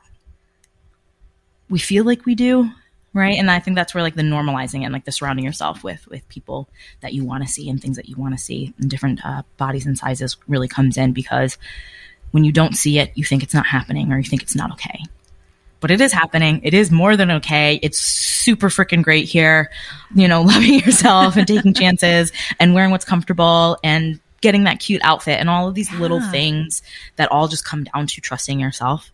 we 1.69 1.79
feel 1.79 2.05
like 2.05 2.25
we 2.25 2.35
do, 2.35 2.69
right? 3.15 3.39
And 3.39 3.49
I 3.49 3.59
think 3.59 3.75
that's 3.75 3.95
where 3.95 4.03
like 4.03 4.15
the 4.15 4.21
normalizing 4.21 4.83
and 4.83 4.93
like 4.93 5.05
the 5.05 5.11
surrounding 5.11 5.45
yourself 5.45 5.83
with 5.83 6.05
with 6.07 6.27
people 6.29 6.67
that 6.99 7.13
you 7.13 7.23
want 7.23 7.43
to 7.43 7.51
see 7.51 7.69
and 7.69 7.81
things 7.81 7.95
that 7.95 8.09
you 8.09 8.15
want 8.17 8.37
to 8.37 8.43
see 8.43 8.73
and 8.77 8.91
different 8.91 9.25
uh, 9.25 9.41
bodies 9.57 9.87
and 9.87 9.97
sizes 9.97 10.37
really 10.47 10.67
comes 10.67 10.97
in 10.97 11.13
because 11.13 11.57
when 12.31 12.43
you 12.43 12.51
don't 12.51 12.75
see 12.75 12.99
it, 12.99 13.11
you 13.15 13.23
think 13.23 13.41
it's 13.41 13.53
not 13.53 13.65
happening 13.65 14.11
or 14.11 14.17
you 14.17 14.25
think 14.25 14.43
it's 14.43 14.55
not 14.55 14.73
okay. 14.73 14.99
But 15.79 15.91
it 15.91 16.01
is 16.01 16.11
happening. 16.11 16.59
It 16.63 16.73
is 16.73 16.91
more 16.91 17.15
than 17.15 17.31
okay. 17.31 17.79
It's 17.81 17.97
super 17.97 18.67
freaking 18.67 19.01
great 19.01 19.29
here, 19.29 19.71
you 20.13 20.27
know, 20.27 20.41
loving 20.43 20.73
yourself 20.79 21.37
and 21.37 21.47
taking 21.47 21.73
chances 21.73 22.33
and 22.59 22.73
wearing 22.73 22.91
what's 22.91 23.05
comfortable 23.05 23.77
and 23.81 24.19
getting 24.41 24.65
that 24.65 24.81
cute 24.81 25.01
outfit 25.03 25.39
and 25.39 25.49
all 25.49 25.69
of 25.69 25.73
these 25.73 25.91
yeah. 25.91 25.99
little 25.99 26.21
things 26.31 26.83
that 27.15 27.31
all 27.31 27.47
just 27.47 27.63
come 27.63 27.85
down 27.85 28.07
to 28.07 28.19
trusting 28.19 28.59
yourself 28.59 29.11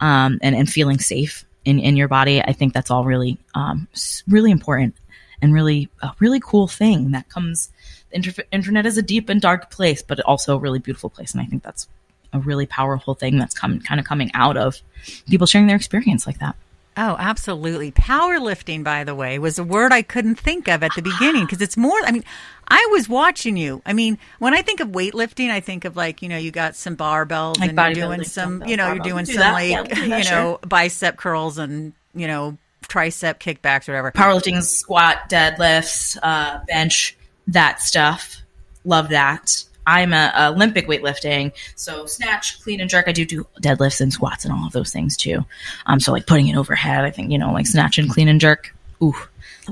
um, 0.00 0.38
and, 0.42 0.54
and 0.54 0.70
feeling 0.70 0.98
safe 0.98 1.46
in, 1.64 1.78
in 1.78 1.96
your 1.96 2.08
body. 2.08 2.40
I 2.42 2.52
think 2.52 2.72
that's 2.72 2.90
all 2.90 3.04
really, 3.04 3.38
um, 3.54 3.88
really 4.26 4.50
important 4.50 4.94
and 5.40 5.52
really, 5.52 5.88
a 6.02 6.12
really 6.18 6.40
cool 6.40 6.68
thing 6.68 7.12
that 7.12 7.28
comes. 7.28 7.70
Inter- 8.10 8.44
internet 8.50 8.86
is 8.86 8.98
a 8.98 9.02
deep 9.02 9.28
and 9.28 9.40
dark 9.40 9.70
place, 9.70 10.02
but 10.02 10.20
also 10.20 10.56
a 10.56 10.58
really 10.58 10.78
beautiful 10.78 11.10
place. 11.10 11.32
And 11.32 11.40
I 11.40 11.44
think 11.44 11.62
that's 11.62 11.88
a 12.32 12.38
really 12.38 12.66
powerful 12.66 13.14
thing 13.14 13.38
that's 13.38 13.54
come 13.54 13.80
kind 13.80 14.00
of 14.00 14.06
coming 14.06 14.30
out 14.34 14.56
of 14.56 14.80
people 15.28 15.46
sharing 15.46 15.66
their 15.66 15.76
experience 15.76 16.26
like 16.26 16.38
that. 16.38 16.56
Oh, 17.00 17.14
absolutely. 17.16 17.92
Powerlifting, 17.92 18.82
by 18.82 19.04
the 19.04 19.14
way, 19.14 19.38
was 19.38 19.56
a 19.56 19.62
word 19.62 19.92
I 19.92 20.02
couldn't 20.02 20.34
think 20.34 20.66
of 20.66 20.82
at 20.82 20.90
the 20.96 21.02
beginning 21.02 21.44
because 21.44 21.62
it's 21.62 21.76
more, 21.76 21.96
I 22.04 22.10
mean, 22.10 22.24
I 22.68 22.88
was 22.92 23.08
watching 23.08 23.56
you. 23.56 23.82
I 23.86 23.92
mean, 23.94 24.18
when 24.38 24.54
I 24.54 24.62
think 24.62 24.80
of 24.80 24.88
weightlifting, 24.88 25.50
I 25.50 25.60
think 25.60 25.84
of 25.84 25.96
like, 25.96 26.22
you 26.22 26.28
know, 26.28 26.36
you 26.36 26.50
got 26.50 26.76
some 26.76 26.96
barbells 26.96 27.58
like 27.58 27.70
and 27.70 27.96
you're 27.96 28.06
doing 28.06 28.24
some, 28.24 28.62
you 28.64 28.76
know, 28.76 28.92
you're 28.92 29.02
doing 29.02 29.24
some 29.24 29.52
like, 29.52 29.70
yeah, 29.70 30.18
you 30.18 30.24
know, 30.24 30.58
bicep 30.66 31.16
curls 31.16 31.58
and, 31.58 31.94
you 32.14 32.26
know, 32.26 32.58
tricep 32.82 33.38
kickbacks 33.38 33.88
or 33.88 33.92
whatever. 33.92 34.12
Powerlifting, 34.12 34.62
squat, 34.62 35.30
deadlifts, 35.30 36.18
uh, 36.22 36.60
bench, 36.66 37.16
that 37.48 37.80
stuff. 37.80 38.42
Love 38.84 39.08
that. 39.10 39.64
I'm 39.86 40.12
a, 40.12 40.32
a, 40.36 40.50
Olympic 40.50 40.86
weightlifting, 40.86 41.52
so 41.74 42.04
snatch, 42.04 42.60
clean 42.62 42.80
and 42.80 42.90
jerk. 42.90 43.08
I 43.08 43.12
do 43.12 43.24
do 43.24 43.46
deadlifts 43.62 44.02
and 44.02 44.12
squats 44.12 44.44
and 44.44 44.52
all 44.52 44.66
of 44.66 44.72
those 44.72 44.92
things 44.92 45.16
too. 45.16 45.46
Um, 45.86 45.98
so 45.98 46.12
like 46.12 46.26
putting 46.26 46.48
it 46.48 46.56
overhead, 46.56 47.06
I 47.06 47.10
think 47.10 47.30
you 47.30 47.38
know 47.38 47.52
like 47.52 47.66
snatch 47.66 47.98
and 47.98 48.10
clean 48.10 48.28
and 48.28 48.38
jerk. 48.38 48.74
Ooh, 49.02 49.14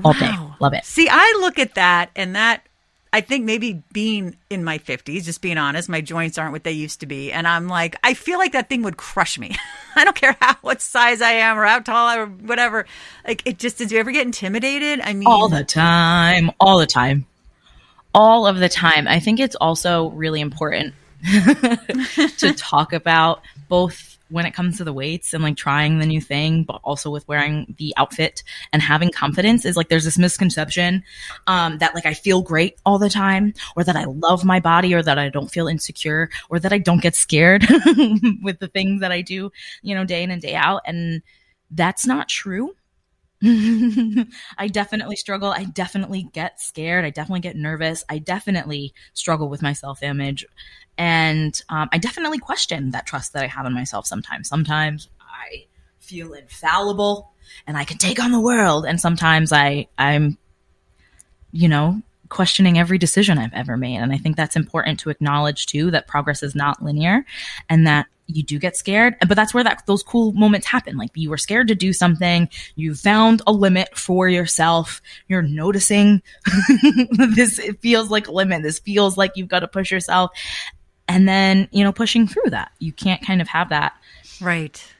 all 0.02 0.14
wow. 0.14 0.20
day, 0.20 0.32
love 0.58 0.72
it. 0.72 0.86
See, 0.86 1.08
I 1.10 1.38
look 1.40 1.58
at 1.58 1.74
that 1.74 2.10
and 2.16 2.34
that. 2.34 2.66
I 3.12 3.20
think 3.20 3.44
maybe 3.44 3.82
being 3.92 4.36
in 4.50 4.64
my 4.64 4.78
50s, 4.78 5.24
just 5.24 5.40
being 5.40 5.58
honest, 5.58 5.88
my 5.88 6.00
joints 6.00 6.38
aren't 6.38 6.52
what 6.52 6.64
they 6.64 6.72
used 6.72 7.00
to 7.00 7.06
be. 7.06 7.32
And 7.32 7.46
I'm 7.46 7.68
like, 7.68 7.96
I 8.02 8.14
feel 8.14 8.38
like 8.38 8.52
that 8.52 8.68
thing 8.68 8.82
would 8.82 8.96
crush 8.96 9.38
me. 9.38 9.56
I 9.96 10.04
don't 10.04 10.16
care 10.16 10.36
how 10.40 10.56
what 10.60 10.82
size 10.82 11.22
I 11.22 11.32
am 11.32 11.58
or 11.58 11.64
how 11.64 11.78
tall 11.78 12.06
I 12.06 12.18
or 12.18 12.26
whatever. 12.26 12.84
Like 13.26 13.42
it 13.46 13.58
just 13.58 13.78
did 13.78 13.90
you 13.90 13.98
ever 13.98 14.12
get 14.12 14.26
intimidated? 14.26 15.00
I 15.00 15.14
mean 15.14 15.26
all 15.26 15.48
the 15.48 15.64
time. 15.64 16.50
All 16.60 16.78
the 16.78 16.86
time 16.86 17.26
all 18.16 18.46
of 18.46 18.56
the 18.56 18.68
time. 18.68 19.06
I 19.06 19.20
think 19.20 19.38
it's 19.38 19.54
also 19.56 20.08
really 20.10 20.40
important 20.40 20.94
to 22.38 22.54
talk 22.56 22.94
about 22.94 23.42
both 23.68 24.15
when 24.28 24.46
it 24.46 24.54
comes 24.54 24.76
to 24.76 24.84
the 24.84 24.92
weights 24.92 25.32
and 25.32 25.42
like 25.42 25.56
trying 25.56 25.98
the 25.98 26.06
new 26.06 26.20
thing, 26.20 26.64
but 26.64 26.80
also 26.82 27.10
with 27.10 27.26
wearing 27.28 27.74
the 27.78 27.94
outfit 27.96 28.42
and 28.72 28.82
having 28.82 29.10
confidence 29.10 29.64
is 29.64 29.76
like 29.76 29.88
there's 29.88 30.04
this 30.04 30.18
misconception 30.18 31.02
um, 31.46 31.78
that 31.78 31.94
like 31.94 32.06
I 32.06 32.14
feel 32.14 32.42
great 32.42 32.78
all 32.84 32.98
the 32.98 33.10
time, 33.10 33.54
or 33.76 33.84
that 33.84 33.96
I 33.96 34.04
love 34.04 34.44
my 34.44 34.60
body, 34.60 34.94
or 34.94 35.02
that 35.02 35.18
I 35.18 35.28
don't 35.28 35.50
feel 35.50 35.68
insecure, 35.68 36.30
or 36.50 36.58
that 36.58 36.72
I 36.72 36.78
don't 36.78 37.02
get 37.02 37.14
scared 37.14 37.62
with 38.42 38.58
the 38.58 38.70
things 38.72 39.00
that 39.00 39.12
I 39.12 39.22
do, 39.22 39.50
you 39.82 39.94
know, 39.94 40.04
day 40.04 40.22
in 40.22 40.30
and 40.30 40.42
day 40.42 40.54
out. 40.54 40.82
And 40.86 41.22
that's 41.70 42.06
not 42.06 42.28
true. 42.28 42.74
I 44.58 44.68
definitely 44.68 45.16
struggle. 45.16 45.50
I 45.50 45.64
definitely 45.64 46.28
get 46.32 46.60
scared. 46.60 47.04
I 47.04 47.10
definitely 47.10 47.40
get 47.40 47.56
nervous. 47.56 48.04
I 48.08 48.18
definitely 48.18 48.94
struggle 49.12 49.48
with 49.48 49.62
my 49.62 49.72
self 49.72 50.02
image. 50.02 50.46
And 50.98 51.60
um, 51.68 51.88
I 51.92 51.98
definitely 51.98 52.38
question 52.38 52.90
that 52.92 53.06
trust 53.06 53.34
that 53.34 53.42
I 53.42 53.46
have 53.48 53.66
in 53.66 53.74
myself 53.74 54.06
sometimes. 54.06 54.48
Sometimes 54.48 55.08
I 55.20 55.66
feel 55.98 56.32
infallible 56.32 57.32
and 57.66 57.76
I 57.76 57.84
can 57.84 57.98
take 57.98 58.22
on 58.22 58.32
the 58.32 58.40
world. 58.40 58.86
And 58.86 59.00
sometimes 59.00 59.52
I, 59.52 59.88
I'm, 59.98 60.38
you 61.52 61.68
know, 61.68 62.00
questioning 62.28 62.78
every 62.78 62.98
decision 62.98 63.38
I've 63.38 63.52
ever 63.52 63.76
made. 63.76 63.96
And 63.96 64.12
I 64.12 64.18
think 64.18 64.36
that's 64.36 64.56
important 64.56 65.00
to 65.00 65.10
acknowledge 65.10 65.66
too 65.66 65.90
that 65.90 66.06
progress 66.06 66.42
is 66.42 66.54
not 66.54 66.82
linear 66.82 67.24
and 67.68 67.86
that 67.86 68.06
you 68.26 68.42
do 68.42 68.58
get 68.58 68.76
scared. 68.76 69.16
But 69.20 69.34
that's 69.34 69.54
where 69.54 69.64
that 69.64 69.84
those 69.86 70.02
cool 70.02 70.32
moments 70.32 70.66
happen. 70.66 70.96
Like 70.96 71.10
you 71.14 71.30
were 71.30 71.38
scared 71.38 71.68
to 71.68 71.74
do 71.74 71.92
something. 71.92 72.48
You 72.74 72.94
found 72.94 73.42
a 73.46 73.52
limit 73.52 73.96
for 73.96 74.28
yourself. 74.28 75.00
You're 75.28 75.42
noticing 75.42 76.22
this 77.12 77.58
it 77.58 77.80
feels 77.80 78.10
like 78.10 78.28
a 78.28 78.32
limit. 78.32 78.62
This 78.62 78.78
feels 78.78 79.16
like 79.16 79.32
you've 79.36 79.48
got 79.48 79.60
to 79.60 79.68
push 79.68 79.90
yourself. 79.90 80.32
And 81.08 81.28
then 81.28 81.68
you 81.70 81.84
know 81.84 81.92
pushing 81.92 82.26
through 82.26 82.50
that. 82.50 82.72
You 82.78 82.92
can't 82.92 83.24
kind 83.24 83.40
of 83.40 83.48
have 83.48 83.68
that 83.68 83.94
right. 84.40 84.92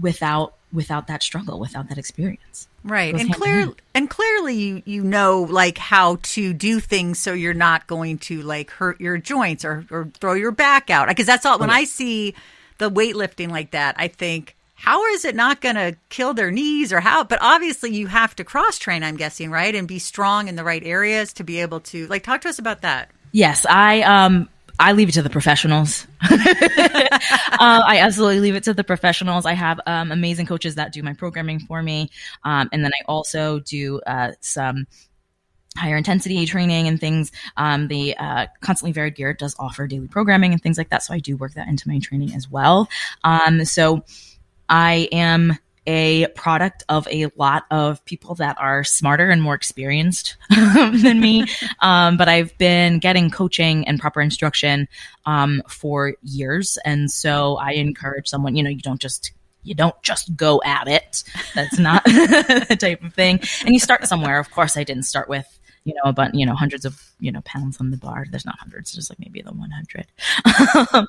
without 0.00 0.54
without 0.72 1.06
that 1.06 1.22
struggle 1.22 1.60
without 1.60 1.88
that 1.88 1.98
experience 1.98 2.68
Right. 2.84 3.18
And 3.18 3.32
clear 3.32 3.72
and 3.94 4.10
clearly 4.10 4.54
you 4.54 4.82
you 4.84 5.02
know 5.02 5.42
like 5.48 5.78
how 5.78 6.18
to 6.22 6.52
do 6.52 6.80
things 6.80 7.18
so 7.18 7.32
you're 7.32 7.54
not 7.54 7.86
going 7.86 8.18
to 8.18 8.42
like 8.42 8.70
hurt 8.70 9.00
your 9.00 9.16
joints 9.16 9.64
or 9.64 9.86
or 9.90 10.10
throw 10.20 10.34
your 10.34 10.52
back 10.52 10.90
out. 10.90 11.08
Because 11.08 11.26
that's 11.26 11.46
all 11.46 11.58
when 11.58 11.70
I 11.70 11.84
see 11.84 12.34
the 12.78 12.90
weightlifting 12.90 13.48
like 13.48 13.70
that, 13.70 13.94
I 13.98 14.08
think 14.08 14.54
how 14.74 15.06
is 15.14 15.24
it 15.24 15.34
not 15.34 15.62
going 15.62 15.76
to 15.76 15.96
kill 16.10 16.34
their 16.34 16.50
knees 16.50 16.92
or 16.92 17.00
how? 17.00 17.24
But 17.24 17.38
obviously, 17.40 17.94
you 17.94 18.06
have 18.08 18.36
to 18.36 18.44
cross 18.44 18.78
train, 18.78 19.02
I'm 19.02 19.16
guessing, 19.16 19.50
right? 19.50 19.74
And 19.74 19.88
be 19.88 19.98
strong 19.98 20.48
in 20.48 20.56
the 20.56 20.64
right 20.64 20.82
areas 20.84 21.32
to 21.34 21.44
be 21.44 21.60
able 21.60 21.80
to, 21.80 22.06
like, 22.08 22.22
talk 22.22 22.42
to 22.42 22.48
us 22.48 22.58
about 22.58 22.82
that. 22.82 23.10
Yes, 23.32 23.64
I 23.68 24.02
um 24.02 24.48
I 24.78 24.92
leave 24.92 25.08
it 25.08 25.12
to 25.12 25.22
the 25.22 25.30
professionals. 25.30 26.06
uh, 26.22 26.36
I 27.60 27.98
absolutely 28.00 28.40
leave 28.40 28.56
it 28.56 28.64
to 28.64 28.74
the 28.74 28.84
professionals. 28.84 29.46
I 29.46 29.52
have 29.52 29.80
um, 29.86 30.10
amazing 30.10 30.46
coaches 30.46 30.74
that 30.74 30.92
do 30.92 31.02
my 31.02 31.12
programming 31.12 31.60
for 31.60 31.82
me, 31.82 32.10
um, 32.42 32.68
and 32.72 32.84
then 32.84 32.90
I 32.92 33.04
also 33.06 33.60
do 33.60 34.00
uh, 34.06 34.32
some 34.40 34.86
higher 35.76 35.96
intensity 35.96 36.44
training 36.46 36.88
and 36.88 37.00
things. 37.00 37.30
Um, 37.56 37.88
the 37.88 38.16
uh, 38.16 38.46
constantly 38.60 38.92
varied 38.92 39.14
gear 39.14 39.32
does 39.32 39.54
offer 39.58 39.86
daily 39.86 40.08
programming 40.08 40.52
and 40.52 40.62
things 40.62 40.78
like 40.78 40.90
that, 40.90 41.02
so 41.02 41.14
I 41.14 41.20
do 41.20 41.36
work 41.36 41.54
that 41.54 41.68
into 41.68 41.88
my 41.88 42.00
training 42.00 42.34
as 42.34 42.50
well. 42.50 42.88
Um, 43.22 43.64
so 43.64 44.04
I 44.68 45.08
am 45.12 45.56
a 45.86 46.26
product 46.28 46.84
of 46.88 47.06
a 47.08 47.30
lot 47.36 47.64
of 47.70 48.04
people 48.04 48.34
that 48.36 48.56
are 48.58 48.84
smarter 48.84 49.30
and 49.30 49.42
more 49.42 49.54
experienced 49.54 50.36
than 50.50 51.20
me. 51.20 51.46
Um, 51.80 52.16
but 52.16 52.28
I've 52.28 52.56
been 52.58 52.98
getting 52.98 53.30
coaching 53.30 53.86
and 53.86 54.00
proper 54.00 54.20
instruction 54.20 54.88
um, 55.26 55.62
for 55.68 56.14
years. 56.22 56.78
And 56.84 57.10
so 57.10 57.56
I 57.56 57.72
encourage 57.72 58.28
someone, 58.28 58.56
you 58.56 58.62
know, 58.62 58.70
you 58.70 58.80
don't 58.80 59.00
just 59.00 59.32
you 59.64 59.74
don't 59.74 60.00
just 60.02 60.36
go 60.36 60.60
at 60.64 60.86
it. 60.88 61.24
That's 61.54 61.78
not 61.78 62.04
the 62.04 62.76
type 62.78 63.02
of 63.02 63.14
thing. 63.14 63.40
And 63.64 63.72
you 63.72 63.80
start 63.80 64.06
somewhere. 64.06 64.38
Of 64.38 64.50
course, 64.50 64.76
I 64.76 64.84
didn't 64.84 65.04
start 65.04 65.28
with 65.28 65.53
you 65.84 65.94
know, 65.94 66.02
about 66.04 66.34
you 66.34 66.44
know, 66.46 66.54
hundreds 66.54 66.84
of 66.84 67.00
you 67.20 67.30
know 67.30 67.40
pounds 67.42 67.78
on 67.80 67.90
the 67.90 67.96
bar. 67.96 68.26
There's 68.30 68.46
not 68.46 68.58
hundreds, 68.58 68.92
just 68.92 69.10
like 69.10 69.18
maybe 69.18 69.42
the 69.42 69.52
100. 69.52 70.06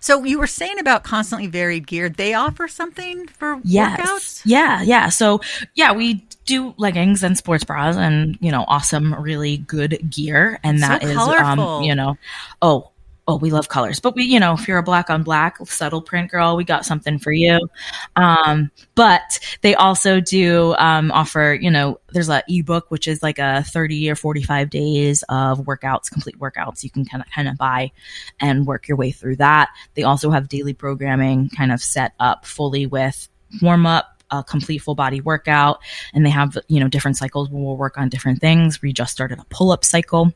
So 0.00 0.22
you 0.24 0.38
were 0.38 0.46
saying 0.46 0.78
about 0.78 1.02
constantly 1.04 1.48
varied 1.48 1.86
gear. 1.86 2.08
They 2.08 2.34
offer 2.34 2.68
something 2.68 3.26
for 3.26 3.60
Yes. 3.64 3.98
workouts? 4.00 4.42
Yeah, 4.44 4.82
yeah. 4.82 5.08
So 5.08 5.40
yeah, 5.74 5.92
we 5.92 6.24
do 6.46 6.74
leggings 6.76 7.22
and 7.22 7.36
sports 7.36 7.64
bras 7.64 7.96
and 7.96 8.38
you 8.40 8.52
know, 8.52 8.64
awesome, 8.68 9.14
really 9.14 9.58
good 9.58 9.98
gear. 10.10 10.60
And 10.62 10.80
So 10.80 10.86
that 10.86 11.02
is 11.02 11.16
um, 11.16 11.82
you 11.82 11.94
know, 11.94 12.16
oh, 12.62 12.90
oh, 13.28 13.36
we 13.36 13.50
love 13.50 13.68
colors. 13.68 14.00
But 14.00 14.16
we, 14.16 14.24
you 14.24 14.40
know, 14.40 14.54
if 14.54 14.66
you're 14.66 14.78
a 14.78 14.82
black 14.82 15.10
on 15.10 15.22
black 15.22 15.58
subtle 15.66 16.00
print 16.00 16.30
girl, 16.30 16.56
we 16.56 16.64
got 16.64 16.86
something 16.86 17.18
for 17.18 17.30
you. 17.30 17.68
Um, 18.16 18.70
but 18.94 19.38
they 19.60 19.74
also 19.74 20.18
do 20.18 20.74
um 20.78 21.12
offer, 21.12 21.56
you 21.60 21.70
know, 21.70 22.00
there's 22.12 22.30
a 22.30 22.42
ebook 22.48 22.90
which 22.90 23.06
is 23.06 23.22
like 23.22 23.38
a 23.38 23.62
30 23.64 24.10
or 24.10 24.16
45 24.16 24.70
days 24.70 25.22
of 25.28 25.60
workouts, 25.60 26.10
complete 26.10 26.38
workouts 26.38 26.82
you 26.82 26.90
can 26.90 27.04
kind 27.04 27.22
of 27.22 27.30
kind 27.30 27.48
of 27.48 27.58
buy 27.58 27.92
and 28.40 28.66
work 28.66 28.88
your 28.88 28.96
way 28.96 29.10
through 29.10 29.36
that. 29.36 29.68
They 29.94 30.04
also 30.04 30.30
have 30.30 30.48
daily 30.48 30.72
programming 30.72 31.50
kind 31.50 31.70
of 31.70 31.82
set 31.82 32.14
up 32.18 32.46
fully 32.46 32.86
with 32.86 33.28
warm 33.60 33.86
up, 33.86 34.17
a 34.30 34.44
complete 34.44 34.78
full 34.78 34.94
body 34.94 35.20
workout, 35.20 35.80
and 36.14 36.24
they 36.24 36.30
have 36.30 36.56
you 36.68 36.80
know 36.80 36.88
different 36.88 37.16
cycles 37.16 37.48
where 37.48 37.62
we'll 37.62 37.76
work 37.76 37.98
on 37.98 38.08
different 38.08 38.40
things. 38.40 38.82
We 38.82 38.92
just 38.92 39.12
started 39.12 39.38
a 39.38 39.44
pull 39.50 39.70
up 39.70 39.84
cycle, 39.84 40.32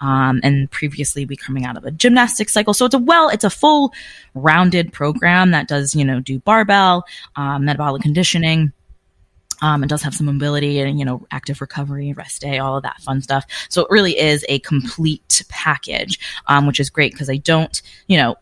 um, 0.00 0.40
and 0.42 0.70
previously 0.70 1.26
we 1.26 1.36
coming 1.36 1.64
out 1.64 1.76
of 1.76 1.84
a 1.84 1.90
gymnastics 1.90 2.52
cycle. 2.52 2.74
So 2.74 2.86
it's 2.86 2.94
a 2.94 2.98
well, 2.98 3.28
it's 3.28 3.44
a 3.44 3.50
full 3.50 3.92
rounded 4.34 4.92
program 4.92 5.50
that 5.52 5.68
does 5.68 5.94
you 5.94 6.04
know 6.04 6.20
do 6.20 6.38
barbell, 6.40 7.04
um, 7.36 7.64
metabolic 7.64 8.02
conditioning. 8.02 8.72
Um, 9.62 9.84
it 9.84 9.88
does 9.88 10.02
have 10.02 10.14
some 10.14 10.26
mobility 10.26 10.80
and 10.80 10.98
you 10.98 11.04
know 11.04 11.26
active 11.30 11.60
recovery, 11.60 12.12
rest 12.12 12.40
day, 12.40 12.58
all 12.58 12.76
of 12.76 12.82
that 12.82 13.00
fun 13.00 13.20
stuff. 13.20 13.44
So 13.68 13.82
it 13.82 13.88
really 13.90 14.18
is 14.18 14.44
a 14.48 14.58
complete 14.60 15.44
package, 15.48 16.18
um, 16.46 16.66
which 16.66 16.80
is 16.80 16.90
great 16.90 17.12
because 17.12 17.30
I 17.30 17.36
don't, 17.36 17.80
you 18.06 18.16
know, 18.16 18.36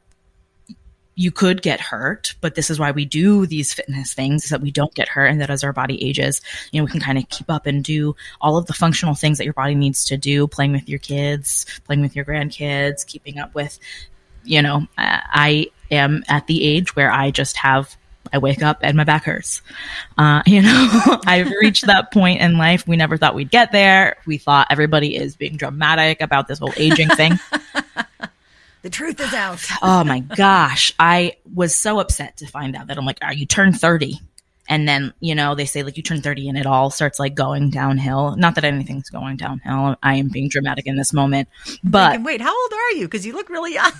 you 1.18 1.32
could 1.32 1.62
get 1.62 1.80
hurt, 1.80 2.36
but 2.40 2.54
this 2.54 2.70
is 2.70 2.78
why 2.78 2.92
we 2.92 3.04
do 3.04 3.44
these 3.44 3.74
fitness 3.74 4.14
things 4.14 4.44
is 4.44 4.50
that 4.50 4.60
we 4.60 4.70
don't 4.70 4.94
get 4.94 5.08
hurt 5.08 5.26
and 5.26 5.40
that 5.40 5.50
as 5.50 5.64
our 5.64 5.72
body 5.72 6.00
ages, 6.00 6.40
you 6.70 6.80
know, 6.80 6.84
we 6.84 6.90
can 6.92 7.00
kind 7.00 7.18
of 7.18 7.28
keep 7.28 7.50
up 7.50 7.66
and 7.66 7.82
do 7.82 8.14
all 8.40 8.56
of 8.56 8.66
the 8.66 8.72
functional 8.72 9.16
things 9.16 9.36
that 9.36 9.44
your 9.44 9.52
body 9.52 9.74
needs 9.74 10.04
to 10.04 10.16
do, 10.16 10.46
playing 10.46 10.70
with 10.70 10.88
your 10.88 11.00
kids, 11.00 11.66
playing 11.86 12.02
with 12.02 12.14
your 12.14 12.24
grandkids, 12.24 13.04
keeping 13.04 13.40
up 13.40 13.52
with, 13.52 13.80
you 14.44 14.62
know, 14.62 14.86
I 14.96 15.72
am 15.90 16.22
at 16.28 16.46
the 16.46 16.64
age 16.64 16.94
where 16.94 17.10
I 17.10 17.32
just 17.32 17.56
have 17.56 17.96
I 18.32 18.38
wake 18.38 18.62
up 18.62 18.78
and 18.82 18.96
my 18.96 19.02
back 19.02 19.24
hurts. 19.24 19.60
Uh, 20.16 20.42
you 20.46 20.62
know, 20.62 21.18
I've 21.26 21.50
reached 21.50 21.86
that 21.86 22.12
point 22.12 22.40
in 22.40 22.58
life. 22.58 22.86
We 22.86 22.94
never 22.94 23.16
thought 23.16 23.34
we'd 23.34 23.50
get 23.50 23.72
there. 23.72 24.18
We 24.24 24.38
thought 24.38 24.68
everybody 24.70 25.16
is 25.16 25.34
being 25.34 25.56
dramatic 25.56 26.20
about 26.20 26.46
this 26.46 26.60
whole 26.60 26.74
aging 26.76 27.08
thing. 27.08 27.40
The 28.88 28.92
truth 28.92 29.20
is 29.20 29.34
out. 29.34 29.62
oh 29.82 30.02
my 30.02 30.20
gosh. 30.20 30.94
I 30.98 31.34
was 31.54 31.76
so 31.76 32.00
upset 32.00 32.38
to 32.38 32.46
find 32.46 32.74
out 32.74 32.86
that 32.86 32.96
I'm 32.96 33.04
like, 33.04 33.18
are 33.20 33.34
you 33.34 33.44
turn 33.44 33.74
30? 33.74 34.18
And 34.66 34.88
then, 34.88 35.12
you 35.20 35.34
know, 35.34 35.54
they 35.54 35.66
say 35.66 35.82
like 35.82 35.98
you 35.98 36.02
turn 36.02 36.22
30 36.22 36.48
and 36.48 36.56
it 36.56 36.64
all 36.64 36.88
starts 36.88 37.18
like 37.18 37.34
going 37.34 37.68
downhill. 37.68 38.34
Not 38.36 38.54
that 38.54 38.64
anything's 38.64 39.10
going 39.10 39.36
downhill. 39.36 39.96
I 40.02 40.14
am 40.14 40.28
being 40.28 40.48
dramatic 40.48 40.86
in 40.86 40.96
this 40.96 41.12
moment, 41.12 41.48
but 41.84 42.14
And 42.14 42.24
wait, 42.24 42.40
how 42.40 42.58
old 42.58 42.72
are 42.72 42.92
you? 42.92 43.04
Because 43.04 43.26
you 43.26 43.34
look 43.34 43.50
really 43.50 43.74
young. 43.74 43.92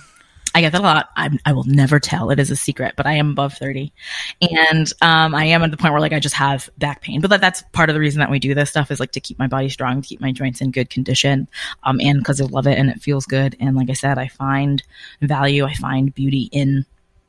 I 0.55 0.61
get 0.61 0.73
that 0.73 0.81
a 0.81 0.85
lot. 0.85 1.11
I'm, 1.17 1.39
I 1.45 1.53
will 1.53 1.65
never 1.65 2.01
tell. 2.01 2.31
It 2.31 2.39
is 2.39 2.51
a 2.51 2.57
secret, 2.57 2.95
but 2.97 3.07
I 3.07 3.15
am 3.15 3.31
above 3.31 3.55
30. 3.55 3.93
And 4.41 4.93
um, 5.03 5.35
I 5.35 5.45
am 5.45 5.63
at 5.63 5.71
the 5.71 5.77
point 5.77 5.93
where 5.93 6.01
like 6.01 6.13
I 6.13 6.21
just 6.21 6.35
have 6.35 6.71
back 6.79 7.03
pain. 7.03 7.21
But 7.21 7.31
that, 7.31 7.41
that's 7.41 7.63
part 7.73 7.91
of 7.91 7.95
the 7.95 8.01
reason 8.01 8.21
that 8.21 8.31
we 8.31 8.39
do 8.39 8.55
this 8.55 8.71
stuff 8.71 8.91
is 8.91 9.01
like 9.01 9.13
to 9.13 9.21
keep 9.21 9.39
my 9.39 9.47
body 9.47 9.69
strong, 9.69 10.01
to 10.01 10.09
keep 10.09 10.21
my 10.21 10.33
joints 10.33 10.61
in 10.61 10.71
good 10.71 10.91
condition. 10.91 11.49
Um, 11.85 12.01
and 12.01 12.19
because 12.19 12.41
I 12.41 12.45
love 12.45 12.67
it 12.67 12.79
and 12.79 12.91
it 12.91 13.03
feels 13.03 13.27
good. 13.27 13.57
And 13.61 13.77
like 13.77 13.91
I 13.91 13.95
said, 13.95 14.19
I 14.19 14.29
find 14.29 14.83
value, 15.21 15.65
I 15.65 15.75
find 15.75 16.15
beauty 16.15 16.49
in 16.53 16.85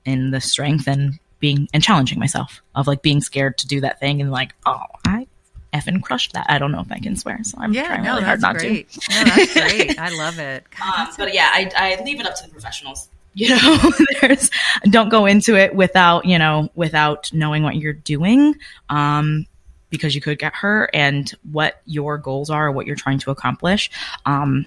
in 0.06 0.32
the 0.32 0.42
strength 0.42 0.88
and 0.88 1.20
being 1.40 1.68
and 1.74 1.84
challenging 1.84 2.20
myself 2.20 2.62
of 2.76 2.88
like 2.88 3.02
being 3.02 3.22
scared 3.22 3.58
to 3.58 3.68
do 3.68 3.82
that 3.82 4.00
thing 4.00 4.22
and 4.22 4.32
like, 4.32 4.54
oh, 4.66 4.84
I 5.06 5.28
effing 5.74 6.02
crushed 6.02 6.34
that. 6.34 6.46
I 6.50 6.58
don't 6.58 6.72
know 6.72 6.80
if 6.82 6.92
I 6.92 7.00
can 7.00 7.16
swear. 7.16 7.40
So 7.44 7.58
I'm 7.60 7.74
Yeah, 7.74 7.88
trying 7.88 8.04
no, 8.04 8.14
really 8.14 8.24
hard 8.26 8.42
not 8.42 8.54
to. 8.54 8.60
great. 8.60 8.98
No, 9.10 9.24
that's 9.24 9.54
great. 9.54 10.00
I 10.00 10.10
love 10.10 10.40
it. 10.40 10.64
God, 10.80 11.10
Uh, 11.10 11.14
but 11.18 11.34
yeah, 11.34 11.50
I, 11.52 11.72
I 12.00 12.04
leave 12.04 12.20
it 12.20 12.26
up 12.26 12.36
to 12.36 12.44
the 12.46 12.50
professionals. 12.52 13.10
You 13.36 13.50
know, 13.50 13.78
there's 14.22 14.50
don't 14.90 15.10
go 15.10 15.28
into 15.28 15.56
it 15.56 15.74
without 15.76 16.26
you 16.26 16.40
know 16.40 16.70
without 16.74 17.32
knowing 17.32 17.62
what 17.62 17.76
you're 17.76 17.94
doing, 17.94 18.56
um, 18.90 19.46
because 19.92 20.16
you 20.16 20.20
could 20.20 20.40
get 20.40 20.54
hurt 20.56 20.90
and 20.96 21.32
what 21.52 21.82
your 21.86 22.18
goals 22.18 22.50
are, 22.50 22.72
what 22.72 22.88
you're 22.88 22.96
trying 22.96 23.20
to 23.20 23.32
accomplish, 23.32 23.92
um, 24.26 24.66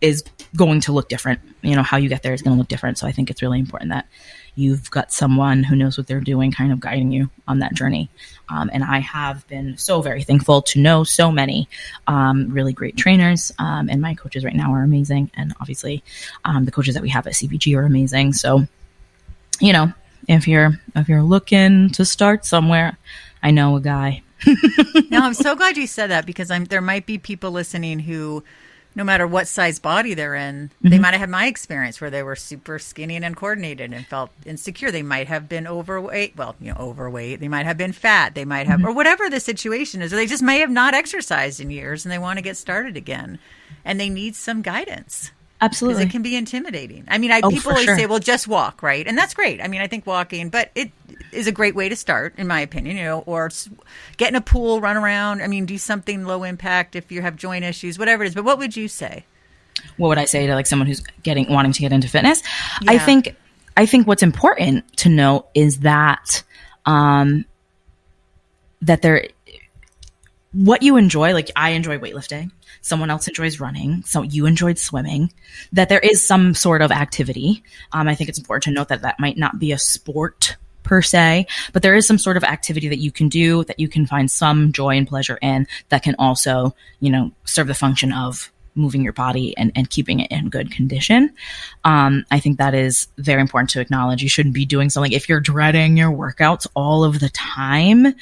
is 0.00 0.22
going 0.54 0.80
to 0.82 0.92
look 0.92 1.08
different. 1.08 1.40
You 1.62 1.74
know, 1.74 1.82
how 1.82 1.96
you 1.96 2.08
get 2.08 2.22
there 2.22 2.32
is 2.32 2.40
going 2.40 2.54
to 2.56 2.58
look 2.58 2.68
different. 2.68 2.98
So 2.98 3.06
I 3.08 3.12
think 3.12 3.30
it's 3.30 3.42
really 3.42 3.58
important 3.58 3.90
that 3.90 4.06
you've 4.54 4.90
got 4.90 5.12
someone 5.12 5.64
who 5.64 5.74
knows 5.74 5.96
what 5.96 6.06
they're 6.06 6.20
doing, 6.20 6.52
kind 6.52 6.72
of 6.72 6.80
guiding 6.80 7.10
you 7.10 7.30
on 7.48 7.60
that 7.60 7.74
journey. 7.74 8.08
Um, 8.48 8.70
and 8.72 8.84
I 8.84 8.98
have 8.98 9.46
been 9.48 9.78
so 9.78 10.02
very 10.02 10.22
thankful 10.22 10.62
to 10.62 10.78
know 10.78 11.04
so 11.04 11.32
many 11.32 11.68
um, 12.06 12.50
really 12.50 12.72
great 12.72 12.96
trainers. 12.96 13.50
Um, 13.58 13.88
and 13.88 14.00
my 14.00 14.14
coaches 14.14 14.44
right 14.44 14.54
now 14.54 14.72
are 14.74 14.82
amazing. 14.82 15.30
And 15.34 15.54
obviously, 15.60 16.02
um, 16.44 16.64
the 16.64 16.72
coaches 16.72 16.94
that 16.94 17.02
we 17.02 17.08
have 17.08 17.26
at 17.26 17.32
CVG 17.32 17.76
are 17.76 17.84
amazing. 17.84 18.34
So, 18.34 18.66
you 19.60 19.72
know, 19.72 19.92
if 20.28 20.46
you're 20.46 20.72
if 20.94 21.08
you're 21.08 21.22
looking 21.22 21.90
to 21.90 22.04
start 22.04 22.44
somewhere, 22.44 22.98
I 23.42 23.50
know 23.50 23.76
a 23.76 23.80
guy. 23.80 24.22
no, 25.10 25.20
I'm 25.20 25.34
so 25.34 25.54
glad 25.54 25.76
you 25.76 25.86
said 25.86 26.10
that 26.10 26.26
because 26.26 26.50
I'm 26.50 26.64
there 26.64 26.80
might 26.80 27.06
be 27.06 27.16
people 27.18 27.52
listening 27.52 28.00
who 28.00 28.44
no 28.94 29.04
matter 29.04 29.26
what 29.26 29.48
size 29.48 29.78
body 29.78 30.14
they're 30.14 30.34
in, 30.34 30.70
they 30.80 30.90
Mm-hmm. 30.90 31.00
might 31.02 31.12
have 31.12 31.20
had 31.20 31.30
my 31.30 31.46
experience 31.46 32.00
where 32.00 32.10
they 32.10 32.22
were 32.22 32.36
super 32.36 32.78
skinny 32.78 33.16
and 33.16 33.24
uncoordinated 33.24 33.92
and 33.92 34.06
felt 34.06 34.30
insecure. 34.44 34.90
They 34.90 35.02
might 35.02 35.28
have 35.28 35.48
been 35.48 35.66
overweight. 35.66 36.36
Well, 36.36 36.56
you 36.60 36.72
know, 36.72 36.78
overweight. 36.78 37.40
They 37.40 37.48
might 37.48 37.66
have 37.66 37.78
been 37.78 37.92
fat. 37.92 38.34
They 38.34 38.44
might 38.44 38.66
have, 38.66 38.80
Mm-hmm. 38.80 38.88
or 38.88 38.92
whatever 38.92 39.30
the 39.30 39.40
situation 39.40 40.02
is, 40.02 40.12
or 40.12 40.16
they 40.16 40.26
just 40.26 40.42
may 40.42 40.58
have 40.60 40.70
not 40.70 40.94
exercised 40.94 41.60
in 41.60 41.70
years 41.70 42.04
and 42.04 42.12
they 42.12 42.18
want 42.18 42.38
to 42.38 42.42
get 42.42 42.56
started 42.56 42.96
again. 42.96 43.38
And 43.84 43.98
they 43.98 44.08
need 44.08 44.36
some 44.36 44.62
guidance 44.62 45.30
because 45.60 45.74
Absolutely. 45.76 46.02
it 46.04 46.10
can 46.10 46.22
be 46.22 46.36
intimidating. 46.36 47.04
I 47.08 47.18
mean, 47.18 47.30
I, 47.32 47.40
Oh, 47.42 47.50
people 47.50 47.70
always 47.70 47.84
sure. 47.84 47.96
say, 47.96 48.06
"Well, 48.06 48.18
just 48.18 48.46
walk," 48.48 48.82
right? 48.82 49.06
And 49.06 49.16
that's 49.16 49.32
great. 49.32 49.60
I 49.62 49.68
mean, 49.68 49.80
I 49.80 49.86
think 49.86 50.06
walking, 50.06 50.48
but 50.50 50.70
it 50.74 50.90
is 51.32 51.46
a 51.46 51.52
great 51.52 51.74
way 51.74 51.88
to 51.88 51.96
start, 51.96 52.34
in 52.38 52.46
my 52.46 52.60
opinion. 52.60 52.96
You 52.96 53.04
know, 53.04 53.20
or 53.26 53.50
get 54.16 54.28
in 54.28 54.36
a 54.36 54.40
pool, 54.40 54.80
run 54.80 54.96
around. 54.96 55.42
I 55.42 55.46
mean, 55.46 55.66
do 55.66 55.78
something 55.78 56.24
low 56.24 56.44
impact 56.44 56.96
if 56.96 57.10
you 57.10 57.22
have 57.22 57.36
joint 57.36 57.64
issues, 57.64 57.98
whatever 57.98 58.24
it 58.24 58.28
is. 58.28 58.34
But 58.34 58.44
what 58.44 58.58
would 58.58 58.76
you 58.76 58.88
say? 58.88 59.24
what 59.96 60.08
would 60.08 60.18
I 60.18 60.24
say 60.24 60.46
to 60.46 60.54
like 60.54 60.66
someone 60.66 60.86
who's 60.86 61.02
getting 61.22 61.50
wanting 61.50 61.72
to 61.72 61.80
get 61.80 61.92
into 61.92 62.08
fitness? 62.08 62.42
I 62.86 62.98
think 62.98 63.36
I 63.76 63.86
think 63.86 64.06
what's 64.06 64.22
important 64.22 64.96
to 64.98 65.08
note 65.08 65.48
is 65.54 65.80
that 65.80 66.42
um 66.86 67.44
that 68.82 69.02
there 69.02 69.28
what 70.52 70.82
you 70.82 70.98
enjoy, 70.98 71.32
like 71.32 71.50
I 71.56 71.70
enjoy 71.70 71.98
weightlifting, 71.98 72.50
someone 72.82 73.10
else 73.10 73.26
enjoys 73.26 73.58
running, 73.58 74.02
so 74.02 74.20
you 74.20 74.44
enjoyed 74.44 74.78
swimming, 74.78 75.32
that 75.72 75.88
there 75.88 75.98
is 75.98 76.22
some 76.22 76.52
sort 76.52 76.82
of 76.82 76.92
activity. 76.92 77.62
Um, 77.90 78.06
I 78.06 78.14
think 78.14 78.28
it's 78.28 78.38
important 78.38 78.64
to 78.64 78.70
note 78.72 78.88
that 78.88 79.00
that 79.00 79.18
might 79.18 79.38
not 79.38 79.58
be 79.58 79.72
a 79.72 79.78
sport 79.78 80.56
per 80.82 81.02
se, 81.02 81.46
but 81.72 81.82
there 81.82 81.94
is 81.94 82.06
some 82.06 82.18
sort 82.18 82.36
of 82.36 82.44
activity 82.44 82.88
that 82.88 82.98
you 82.98 83.10
can 83.10 83.28
do 83.28 83.64
that 83.64 83.78
you 83.78 83.88
can 83.88 84.06
find 84.06 84.30
some 84.30 84.72
joy 84.72 84.96
and 84.96 85.06
pleasure 85.06 85.38
in 85.42 85.66
that 85.88 86.02
can 86.02 86.14
also, 86.18 86.74
you 87.00 87.10
know, 87.10 87.30
serve 87.44 87.66
the 87.66 87.74
function 87.74 88.12
of 88.12 88.50
moving 88.74 89.02
your 89.02 89.12
body 89.12 89.56
and, 89.56 89.70
and 89.74 89.90
keeping 89.90 90.20
it 90.20 90.30
in 90.30 90.48
good 90.48 90.70
condition. 90.70 91.32
Um, 91.84 92.24
I 92.30 92.40
think 92.40 92.58
that 92.58 92.74
is 92.74 93.08
very 93.18 93.40
important 93.40 93.70
to 93.70 93.80
acknowledge. 93.80 94.22
You 94.22 94.28
shouldn't 94.28 94.54
be 94.54 94.64
doing 94.64 94.90
something 94.90 95.12
if 95.12 95.28
you're 95.28 95.40
dreading 95.40 95.96
your 95.96 96.10
workouts 96.10 96.66
all 96.74 97.04
of 97.04 97.20
the 97.20 97.28
time, 97.30 98.14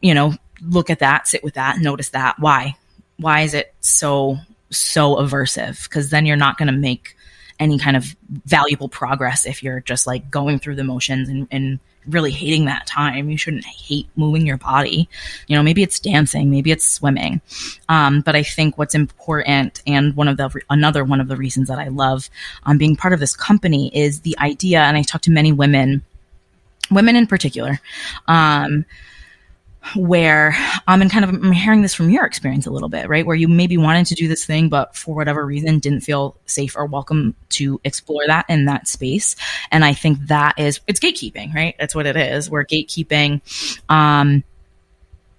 you 0.00 0.14
know, 0.14 0.34
look 0.62 0.90
at 0.90 1.00
that, 1.00 1.28
sit 1.28 1.44
with 1.44 1.54
that, 1.54 1.78
notice 1.78 2.10
that. 2.10 2.38
Why? 2.38 2.76
Why 3.18 3.42
is 3.42 3.54
it 3.54 3.74
so, 3.80 4.38
so 4.70 5.16
aversive? 5.16 5.84
Because 5.84 6.10
then 6.10 6.24
you're 6.26 6.36
not 6.36 6.56
going 6.56 6.72
to 6.72 6.72
make 6.72 7.16
any 7.60 7.78
kind 7.78 7.96
of 7.96 8.16
valuable 8.46 8.88
progress 8.88 9.46
if 9.46 9.62
you're 9.62 9.80
just 9.80 10.06
like 10.06 10.30
going 10.30 10.58
through 10.58 10.74
the 10.74 10.84
motions 10.84 11.28
and, 11.28 11.46
and 11.50 11.78
really 12.06 12.30
hating 12.30 12.64
that 12.64 12.86
time. 12.86 13.28
You 13.28 13.36
shouldn't 13.36 13.64
hate 13.64 14.08
moving 14.16 14.46
your 14.46 14.56
body. 14.56 15.08
You 15.46 15.56
know, 15.56 15.62
maybe 15.62 15.82
it's 15.82 16.00
dancing, 16.00 16.50
maybe 16.50 16.70
it's 16.70 16.86
swimming. 16.86 17.40
Um, 17.88 18.22
but 18.22 18.34
I 18.34 18.42
think 18.42 18.78
what's 18.78 18.94
important 18.94 19.82
and 19.86 20.16
one 20.16 20.26
of 20.26 20.38
the, 20.38 20.50
another 20.70 21.04
one 21.04 21.20
of 21.20 21.28
the 21.28 21.36
reasons 21.36 21.68
that 21.68 21.78
I 21.78 21.88
love 21.88 22.30
um, 22.64 22.78
being 22.78 22.96
part 22.96 23.12
of 23.12 23.20
this 23.20 23.36
company 23.36 23.94
is 23.94 24.20
the 24.20 24.36
idea, 24.38 24.80
and 24.80 24.96
I 24.96 25.02
talk 25.02 25.20
to 25.22 25.30
many 25.30 25.52
women, 25.52 26.02
women 26.90 27.16
in 27.16 27.26
particular, 27.26 27.80
um, 28.26 28.86
where 29.96 30.54
um 30.86 31.02
and 31.02 31.10
kind 31.10 31.24
of 31.24 31.30
I'm 31.30 31.52
hearing 31.52 31.82
this 31.82 31.94
from 31.94 32.10
your 32.10 32.24
experience 32.24 32.66
a 32.66 32.70
little 32.70 32.88
bit, 32.88 33.08
right? 33.08 33.24
Where 33.24 33.36
you 33.36 33.48
maybe 33.48 33.76
wanted 33.76 34.06
to 34.06 34.14
do 34.14 34.28
this 34.28 34.44
thing, 34.44 34.68
but 34.68 34.94
for 34.96 35.14
whatever 35.14 35.44
reason 35.44 35.78
didn't 35.78 36.00
feel 36.00 36.36
safe 36.46 36.76
or 36.76 36.86
welcome 36.86 37.34
to 37.50 37.80
explore 37.84 38.22
that 38.26 38.46
in 38.48 38.66
that 38.66 38.88
space. 38.88 39.36
And 39.70 39.84
I 39.84 39.94
think 39.94 40.26
that 40.26 40.58
is 40.58 40.80
it's 40.86 41.00
gatekeeping, 41.00 41.54
right? 41.54 41.74
That's 41.78 41.94
what 41.94 42.06
it 42.06 42.16
is. 42.16 42.50
We're 42.50 42.64
gatekeeping 42.64 43.40
um 43.88 44.44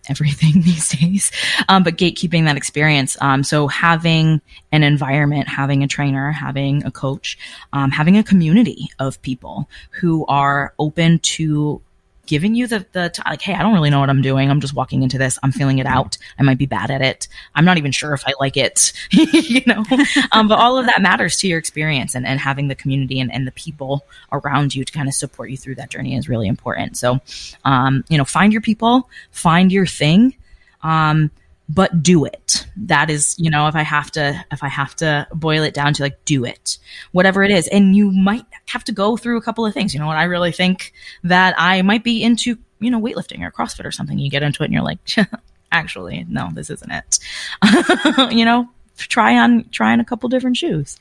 everything 0.09 0.61
these 0.61 0.89
days, 0.89 1.31
um, 1.69 1.83
but 1.83 1.97
gatekeeping 1.97 2.45
that 2.45 2.57
experience. 2.57 3.17
Um, 3.21 3.43
so 3.43 3.67
having 3.67 4.41
an 4.71 4.83
environment, 4.83 5.47
having 5.47 5.83
a 5.83 5.87
trainer, 5.87 6.31
having 6.31 6.83
a 6.85 6.91
coach, 6.91 7.37
um, 7.73 7.91
having 7.91 8.17
a 8.17 8.23
community 8.23 8.89
of 8.99 9.21
people 9.21 9.69
who 9.91 10.25
are 10.25 10.73
open 10.79 11.19
to 11.19 11.81
giving 12.25 12.55
you 12.55 12.67
the 12.67 12.85
the 12.91 13.09
t- 13.09 13.21
like, 13.25 13.41
hey, 13.41 13.53
I 13.53 13.61
don't 13.61 13.73
really 13.73 13.89
know 13.89 13.99
what 13.99 14.09
I'm 14.09 14.21
doing. 14.21 14.49
I'm 14.49 14.61
just 14.61 14.73
walking 14.73 15.03
into 15.03 15.17
this. 15.17 15.37
I'm 15.43 15.51
feeling 15.51 15.79
it 15.79 15.85
out. 15.85 16.17
I 16.39 16.43
might 16.43 16.57
be 16.57 16.65
bad 16.65 16.91
at 16.91 17.01
it. 17.01 17.27
I'm 17.55 17.65
not 17.65 17.77
even 17.77 17.91
sure 17.91 18.13
if 18.13 18.23
I 18.27 18.33
like 18.39 18.57
it. 18.57 18.93
you 19.11 19.61
know, 19.67 19.83
um, 20.31 20.47
but 20.47 20.59
all 20.59 20.77
of 20.77 20.85
that 20.85 21.01
matters 21.01 21.37
to 21.37 21.47
your 21.47 21.59
experience, 21.59 22.15
and 22.15 22.25
and 22.25 22.39
having 22.39 22.67
the 22.67 22.75
community 22.75 23.19
and 23.19 23.31
and 23.33 23.47
the 23.47 23.51
people 23.51 24.05
around 24.31 24.75
you 24.75 24.85
to 24.85 24.91
kind 24.91 25.07
of 25.07 25.13
support 25.13 25.49
you 25.49 25.57
through 25.57 25.75
that 25.75 25.89
journey 25.89 26.15
is 26.15 26.29
really 26.29 26.47
important. 26.47 26.97
So, 26.97 27.19
um, 27.65 28.03
you 28.09 28.17
know, 28.17 28.25
find 28.25 28.53
your 28.53 28.61
people, 28.61 29.09
find 29.31 29.71
your 29.71 29.85
thing. 29.85 30.35
Um, 30.83 31.31
but 31.73 32.03
do 32.03 32.25
it. 32.25 32.65
That 32.75 33.09
is, 33.09 33.35
you 33.39 33.49
know, 33.49 33.67
if 33.67 33.75
I 33.75 33.83
have 33.83 34.11
to, 34.11 34.43
if 34.51 34.63
I 34.63 34.67
have 34.67 34.95
to 34.97 35.25
boil 35.33 35.63
it 35.63 35.73
down 35.73 35.93
to 35.93 36.03
like, 36.03 36.23
do 36.25 36.43
it, 36.43 36.77
whatever 37.11 37.43
it 37.43 37.51
is. 37.51 37.67
And 37.67 37.95
you 37.95 38.11
might 38.11 38.45
have 38.67 38.83
to 38.85 38.91
go 38.91 39.15
through 39.15 39.37
a 39.37 39.41
couple 39.41 39.65
of 39.65 39.73
things. 39.73 39.93
You 39.93 39.99
know 39.99 40.07
what? 40.07 40.17
I 40.17 40.23
really 40.23 40.51
think 40.51 40.91
that 41.23 41.55
I 41.57 41.81
might 41.81 42.03
be 42.03 42.23
into, 42.23 42.57
you 42.79 42.91
know, 42.91 42.99
weightlifting 42.99 43.41
or 43.41 43.51
CrossFit 43.51 43.85
or 43.85 43.91
something. 43.91 44.17
You 44.17 44.29
get 44.29 44.43
into 44.43 44.63
it 44.63 44.65
and 44.65 44.73
you're 44.73 44.83
like, 44.83 44.99
actually, 45.71 46.25
no, 46.27 46.49
this 46.53 46.69
isn't 46.69 46.91
it. 46.91 47.19
you 48.33 48.43
know, 48.43 48.69
try 48.97 49.37
on, 49.37 49.69
try 49.69 49.93
on 49.93 50.01
a 50.01 50.05
couple 50.05 50.27
different 50.27 50.57
shoes. 50.57 50.99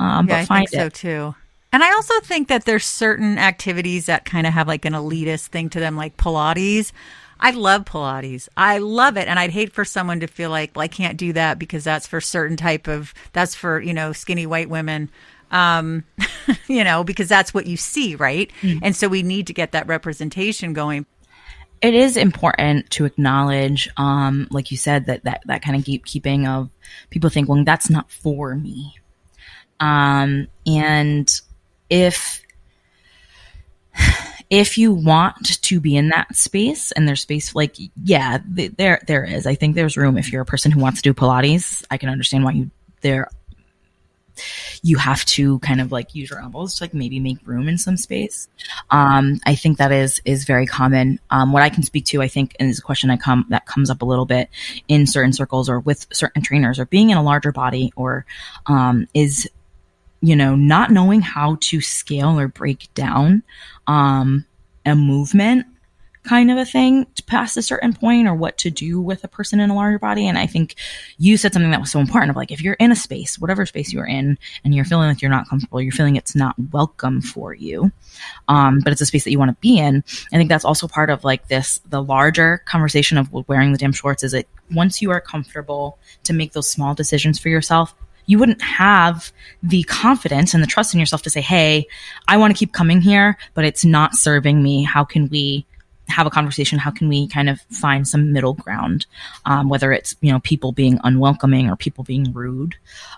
Um, 0.00 0.26
yeah, 0.26 0.40
but 0.40 0.48
find 0.48 0.62
I 0.62 0.66
think 0.66 0.72
it. 0.72 0.96
so 0.96 1.08
too. 1.08 1.34
And 1.70 1.84
I 1.84 1.92
also 1.92 2.18
think 2.20 2.48
that 2.48 2.64
there's 2.64 2.86
certain 2.86 3.38
activities 3.38 4.06
that 4.06 4.24
kind 4.24 4.46
of 4.46 4.54
have 4.54 4.66
like 4.66 4.84
an 4.84 4.94
elitist 4.94 5.48
thing 5.48 5.68
to 5.70 5.80
them, 5.80 5.96
like 5.96 6.16
Pilates. 6.16 6.92
I 7.40 7.50
love 7.52 7.84
Pilates. 7.84 8.48
I 8.56 8.78
love 8.78 9.16
it. 9.16 9.28
And 9.28 9.38
I'd 9.38 9.50
hate 9.50 9.72
for 9.72 9.84
someone 9.84 10.20
to 10.20 10.26
feel 10.26 10.50
like, 10.50 10.74
well, 10.74 10.82
I 10.82 10.88
can't 10.88 11.16
do 11.16 11.32
that 11.34 11.58
because 11.58 11.84
that's 11.84 12.06
for 12.06 12.20
certain 12.20 12.56
type 12.56 12.88
of, 12.88 13.14
that's 13.32 13.54
for, 13.54 13.80
you 13.80 13.94
know, 13.94 14.12
skinny 14.12 14.46
white 14.46 14.68
women. 14.68 15.10
Um, 15.50 16.04
you 16.68 16.84
know, 16.84 17.04
because 17.04 17.28
that's 17.28 17.54
what 17.54 17.66
you 17.66 17.76
see, 17.76 18.14
right? 18.16 18.50
Mm. 18.62 18.80
And 18.82 18.96
so 18.96 19.08
we 19.08 19.22
need 19.22 19.46
to 19.46 19.54
get 19.54 19.72
that 19.72 19.86
representation 19.86 20.72
going. 20.72 21.06
it 21.80 21.94
is 21.94 22.16
important 22.16 22.90
to 22.90 23.04
acknowledge, 23.04 23.88
um, 23.96 24.48
like 24.50 24.70
you 24.70 24.76
said, 24.76 25.06
that 25.06 25.24
that 25.24 25.42
that 25.46 25.62
kind 25.62 25.76
of 25.76 25.84
gatekeeping 25.84 26.48
of 26.48 26.70
people 27.10 27.30
think, 27.30 27.48
well, 27.48 27.62
that's 27.64 27.90
not 27.90 28.10
for 28.10 28.54
me. 28.54 28.94
Um, 29.80 30.48
and 30.66 31.40
if 31.88 32.42
if 34.50 34.78
you 34.78 34.92
want 34.92 35.60
to 35.62 35.80
be 35.80 35.96
in 35.96 36.08
that 36.08 36.34
space 36.34 36.92
and 36.92 37.06
there's 37.06 37.22
space 37.22 37.54
like 37.54 37.76
yeah 38.02 38.38
th- 38.54 38.72
there 38.76 39.00
there 39.06 39.24
is 39.24 39.46
i 39.46 39.54
think 39.54 39.74
there's 39.74 39.96
room 39.96 40.16
if 40.16 40.32
you're 40.32 40.42
a 40.42 40.46
person 40.46 40.70
who 40.70 40.80
wants 40.80 41.02
to 41.02 41.10
do 41.10 41.14
pilates 41.14 41.84
i 41.90 41.96
can 41.96 42.08
understand 42.08 42.44
why 42.44 42.52
you 42.52 42.70
there 43.00 43.28
you 44.82 44.96
have 44.96 45.24
to 45.24 45.58
kind 45.60 45.80
of 45.80 45.92
like 45.92 46.14
use 46.14 46.30
your 46.30 46.40
elbows 46.40 46.76
to 46.76 46.84
like 46.84 46.94
maybe 46.94 47.20
make 47.20 47.38
room 47.46 47.68
in 47.68 47.78
some 47.78 47.96
space. 47.96 48.48
Um, 48.90 49.40
I 49.44 49.54
think 49.54 49.78
that 49.78 49.92
is 49.92 50.20
is 50.24 50.44
very 50.44 50.66
common. 50.66 51.20
Um, 51.30 51.52
what 51.52 51.62
I 51.62 51.68
can 51.68 51.82
speak 51.82 52.04
to, 52.06 52.22
I 52.22 52.28
think, 52.28 52.56
and 52.58 52.68
is 52.70 52.78
a 52.78 52.82
question 52.82 53.10
I 53.10 53.16
come 53.16 53.46
that 53.48 53.66
comes 53.66 53.90
up 53.90 54.02
a 54.02 54.04
little 54.04 54.26
bit 54.26 54.48
in 54.86 55.06
certain 55.06 55.32
circles 55.32 55.68
or 55.68 55.80
with 55.80 56.06
certain 56.12 56.42
trainers, 56.42 56.78
or 56.78 56.86
being 56.86 57.10
in 57.10 57.16
a 57.16 57.22
larger 57.22 57.52
body, 57.52 57.92
or 57.96 58.24
um, 58.66 59.08
is 59.14 59.48
you 60.20 60.36
know 60.36 60.54
not 60.54 60.90
knowing 60.90 61.20
how 61.20 61.56
to 61.60 61.80
scale 61.80 62.38
or 62.38 62.48
break 62.48 62.92
down 62.94 63.42
um, 63.86 64.44
a 64.84 64.94
movement 64.94 65.66
kind 66.28 66.50
of 66.50 66.58
a 66.58 66.64
thing 66.64 67.06
to 67.14 67.22
past 67.22 67.56
a 67.56 67.62
certain 67.62 67.94
point 67.94 68.28
or 68.28 68.34
what 68.34 68.58
to 68.58 68.70
do 68.70 69.00
with 69.00 69.24
a 69.24 69.28
person 69.28 69.60
in 69.60 69.70
a 69.70 69.74
larger 69.74 69.98
body. 69.98 70.28
And 70.28 70.36
I 70.36 70.46
think 70.46 70.74
you 71.16 71.38
said 71.38 71.54
something 71.54 71.70
that 71.70 71.80
was 71.80 71.90
so 71.90 72.00
important 72.00 72.28
of 72.28 72.36
like, 72.36 72.50
if 72.50 72.60
you're 72.60 72.74
in 72.74 72.92
a 72.92 72.96
space, 72.96 73.38
whatever 73.38 73.64
space 73.64 73.92
you're 73.94 74.06
in, 74.06 74.38
and 74.62 74.74
you're 74.74 74.84
feeling 74.84 75.08
like 75.08 75.22
you're 75.22 75.30
not 75.30 75.48
comfortable, 75.48 75.80
you're 75.80 75.92
feeling 75.92 76.16
it's 76.16 76.34
not 76.34 76.54
welcome 76.70 77.22
for 77.22 77.54
you, 77.54 77.90
um, 78.48 78.80
but 78.80 78.92
it's 78.92 79.00
a 79.00 79.06
space 79.06 79.24
that 79.24 79.30
you 79.30 79.38
want 79.38 79.50
to 79.50 79.60
be 79.60 79.78
in. 79.78 80.04
I 80.32 80.36
think 80.36 80.50
that's 80.50 80.66
also 80.66 80.86
part 80.86 81.08
of 81.08 81.24
like 81.24 81.48
this, 81.48 81.80
the 81.88 82.02
larger 82.02 82.62
conversation 82.66 83.16
of 83.16 83.32
wearing 83.48 83.72
the 83.72 83.78
damn 83.78 83.92
shorts 83.92 84.22
is 84.22 84.34
it 84.34 84.48
once 84.70 85.00
you 85.00 85.10
are 85.10 85.20
comfortable 85.22 85.98
to 86.24 86.34
make 86.34 86.52
those 86.52 86.68
small 86.68 86.94
decisions 86.94 87.38
for 87.38 87.48
yourself, 87.48 87.94
you 88.28 88.38
wouldn't 88.38 88.62
have 88.62 89.32
the 89.62 89.82
confidence 89.84 90.54
and 90.54 90.62
the 90.62 90.66
trust 90.66 90.94
in 90.94 91.00
yourself 91.00 91.22
to 91.22 91.30
say, 91.30 91.40
Hey, 91.40 91.88
I 92.28 92.36
want 92.36 92.54
to 92.54 92.58
keep 92.58 92.72
coming 92.72 93.00
here, 93.00 93.36
but 93.54 93.64
it's 93.64 93.84
not 93.84 94.14
serving 94.14 94.62
me. 94.62 94.84
How 94.84 95.02
can 95.02 95.28
we 95.30 95.66
have 96.08 96.26
a 96.26 96.30
conversation? 96.30 96.78
How 96.78 96.90
can 96.90 97.08
we 97.08 97.26
kind 97.26 97.48
of 97.48 97.60
find 97.70 98.06
some 98.06 98.32
middle 98.32 98.52
ground? 98.52 99.06
Um, 99.46 99.70
whether 99.70 99.92
it's, 99.92 100.14
you 100.20 100.30
know, 100.30 100.40
people 100.40 100.72
being 100.72 101.00
unwelcoming 101.04 101.70
or 101.70 101.76
people 101.76 102.04
being 102.04 102.30
rude. 102.34 102.76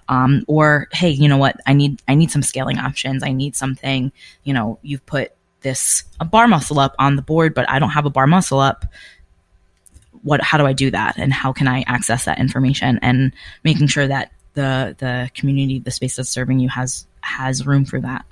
Um, 0.08 0.44
or, 0.46 0.88
Hey, 0.92 1.10
you 1.10 1.28
know 1.28 1.38
what? 1.38 1.56
I 1.66 1.72
need, 1.72 2.00
I 2.06 2.14
need 2.14 2.30
some 2.30 2.42
scaling 2.42 2.78
options. 2.78 3.24
I 3.24 3.32
need 3.32 3.56
something, 3.56 4.12
you 4.44 4.54
know, 4.54 4.78
you've 4.82 5.04
put 5.06 5.32
this, 5.62 6.04
a 6.20 6.24
bar 6.24 6.46
muscle 6.46 6.78
up 6.78 6.94
on 7.00 7.16
the 7.16 7.22
board, 7.22 7.52
but 7.52 7.68
I 7.68 7.80
don't 7.80 7.90
have 7.90 8.06
a 8.06 8.10
bar 8.10 8.28
muscle 8.28 8.60
up 8.60 8.86
what 10.22 10.42
how 10.42 10.58
do 10.58 10.66
I 10.66 10.74
do 10.74 10.90
that 10.90 11.16
and 11.16 11.32
how 11.32 11.50
can 11.50 11.66
I 11.66 11.82
access 11.86 12.26
that 12.26 12.38
information 12.38 12.98
and 13.00 13.32
making 13.64 13.86
sure 13.86 14.06
that 14.06 14.30
the 14.54 14.96
the 14.98 15.30
community 15.34 15.78
the 15.78 15.90
space 15.90 16.16
that's 16.16 16.28
serving 16.28 16.58
you 16.58 16.68
has 16.68 17.06
has 17.22 17.66
room 17.66 17.84
for 17.84 18.00
that 18.00 18.24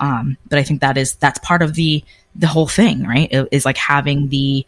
um, 0.00 0.36
but 0.48 0.58
I 0.58 0.62
think 0.62 0.80
that 0.80 0.96
is 0.96 1.14
that's 1.16 1.38
part 1.40 1.62
of 1.62 1.74
the 1.74 2.02
the 2.34 2.46
whole 2.46 2.66
thing 2.68 3.04
right 3.04 3.28
it, 3.30 3.48
is 3.52 3.64
like 3.64 3.76
having 3.76 4.28
the 4.28 4.64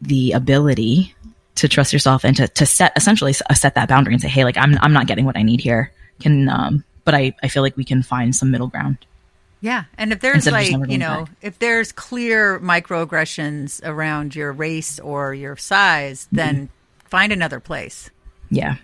the 0.00 0.32
ability 0.32 1.14
to 1.56 1.68
trust 1.68 1.92
yourself 1.92 2.24
and 2.24 2.36
to, 2.36 2.48
to 2.48 2.66
set 2.66 2.92
essentially 2.96 3.32
set 3.32 3.74
that 3.74 3.88
boundary 3.88 4.12
and 4.14 4.20
say 4.20 4.28
hey 4.28 4.44
like 4.44 4.56
I'm 4.58 4.76
I'm 4.80 4.92
not 4.92 5.06
getting 5.06 5.24
what 5.24 5.36
I 5.36 5.42
need 5.42 5.60
here 5.60 5.92
can 6.20 6.48
um 6.48 6.84
but 7.04 7.14
I 7.14 7.34
I 7.42 7.48
feel 7.48 7.62
like 7.62 7.76
we 7.76 7.84
can 7.84 8.02
find 8.02 8.34
some 8.34 8.50
middle 8.50 8.66
ground 8.68 8.98
Yeah, 9.60 9.84
and 9.96 10.12
if 10.12 10.20
there's 10.20 10.46
Instead 10.46 10.54
of 10.54 10.60
just 10.66 10.78
like 10.78 10.90
you 10.90 10.98
know, 10.98 11.24
back. 11.24 11.30
if 11.40 11.58
there's 11.58 11.92
clear 11.92 12.58
microaggressions 12.60 13.80
around 13.84 14.34
your 14.34 14.52
race 14.52 14.98
or 15.00 15.32
your 15.32 15.56
size, 15.56 16.24
Mm-hmm. 16.26 16.36
then 16.36 16.68
find 17.08 17.32
another 17.32 17.60
place. 17.60 18.10
Yeah, 18.50 18.76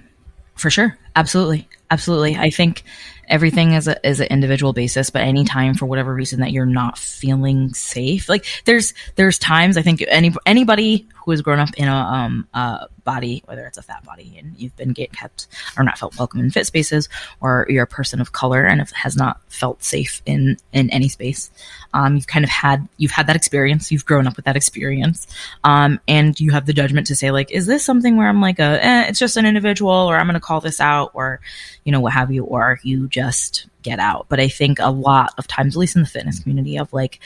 for 0.54 0.70
sure. 0.70 0.96
Absolutely. 1.20 1.68
Absolutely. 1.90 2.36
I 2.36 2.50
think 2.50 2.84
everything 3.30 3.72
is 3.72 3.86
a 3.88 4.06
is 4.06 4.20
an 4.20 4.26
individual 4.28 4.72
basis, 4.72 5.10
but 5.10 5.22
anytime 5.22 5.74
for 5.74 5.86
whatever 5.86 6.12
reason 6.12 6.40
that 6.40 6.52
you're 6.52 6.66
not 6.66 6.98
feeling 6.98 7.72
safe, 7.74 8.28
like 8.28 8.44
there's 8.64 8.94
there's 9.16 9.38
times 9.38 9.76
I 9.76 9.82
think 9.82 10.04
any 10.08 10.32
anybody 10.46 11.06
who 11.24 11.30
has 11.30 11.42
grown 11.42 11.58
up 11.58 11.70
in 11.76 11.88
a 11.88 11.94
um 11.94 12.46
a 12.54 12.86
body, 13.04 13.42
whether 13.46 13.66
it's 13.66 13.78
a 13.78 13.82
fat 13.82 14.04
body 14.04 14.36
and 14.38 14.54
you've 14.58 14.76
been 14.76 14.92
gate 14.92 15.12
kept 15.12 15.48
or 15.76 15.84
not 15.84 15.98
felt 15.98 16.18
welcome 16.18 16.40
in 16.40 16.50
fit 16.50 16.66
spaces, 16.66 17.08
or 17.40 17.66
you're 17.68 17.84
a 17.84 17.88
person 17.88 18.20
of 18.20 18.32
color 18.32 18.64
and 18.64 18.80
has 18.90 19.16
not 19.16 19.40
felt 19.48 19.82
safe 19.82 20.22
in 20.26 20.56
in 20.72 20.90
any 20.90 21.08
space, 21.08 21.50
um, 21.94 22.16
you've 22.16 22.26
kind 22.26 22.44
of 22.44 22.50
had 22.50 22.86
you've 22.98 23.10
had 23.10 23.26
that 23.26 23.36
experience, 23.36 23.90
you've 23.90 24.06
grown 24.06 24.26
up 24.26 24.36
with 24.36 24.44
that 24.44 24.56
experience, 24.56 25.26
um, 25.64 26.00
and 26.06 26.38
you 26.40 26.50
have 26.50 26.66
the 26.66 26.72
judgment 26.72 27.06
to 27.06 27.14
say 27.14 27.30
like, 27.30 27.50
is 27.50 27.66
this 27.66 27.84
something 27.84 28.16
where 28.16 28.28
I'm 28.28 28.40
like 28.40 28.58
a, 28.58 28.84
eh, 28.84 29.04
it's 29.08 29.18
just 29.18 29.36
an 29.36 29.46
individual, 29.46 29.90
or 29.90 30.16
I'm 30.16 30.26
going 30.26 30.34
to 30.34 30.40
call 30.40 30.60
this 30.60 30.80
out, 30.80 31.10
or 31.14 31.40
you 31.84 31.92
know 31.92 32.00
what 32.00 32.12
have 32.12 32.30
you, 32.30 32.44
or 32.44 32.78
you 32.82 33.08
just 33.08 33.66
get 33.82 33.98
out. 33.98 34.26
But 34.28 34.40
I 34.40 34.48
think 34.48 34.78
a 34.78 34.90
lot 34.90 35.32
of 35.38 35.46
times, 35.46 35.76
at 35.76 35.80
least 35.80 35.96
in 35.96 36.02
the 36.02 36.08
fitness 36.08 36.40
community, 36.40 36.78
of 36.78 36.92
like 36.92 37.20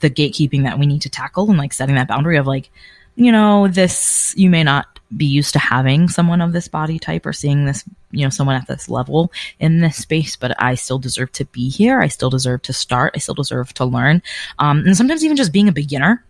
the 0.00 0.10
gatekeeping 0.10 0.64
that 0.64 0.78
we 0.78 0.86
need 0.86 1.02
to 1.02 1.08
tackle 1.08 1.48
and 1.48 1.58
like 1.58 1.72
setting 1.72 1.94
that 1.94 2.08
boundary 2.08 2.36
of 2.36 2.46
like, 2.46 2.70
you 3.14 3.32
know, 3.32 3.68
this, 3.68 4.34
you 4.36 4.50
may 4.50 4.64
not 4.64 4.98
be 5.16 5.26
used 5.26 5.52
to 5.52 5.58
having 5.58 6.08
someone 6.08 6.40
of 6.40 6.52
this 6.52 6.68
body 6.68 6.98
type 6.98 7.26
or 7.26 7.32
seeing 7.32 7.66
this, 7.66 7.84
you 8.10 8.24
know, 8.24 8.30
someone 8.30 8.56
at 8.56 8.66
this 8.66 8.88
level 8.88 9.30
in 9.60 9.80
this 9.80 9.98
space, 9.98 10.36
but 10.36 10.60
I 10.60 10.74
still 10.74 10.98
deserve 10.98 11.32
to 11.32 11.44
be 11.46 11.68
here. 11.68 12.00
I 12.00 12.08
still 12.08 12.30
deserve 12.30 12.62
to 12.62 12.72
start. 12.72 13.12
I 13.14 13.18
still 13.18 13.34
deserve 13.34 13.72
to 13.74 13.84
learn. 13.84 14.22
Um, 14.58 14.78
and 14.78 14.96
sometimes 14.96 15.24
even 15.24 15.36
just 15.36 15.52
being 15.52 15.68
a 15.68 15.72
beginner 15.72 16.24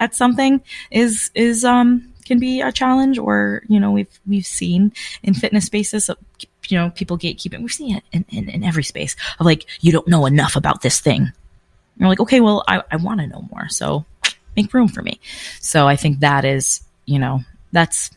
at 0.00 0.14
something 0.14 0.60
is, 0.90 1.30
is, 1.34 1.64
um, 1.64 2.12
can 2.24 2.40
be 2.40 2.60
a 2.60 2.72
challenge 2.72 3.18
or, 3.18 3.62
you 3.68 3.78
know, 3.78 3.92
we've, 3.92 4.20
we've 4.26 4.46
seen 4.46 4.92
in 5.22 5.32
fitness 5.32 5.66
spaces, 5.66 6.10
you 6.70 6.78
know, 6.78 6.90
people 6.90 7.18
gatekeeping. 7.18 7.60
We've 7.60 7.72
seen 7.72 7.96
it 7.96 8.04
in, 8.12 8.24
in, 8.28 8.48
in 8.48 8.64
every 8.64 8.84
space 8.84 9.16
of 9.38 9.46
like, 9.46 9.66
you 9.80 9.92
don't 9.92 10.08
know 10.08 10.26
enough 10.26 10.56
about 10.56 10.82
this 10.82 11.00
thing. 11.00 11.32
You're 11.96 12.08
like, 12.08 12.20
okay, 12.20 12.40
well, 12.40 12.64
I, 12.68 12.82
I 12.90 12.96
want 12.96 13.20
to 13.20 13.26
know 13.26 13.48
more. 13.50 13.68
So 13.68 14.04
make 14.56 14.72
room 14.72 14.88
for 14.88 15.02
me. 15.02 15.20
So 15.60 15.86
I 15.86 15.96
think 15.96 16.20
that 16.20 16.44
is, 16.44 16.82
you 17.04 17.18
know, 17.18 17.40
that's, 17.72 18.10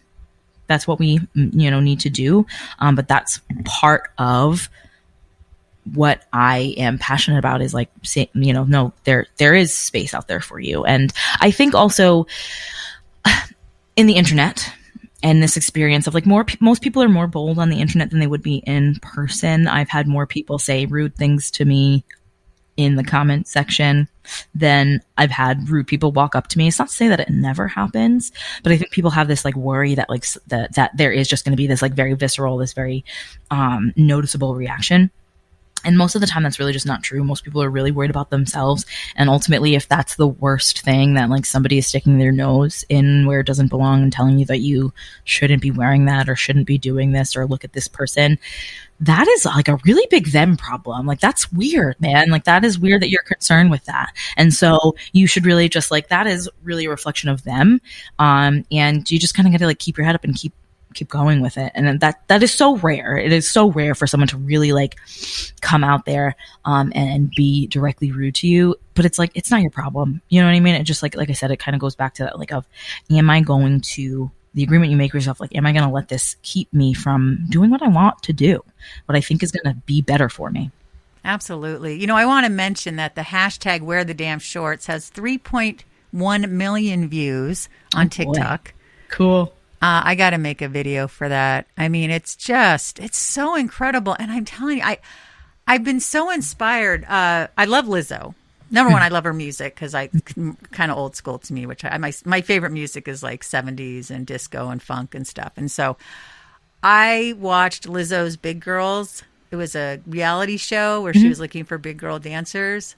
that's 0.67 0.87
what 0.87 0.99
we, 0.99 1.19
you 1.33 1.71
know, 1.71 1.79
need 1.79 2.01
to 2.01 2.09
do. 2.09 2.45
Um, 2.79 2.95
but 2.95 3.07
that's 3.07 3.41
part 3.65 4.11
of 4.17 4.69
what 5.93 6.25
I 6.31 6.75
am 6.77 6.97
passionate 6.99 7.39
about 7.39 7.61
is 7.61 7.73
like, 7.73 7.89
say, 8.03 8.29
you 8.33 8.53
know, 8.53 8.63
no, 8.63 8.93
there, 9.05 9.27
there 9.37 9.55
is 9.55 9.75
space 9.75 10.13
out 10.13 10.27
there 10.27 10.41
for 10.41 10.59
you. 10.59 10.85
And 10.85 11.11
I 11.39 11.51
think 11.51 11.73
also 11.73 12.27
in 13.95 14.07
the 14.07 14.13
internet, 14.13 14.71
and 15.21 15.43
this 15.43 15.57
experience 15.57 16.07
of 16.07 16.13
like 16.13 16.25
more 16.25 16.45
most 16.59 16.81
people 16.81 17.03
are 17.03 17.09
more 17.09 17.27
bold 17.27 17.59
on 17.59 17.69
the 17.69 17.81
internet 17.81 18.09
than 18.09 18.19
they 18.19 18.27
would 18.27 18.43
be 18.43 18.57
in 18.65 18.95
person. 19.01 19.67
I've 19.67 19.89
had 19.89 20.07
more 20.07 20.25
people 20.25 20.59
say 20.59 20.85
rude 20.85 21.15
things 21.15 21.51
to 21.51 21.65
me 21.65 22.03
in 22.77 22.95
the 22.95 23.03
comment 23.03 23.45
section 23.45 24.07
than 24.55 25.01
i've 25.17 25.31
had 25.31 25.67
rude 25.67 25.85
people 25.85 26.13
walk 26.13 26.33
up 26.33 26.47
to 26.47 26.57
me. 26.57 26.69
It's 26.69 26.79
not 26.79 26.87
to 26.87 26.95
say 26.95 27.09
that 27.09 27.19
it 27.19 27.29
never 27.29 27.67
happens 27.67 28.31
but 28.63 28.71
i 28.71 28.77
think 28.77 28.91
people 28.91 29.11
have 29.11 29.27
this 29.27 29.43
like 29.43 29.55
worry 29.55 29.95
that 29.95 30.09
like 30.09 30.25
that 30.47 30.75
that 30.75 30.95
there 30.95 31.11
is 31.11 31.27
just 31.27 31.43
going 31.43 31.51
to 31.51 31.57
be 31.57 31.67
this 31.67 31.81
like 31.81 31.93
very 31.93 32.13
visceral 32.13 32.55
this 32.55 32.71
very 32.71 33.03
um 33.51 33.91
noticeable 33.97 34.55
reaction 34.55 35.11
and 35.83 35.97
most 35.97 36.15
of 36.15 36.21
the 36.21 36.27
time, 36.27 36.43
that's 36.43 36.59
really 36.59 36.73
just 36.73 36.85
not 36.85 37.03
true. 37.03 37.23
Most 37.23 37.43
people 37.43 37.61
are 37.61 37.69
really 37.69 37.91
worried 37.91 38.09
about 38.09 38.29
themselves. 38.29 38.85
And 39.15 39.29
ultimately, 39.29 39.75
if 39.75 39.87
that's 39.87 40.15
the 40.15 40.27
worst 40.27 40.81
thing 40.81 41.13
that 41.13 41.29
like 41.29 41.45
somebody 41.45 41.77
is 41.77 41.87
sticking 41.87 42.17
their 42.17 42.31
nose 42.31 42.83
in 42.89 43.25
where 43.25 43.39
it 43.41 43.47
doesn't 43.47 43.67
belong 43.69 44.03
and 44.03 44.11
telling 44.11 44.39
you 44.39 44.45
that 44.45 44.59
you 44.59 44.93
shouldn't 45.23 45.61
be 45.61 45.71
wearing 45.71 46.05
that 46.05 46.29
or 46.29 46.35
shouldn't 46.35 46.67
be 46.67 46.77
doing 46.77 47.11
this 47.11 47.35
or 47.35 47.45
look 47.45 47.63
at 47.63 47.73
this 47.73 47.87
person, 47.87 48.37
that 49.01 49.27
is 49.27 49.45
like 49.45 49.67
a 49.67 49.79
really 49.85 50.05
big 50.09 50.31
them 50.31 50.57
problem. 50.57 51.05
Like 51.05 51.21
that's 51.21 51.51
weird, 51.51 51.99
man. 52.01 52.29
Like 52.29 52.43
that 52.43 52.65
is 52.65 52.77
weird 52.77 53.01
that 53.01 53.09
you're 53.09 53.23
concerned 53.23 53.71
with 53.71 53.85
that. 53.85 54.13
And 54.35 54.53
so 54.53 54.95
you 55.13 55.25
should 55.27 55.45
really 55.45 55.69
just 55.69 55.91
like 55.91 56.09
that 56.09 56.27
is 56.27 56.49
really 56.63 56.85
a 56.85 56.89
reflection 56.89 57.29
of 57.29 57.43
them. 57.43 57.79
Um, 58.19 58.65
and 58.71 59.09
you 59.09 59.17
just 59.17 59.35
kind 59.35 59.47
of 59.47 59.53
got 59.53 59.59
to 59.59 59.67
like 59.67 59.79
keep 59.79 59.97
your 59.97 60.05
head 60.05 60.15
up 60.15 60.23
and 60.23 60.35
keep 60.35 60.53
keep 60.93 61.09
going 61.09 61.41
with 61.41 61.57
it. 61.57 61.71
And 61.75 61.99
that, 61.99 62.27
that 62.27 62.43
is 62.43 62.53
so 62.53 62.77
rare. 62.77 63.17
It 63.17 63.31
is 63.31 63.49
so 63.49 63.71
rare 63.71 63.95
for 63.95 64.07
someone 64.07 64.27
to 64.29 64.37
really 64.37 64.71
like 64.71 64.95
come 65.61 65.83
out 65.83 66.05
there, 66.05 66.35
um, 66.65 66.91
and 66.95 67.31
be 67.31 67.67
directly 67.67 68.11
rude 68.11 68.35
to 68.35 68.47
you. 68.47 68.75
But 68.95 69.05
it's 69.05 69.19
like, 69.19 69.31
it's 69.35 69.51
not 69.51 69.61
your 69.61 69.71
problem. 69.71 70.21
You 70.29 70.41
know 70.41 70.47
what 70.47 70.55
I 70.55 70.59
mean? 70.59 70.75
It 70.75 70.83
just 70.83 71.03
like, 71.03 71.15
like 71.15 71.29
I 71.29 71.33
said, 71.33 71.51
it 71.51 71.57
kind 71.57 71.75
of 71.75 71.81
goes 71.81 71.95
back 71.95 72.15
to 72.15 72.23
that, 72.23 72.39
like, 72.39 72.51
of, 72.51 72.67
am 73.09 73.29
I 73.29 73.41
going 73.41 73.81
to, 73.81 74.29
the 74.53 74.63
agreement 74.63 74.91
you 74.91 74.97
make 74.97 75.13
with 75.13 75.21
yourself, 75.21 75.39
like, 75.39 75.55
am 75.55 75.65
I 75.65 75.71
going 75.71 75.87
to 75.87 75.93
let 75.93 76.09
this 76.09 76.35
keep 76.41 76.73
me 76.73 76.93
from 76.93 77.45
doing 77.49 77.69
what 77.69 77.81
I 77.81 77.87
want 77.87 78.21
to 78.23 78.33
do? 78.33 78.63
What 79.05 79.15
I 79.15 79.21
think 79.21 79.43
is 79.43 79.51
going 79.51 79.73
to 79.73 79.79
be 79.85 80.01
better 80.01 80.27
for 80.27 80.49
me. 80.49 80.71
Absolutely. 81.23 81.99
You 81.99 82.07
know, 82.07 82.15
I 82.15 82.25
want 82.25 82.45
to 82.45 82.51
mention 82.51 82.95
that 82.95 83.15
the 83.15 83.21
hashtag 83.21 83.81
wear 83.81 84.03
the 84.03 84.13
damn 84.13 84.39
shorts 84.39 84.87
has 84.87 85.11
3.1 85.11 86.49
million 86.49 87.07
views 87.09 87.69
on 87.93 88.07
oh, 88.07 88.09
TikTok. 88.09 88.73
Cool. 89.09 89.53
Uh, 89.81 90.01
I 90.03 90.15
got 90.15 90.31
to 90.31 90.37
make 90.37 90.61
a 90.61 90.67
video 90.67 91.07
for 91.07 91.29
that. 91.29 91.67
I 91.77 91.87
mean, 91.87 92.11
it's 92.11 92.35
just, 92.35 92.99
it's 92.99 93.17
so 93.17 93.55
incredible. 93.55 94.15
And 94.19 94.29
I'm 94.29 94.43
telling 94.43 94.79
you, 94.79 94.83
I, 94.83 94.97
I've 95.65 95.85
been 95.85 96.01
so 96.01 96.29
inspired. 96.31 97.05
Uh, 97.05 97.47
I 97.57 97.65
love 97.65 97.85
Lizzo. 97.85 98.35
Number 98.71 98.91
one, 98.91 99.01
I 99.01 99.07
love 99.07 99.23
her 99.23 99.33
music 99.33 99.75
because 99.75 99.95
I 99.95 100.07
kind 100.71 100.91
of 100.91 100.97
old 100.97 101.15
school 101.15 101.39
to 101.39 101.53
me, 101.53 101.65
which 101.65 101.85
I, 101.85 101.97
my, 101.97 102.11
my 102.25 102.41
favorite 102.41 102.71
music 102.71 103.07
is 103.07 103.23
like 103.23 103.41
70s 103.41 104.11
and 104.11 104.27
disco 104.27 104.69
and 104.69 104.81
funk 104.81 105.15
and 105.15 105.25
stuff. 105.25 105.53
And 105.55 105.71
so 105.71 105.97
I 106.83 107.35
watched 107.39 107.87
Lizzo's 107.87 108.37
Big 108.37 108.59
Girls. 108.59 109.23
It 109.49 109.55
was 109.55 109.75
a 109.75 110.01
reality 110.05 110.57
show 110.57 111.01
where 111.01 111.13
mm-hmm. 111.13 111.21
she 111.21 111.29
was 111.29 111.39
looking 111.39 111.63
for 111.63 111.77
big 111.77 111.97
girl 111.97 112.19
dancers. 112.19 112.95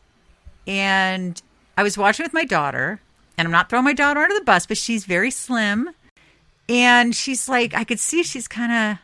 And 0.67 1.41
I 1.77 1.83
was 1.83 1.97
watching 1.97 2.25
with 2.25 2.33
my 2.33 2.45
daughter, 2.45 2.99
and 3.37 3.45
I'm 3.45 3.51
not 3.51 3.69
throwing 3.69 3.85
my 3.85 3.93
daughter 3.93 4.19
under 4.19 4.37
the 4.37 4.45
bus, 4.45 4.65
but 4.65 4.77
she's 4.77 5.05
very 5.05 5.31
slim 5.31 5.91
and 6.71 7.13
she's 7.13 7.49
like, 7.49 7.73
I 7.73 7.83
could 7.83 7.99
see 7.99 8.23
she's 8.23 8.47
kind 8.47 8.71
of, 8.71 8.97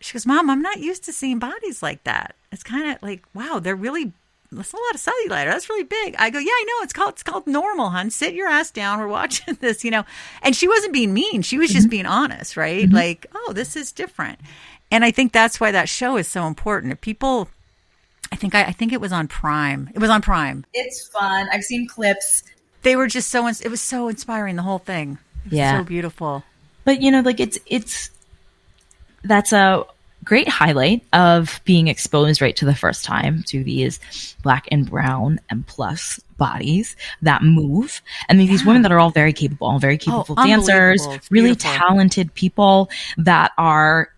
she 0.00 0.14
goes, 0.14 0.24
Mom, 0.24 0.48
I'm 0.48 0.62
not 0.62 0.80
used 0.80 1.04
to 1.04 1.12
seeing 1.12 1.38
bodies 1.38 1.82
like 1.82 2.02
that. 2.04 2.34
It's 2.50 2.62
kind 2.62 2.90
of 2.90 3.02
like, 3.02 3.22
wow, 3.34 3.60
they're 3.62 3.76
really, 3.76 4.12
that's 4.50 4.72
a 4.72 4.76
lot 4.76 4.94
of 4.94 5.00
cellulite. 5.00 5.44
That's 5.44 5.68
really 5.68 5.84
big. 5.84 6.16
I 6.18 6.30
go, 6.30 6.38
yeah, 6.38 6.50
I 6.50 6.64
know. 6.66 6.84
It's 6.84 6.94
called, 6.94 7.10
it's 7.10 7.22
called 7.22 7.46
normal, 7.46 7.90
hun. 7.90 8.10
Sit 8.10 8.32
your 8.32 8.48
ass 8.48 8.70
down. 8.70 8.98
We're 8.98 9.06
watching 9.06 9.54
this, 9.60 9.84
you 9.84 9.90
know. 9.90 10.04
And 10.40 10.56
she 10.56 10.66
wasn't 10.66 10.94
being 10.94 11.12
mean. 11.12 11.42
She 11.42 11.58
was 11.58 11.70
just 11.70 11.84
mm-hmm. 11.84 11.90
being 11.90 12.06
honest, 12.06 12.56
right? 12.56 12.86
Mm-hmm. 12.86 12.94
Like, 12.94 13.26
oh, 13.34 13.52
this 13.52 13.76
is 13.76 13.92
different. 13.92 14.38
And 14.90 15.04
I 15.04 15.10
think 15.10 15.32
that's 15.32 15.60
why 15.60 15.70
that 15.72 15.90
show 15.90 16.16
is 16.16 16.26
so 16.26 16.46
important. 16.46 16.92
If 16.94 17.02
people, 17.02 17.48
I 18.32 18.36
think 18.36 18.54
I, 18.54 18.64
I 18.64 18.72
think 18.72 18.94
it 18.94 19.00
was 19.00 19.12
on 19.12 19.28
Prime. 19.28 19.90
It 19.94 19.98
was 19.98 20.10
on 20.10 20.22
Prime. 20.22 20.64
It's 20.72 21.06
fun. 21.08 21.48
I've 21.52 21.64
seen 21.64 21.86
clips. 21.86 22.44
They 22.82 22.96
were 22.96 23.06
just 23.06 23.28
so. 23.28 23.46
It 23.46 23.68
was 23.68 23.82
so 23.82 24.08
inspiring. 24.08 24.56
The 24.56 24.62
whole 24.62 24.78
thing. 24.78 25.18
yeah. 25.50 25.78
So 25.78 25.84
beautiful. 25.84 26.44
But 26.90 27.02
you 27.02 27.12
know, 27.12 27.20
like 27.20 27.38
it's 27.38 27.56
it's 27.66 28.10
that's 29.22 29.52
a 29.52 29.86
great 30.24 30.48
highlight 30.48 31.04
of 31.12 31.60
being 31.64 31.86
exposed 31.86 32.42
right 32.42 32.56
to 32.56 32.64
the 32.64 32.74
first 32.74 33.04
time 33.04 33.44
to 33.44 33.62
these 33.62 34.00
black 34.42 34.66
and 34.72 34.90
brown 34.90 35.38
and 35.50 35.64
plus 35.68 36.18
bodies 36.36 36.96
that 37.22 37.44
move 37.44 38.02
and 38.28 38.40
these 38.40 38.62
yeah. 38.62 38.66
women 38.66 38.82
that 38.82 38.90
are 38.90 38.98
all 38.98 39.10
very 39.10 39.32
capable 39.32 39.68
all 39.68 39.78
very 39.78 39.96
capable 39.96 40.34
oh, 40.36 40.44
dancers 40.44 41.06
really 41.30 41.54
talented 41.54 42.34
people 42.34 42.90
that 43.16 43.52
are 43.56 44.12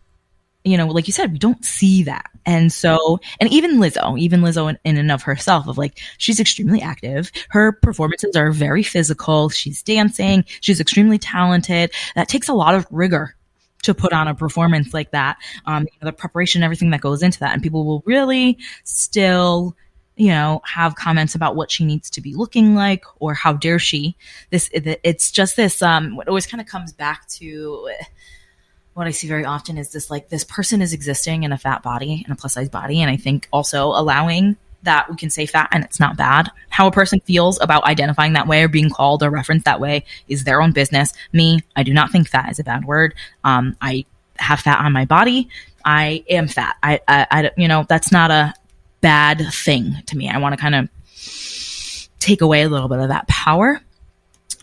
you 0.65 0.77
know 0.77 0.87
like 0.87 1.07
you 1.07 1.13
said 1.13 1.33
we 1.33 1.39
don't 1.39 1.65
see 1.65 2.03
that 2.03 2.33
and 2.45 2.73
so, 2.73 3.21
and 3.41 3.51
even 3.53 3.79
Lizzo, 3.79 4.19
even 4.19 4.41
Lizzo 4.41 4.69
in, 4.71 4.79
in, 4.85 4.97
and 4.97 5.13
of 5.13 5.23
herself, 5.23 5.69
of 5.69 5.79
like, 5.79 6.01
she's 6.19 6.41
extremely 6.41 6.83
active. 6.83 7.31
Her 7.51 7.73
performances 7.73 8.37
are 8.37 8.51
very 8.51 8.83
physical. 8.83 9.49
She's 9.49 9.83
dancing. 9.83 10.45
She's 10.61 10.81
extremely 10.81 11.19
talented. 11.19 11.93
That 12.15 12.29
takes 12.29 12.49
a 12.49 12.55
lot 12.55 12.75
of 12.75 12.87
rigor 12.91 13.37
to 13.83 13.95
put 13.95 14.13
on 14.13 14.29
a 14.29 14.35
performance 14.35 14.95
like 14.95 15.11
that. 15.13 15.37
Um, 15.67 15.85
you 15.85 15.99
know, 16.01 16.07
the 16.07 16.13
preparation, 16.13 16.63
everything 16.63 16.91
that 16.91 17.01
goes 17.01 17.23
into 17.23 17.41
that. 17.41 17.53
And 17.53 17.63
people 17.63 17.85
will 17.85 18.03
really 18.07 18.59
still, 18.85 19.77
you 20.17 20.29
know, 20.29 20.63
have 20.65 20.95
comments 20.95 21.35
about 21.35 21.57
what 21.57 21.71
she 21.71 21.85
needs 21.85 22.11
to 22.11 22.21
be 22.21 22.35
looking 22.35 22.75
like 22.75 23.05
or 23.21 23.35
how 23.35 23.53
dare 23.53 23.79
she. 23.79 24.17
This, 24.51 24.69
it's 24.73 25.31
just 25.31 25.57
this, 25.57 25.83
um, 25.83 26.17
what 26.17 26.29
always 26.29 26.47
kind 26.47 26.61
of 26.61 26.67
comes 26.67 26.93
back 26.93 27.29
to, 27.29 27.91
what 28.95 29.07
I 29.07 29.11
see 29.11 29.29
very 29.29 29.45
often 29.45 29.79
is 29.79 29.91
this 29.91 30.11
like 30.11 30.29
this 30.29 30.45
person 30.45 30.83
is 30.83 30.93
existing 30.93 31.45
in 31.45 31.53
a 31.53 31.59
fat 31.59 31.83
body, 31.83 32.23
in 32.27 32.33
a 32.33 32.37
plus 32.37 32.55
size 32.55 32.69
body. 32.69 33.01
And 33.01 33.11
I 33.11 33.17
think 33.17 33.49
also 33.53 33.87
allowing 33.87 34.57
that 34.83 35.09
we 35.09 35.17
can 35.17 35.31
say 35.31 35.47
fat 35.47 35.69
and 35.73 35.85
it's 35.85 36.01
not 36.01 36.17
bad. 36.17 36.51
How 36.69 36.87
a 36.87 36.93
person 36.93 37.21
feels 37.21 37.61
about 37.61 37.85
identifying 37.85 38.33
that 38.35 38.49
way 38.49 38.63
or 38.63 38.69
being 38.69 38.91
called 38.91 39.23
or 39.23 39.31
referenced 39.31 39.65
that 39.65 39.81
way 39.81 40.05
is 40.29 40.45
their 40.45 40.61
own 40.61 40.73
business. 40.73 41.13
Me, 41.33 41.61
I 41.77 41.83
do 41.83 41.95
not 41.95 42.11
think 42.11 42.29
fat 42.29 42.51
is 42.51 42.59
a 42.59 42.65
bad 42.65 42.85
word. 42.85 43.15
Um, 43.45 43.77
I 43.81 44.05
have 44.37 44.61
fat 44.61 44.85
on 44.85 44.93
my 44.93 45.05
body. 45.05 45.49
I 45.85 46.25
am 46.29 46.49
fat. 46.49 46.77
I, 46.83 47.01
I, 47.07 47.27
I 47.31 47.51
you 47.57 47.69
know, 47.69 47.87
that's 47.89 48.13
not 48.13 48.31
a 48.31 48.55
bad 49.01 49.43
thing 49.53 49.95
to 50.07 50.17
me. 50.17 50.29
I 50.29 50.39
want 50.39 50.55
to 50.55 50.61
kind 50.61 50.75
of 50.75 50.89
take 52.19 52.41
away 52.41 52.63
a 52.63 52.69
little 52.69 52.89
bit 52.89 52.99
of 52.99 53.09
that 53.09 53.29
power. 53.29 53.81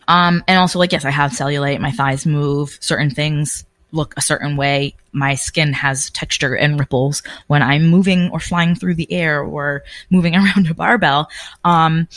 Um, 0.08 0.44
and 0.48 0.60
also 0.60 0.80
like, 0.80 0.92
yes, 0.92 1.06
I 1.06 1.12
have 1.12 1.32
cellulite. 1.32 1.80
My 1.80 1.92
thighs 1.92 2.26
move 2.26 2.78
certain 2.82 3.12
things 3.12 3.64
look 3.92 4.14
a 4.18 4.22
certain 4.22 4.58
way. 4.58 4.96
My 5.12 5.36
skin 5.36 5.74
has 5.74 6.10
texture 6.12 6.56
and 6.56 6.80
ripples 6.80 7.24
when 7.48 7.62
I'm 7.62 7.88
moving 7.88 8.30
or 8.32 8.40
flying 8.40 8.76
through 8.76 8.96
the 8.96 9.12
air 9.12 9.42
or 9.42 9.84
moving 10.10 10.36
around 10.38 10.70
a 10.70 10.74
barbell. 10.74 11.30
Um, 11.64 12.08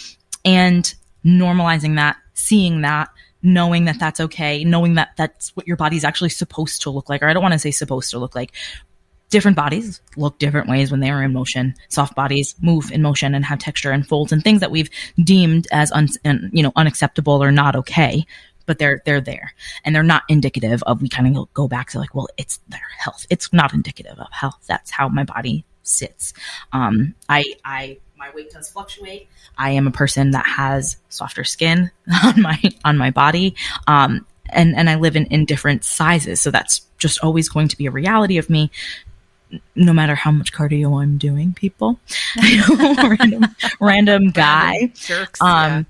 and 0.44 0.92
normalizing 1.24 1.96
that, 1.96 2.16
seeing 2.34 2.82
that, 2.82 3.08
knowing 3.42 3.86
that 3.86 3.98
that's 3.98 4.20
okay, 4.20 4.64
knowing 4.64 4.94
that 4.94 5.10
that's 5.16 5.54
what 5.56 5.66
your 5.66 5.76
body's 5.76 6.04
actually 6.04 6.30
supposed 6.30 6.82
to 6.82 6.90
look 6.90 7.08
like, 7.08 7.22
or 7.22 7.28
I 7.28 7.32
don't 7.32 7.42
want 7.42 7.52
to 7.52 7.58
say 7.58 7.70
supposed 7.70 8.10
to 8.10 8.18
look 8.18 8.34
like. 8.34 8.52
Different 9.30 9.56
bodies 9.56 10.02
look 10.14 10.38
different 10.38 10.68
ways 10.68 10.90
when 10.90 11.00
they 11.00 11.08
are 11.08 11.22
in 11.22 11.32
motion. 11.32 11.74
Soft 11.88 12.14
bodies 12.14 12.54
move 12.60 12.92
in 12.92 13.00
motion 13.00 13.34
and 13.34 13.46
have 13.46 13.58
texture 13.58 13.90
and 13.90 14.06
folds 14.06 14.30
and 14.30 14.44
things 14.44 14.60
that 14.60 14.70
we've 14.70 14.90
deemed 15.24 15.66
as 15.72 15.90
un- 15.92 16.50
you 16.52 16.62
know 16.62 16.72
unacceptable 16.76 17.42
or 17.42 17.50
not 17.50 17.74
okay 17.74 18.26
but 18.66 18.78
they're 18.78 19.02
they're 19.04 19.20
there 19.20 19.54
and 19.84 19.94
they're 19.94 20.02
not 20.02 20.22
indicative 20.28 20.82
of 20.84 21.02
we 21.02 21.08
kind 21.08 21.36
of 21.36 21.52
go 21.54 21.68
back 21.68 21.90
to 21.90 21.98
like 21.98 22.14
well 22.14 22.28
it's 22.36 22.60
their 22.68 22.80
health 22.98 23.26
it's 23.30 23.52
not 23.52 23.72
indicative 23.72 24.18
of 24.18 24.30
health 24.30 24.62
that's 24.66 24.90
how 24.90 25.08
my 25.08 25.24
body 25.24 25.64
sits 25.82 26.32
um 26.72 27.14
i 27.28 27.44
i 27.64 27.96
my 28.22 28.30
weight 28.36 28.52
does 28.52 28.70
fluctuate. 28.70 29.28
I 29.58 29.70
am 29.70 29.88
a 29.88 29.90
person 29.90 30.30
that 30.30 30.46
has 30.46 30.96
softer 31.08 31.42
skin 31.42 31.90
on 32.24 32.40
my 32.40 32.56
on 32.84 32.96
my 32.96 33.10
body. 33.10 33.56
Um, 33.88 34.24
and, 34.48 34.76
and 34.76 34.88
I 34.88 34.94
live 34.96 35.16
in, 35.16 35.26
in 35.26 35.44
different 35.44 35.82
sizes. 35.82 36.40
So 36.40 36.50
that's 36.50 36.82
just 36.98 37.24
always 37.24 37.48
going 37.48 37.68
to 37.68 37.76
be 37.76 37.86
a 37.86 37.90
reality 37.90 38.38
of 38.38 38.48
me 38.48 38.70
no 39.74 39.92
matter 39.92 40.14
how 40.14 40.30
much 40.30 40.52
cardio 40.52 41.02
I'm 41.02 41.18
doing, 41.18 41.52
people. 41.52 41.98
random, 43.18 43.56
random 43.80 44.30
guy. 44.30 44.72
Random 44.72 44.92
jerks, 44.94 45.40
um, 45.42 45.48
yeah. 45.48 45.82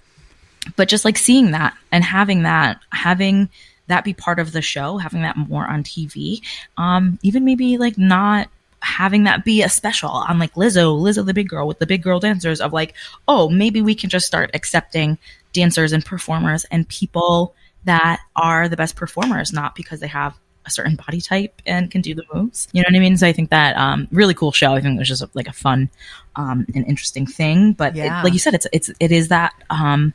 But 0.77 0.89
just 0.89 1.05
like 1.05 1.19
seeing 1.19 1.51
that 1.53 1.77
and 1.91 2.05
having 2.05 2.43
that, 2.43 2.81
having 2.93 3.49
that 3.89 4.05
be 4.05 4.15
part 4.15 4.39
of 4.39 4.53
the 4.53 4.63
show, 4.63 4.99
having 4.99 5.23
that 5.23 5.37
more 5.37 5.67
on 5.67 5.83
TV, 5.83 6.41
um, 6.77 7.19
even 7.23 7.45
maybe 7.45 7.79
like 7.79 7.99
not 7.99 8.49
having 8.81 9.25
that 9.25 9.45
be 9.45 9.63
a 9.63 9.69
special 9.69 10.11
on 10.11 10.39
like 10.39 10.55
Lizzo, 10.55 11.01
Lizzo 11.01 11.25
the 11.25 11.35
big 11.35 11.49
girl 11.49 11.67
with 11.67 11.79
the 11.79 11.87
big 11.87 12.03
girl 12.03 12.21
dancers 12.21 12.61
of 12.61 12.73
like, 12.73 12.95
oh, 13.29 13.49
maybe 13.49 13.81
we 13.83 13.95
can 13.95 14.11
just 14.11 14.27
start 14.27 14.51
accepting 14.55 15.19
dancers 15.53 15.93
and 15.93 16.05
performers 16.05 16.65
and 16.71 16.89
people 16.89 17.55
that 17.85 18.21
are 18.37 18.69
the 18.69 18.77
best 18.77 18.97
performers, 18.97 19.53
not 19.53 19.75
because 19.75 20.01
they 20.01 20.07
have 20.07 20.37
a 20.65 20.71
certain 20.71 20.97
body 20.97 21.21
type 21.21 21.61
and 21.67 21.91
can 21.91 22.01
do 22.01 22.15
the 22.15 22.23
moves. 22.33 22.69
You 22.73 22.83
know 22.83 22.87
what 22.89 22.97
I 22.97 23.01
mean? 23.01 23.17
So 23.17 23.27
I 23.27 23.33
think 23.33 23.51
that 23.51 23.77
um, 23.77 24.09
really 24.13 24.35
cool 24.35 24.53
show. 24.53 24.75
I 24.75 24.81
think 24.81 24.97
it 24.97 24.99
was 24.99 25.09
just 25.09 25.23
a, 25.23 25.31
like 25.35 25.49
a 25.49 25.53
fun 25.53 25.91
um, 26.37 26.67
and 26.75 26.87
interesting 26.87 27.27
thing. 27.27 27.73
But 27.73 27.97
yeah. 27.97 28.21
it, 28.21 28.25
like 28.25 28.33
you 28.33 28.39
said, 28.39 28.55
it's 28.55 28.67
it's 28.73 28.91
it 29.01 29.11
is 29.11 29.29
that 29.29 29.55
um, 29.71 30.15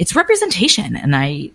it's 0.00 0.16
representation, 0.16 0.96
and 0.96 1.14
I 1.14 1.50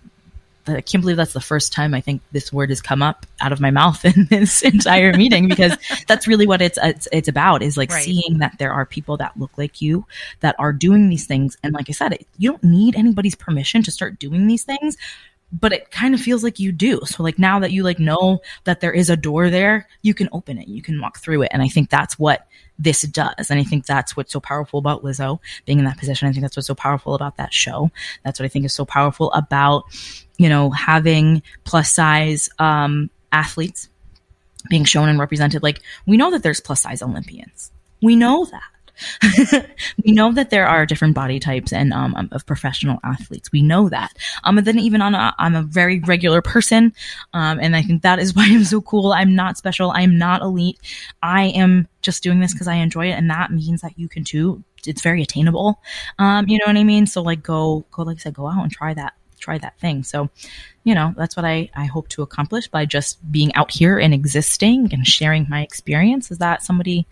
I 0.67 0.81
can't 0.81 1.01
believe 1.01 1.17
that's 1.17 1.33
the 1.33 1.41
first 1.41 1.73
time 1.73 1.93
I 1.95 2.01
think 2.01 2.21
this 2.31 2.53
word 2.53 2.69
has 2.69 2.79
come 2.79 3.01
up 3.01 3.25
out 3.41 3.51
of 3.51 3.59
my 3.59 3.71
mouth 3.71 4.05
in 4.17 4.25
this 4.25 4.61
entire 4.61 5.13
meeting 5.13 5.47
because 5.47 5.75
that's 6.07 6.27
really 6.27 6.45
what 6.45 6.61
it's 6.61 6.77
it's, 6.81 7.07
it's 7.11 7.27
about 7.27 7.63
is 7.63 7.75
like 7.75 7.91
right. 7.91 8.03
seeing 8.03 8.37
that 8.39 8.57
there 8.59 8.71
are 8.71 8.85
people 8.85 9.17
that 9.17 9.35
look 9.37 9.57
like 9.57 9.81
you 9.81 10.05
that 10.41 10.55
are 10.59 10.73
doing 10.73 11.09
these 11.09 11.25
things. 11.25 11.57
And 11.63 11.73
like 11.73 11.89
I 11.89 11.93
said 11.93 12.17
you 12.37 12.51
don't 12.51 12.63
need 12.63 12.95
anybody's 12.95 13.35
permission 13.35 13.81
to 13.83 13.91
start 13.91 14.19
doing 14.19 14.45
these 14.45 14.63
things 14.63 14.95
but 15.51 15.71
it 15.71 15.91
kind 15.91 16.13
of 16.13 16.21
feels 16.21 16.43
like 16.43 16.59
you 16.59 16.71
do. 16.71 16.99
So 17.05 17.23
like 17.23 17.39
now 17.39 17.59
that 17.59 17.71
you 17.71 17.83
like 17.83 17.99
know 17.99 18.41
that 18.63 18.81
there 18.81 18.91
is 18.91 19.09
a 19.09 19.17
door 19.17 19.49
there, 19.49 19.87
you 20.01 20.13
can 20.13 20.29
open 20.31 20.57
it, 20.57 20.67
you 20.67 20.81
can 20.81 20.99
walk 20.99 21.19
through 21.19 21.43
it. 21.43 21.49
And 21.51 21.61
I 21.61 21.67
think 21.67 21.89
that's 21.89 22.19
what 22.19 22.47
this 22.77 23.03
does. 23.03 23.49
And 23.49 23.59
I 23.59 23.63
think 23.63 23.85
that's 23.85 24.17
what's 24.17 24.33
so 24.33 24.39
powerful 24.39 24.79
about 24.79 25.03
Lizzo 25.03 25.39
being 25.65 25.79
in 25.79 25.85
that 25.85 25.97
position. 25.97 26.27
I 26.27 26.31
think 26.31 26.41
that's 26.41 26.57
what's 26.57 26.67
so 26.67 26.75
powerful 26.75 27.15
about 27.15 27.37
that 27.37 27.53
show. 27.53 27.89
That's 28.23 28.39
what 28.39 28.45
I 28.45 28.49
think 28.49 28.65
is 28.65 28.73
so 28.73 28.85
powerful 28.85 29.31
about, 29.31 29.83
you 30.37 30.49
know, 30.49 30.71
having 30.71 31.41
plus 31.63 31.91
size 31.91 32.49
um, 32.59 33.09
athletes 33.31 33.87
being 34.69 34.83
shown 34.83 35.09
and 35.09 35.19
represented. 35.19 35.63
Like 35.63 35.81
we 36.05 36.17
know 36.17 36.31
that 36.31 36.43
there's 36.43 36.59
plus 36.59 36.81
size 36.81 37.01
Olympians. 37.01 37.71
We 38.01 38.15
know 38.15 38.45
that. 38.45 38.61
we 40.03 40.11
know 40.11 40.31
that 40.33 40.49
there 40.49 40.67
are 40.67 40.85
different 40.85 41.15
body 41.15 41.39
types 41.39 41.73
and 41.73 41.93
um, 41.93 42.15
um, 42.15 42.29
of 42.31 42.45
professional 42.45 42.99
athletes. 43.03 43.51
We 43.51 43.61
know 43.61 43.89
that. 43.89 44.13
Um, 44.43 44.57
and 44.57 44.67
then 44.67 44.79
even 44.79 45.01
on 45.01 45.15
a, 45.15 45.33
I'm 45.37 45.55
a 45.55 45.63
very 45.63 45.99
regular 46.01 46.41
person, 46.41 46.93
um, 47.33 47.59
and 47.59 47.75
I 47.75 47.81
think 47.81 48.01
that 48.01 48.19
is 48.19 48.35
why 48.35 48.45
I'm 48.47 48.63
so 48.63 48.81
cool. 48.81 49.13
I'm 49.13 49.35
not 49.35 49.57
special. 49.57 49.91
I'm 49.91 50.17
not 50.17 50.41
elite. 50.41 50.79
I 51.21 51.45
am 51.47 51.87
just 52.01 52.23
doing 52.23 52.39
this 52.39 52.53
because 52.53 52.67
I 52.67 52.75
enjoy 52.75 53.07
it, 53.07 53.13
and 53.13 53.29
that 53.29 53.51
means 53.51 53.81
that 53.81 53.97
you 53.97 54.07
can 54.07 54.23
too. 54.23 54.63
It's 54.85 55.01
very 55.01 55.23
attainable. 55.23 55.81
Um, 56.19 56.47
you 56.47 56.59
know 56.59 56.67
what 56.67 56.77
I 56.77 56.83
mean? 56.83 57.07
So 57.07 57.23
like, 57.23 57.41
go, 57.41 57.85
go, 57.91 58.03
like 58.03 58.17
I 58.17 58.19
said, 58.19 58.35
go 58.35 58.47
out 58.47 58.61
and 58.61 58.71
try 58.71 58.93
that 58.93 59.13
try 59.39 59.57
that 59.59 59.79
thing. 59.79 60.03
So, 60.03 60.29
you 60.83 60.95
know, 60.95 61.13
that's 61.15 61.35
what 61.35 61.45
I, 61.45 61.69
I 61.75 61.85
hope 61.85 62.07
to 62.09 62.23
accomplish 62.23 62.67
by 62.67 62.85
just 62.85 63.31
being 63.31 63.53
out 63.53 63.71
here 63.71 63.99
and 63.99 64.13
existing 64.13 64.89
and 64.91 65.05
sharing 65.05 65.45
my 65.49 65.61
experience 65.61 66.31
is 66.31 66.39
that 66.39 66.63
somebody 66.63 67.07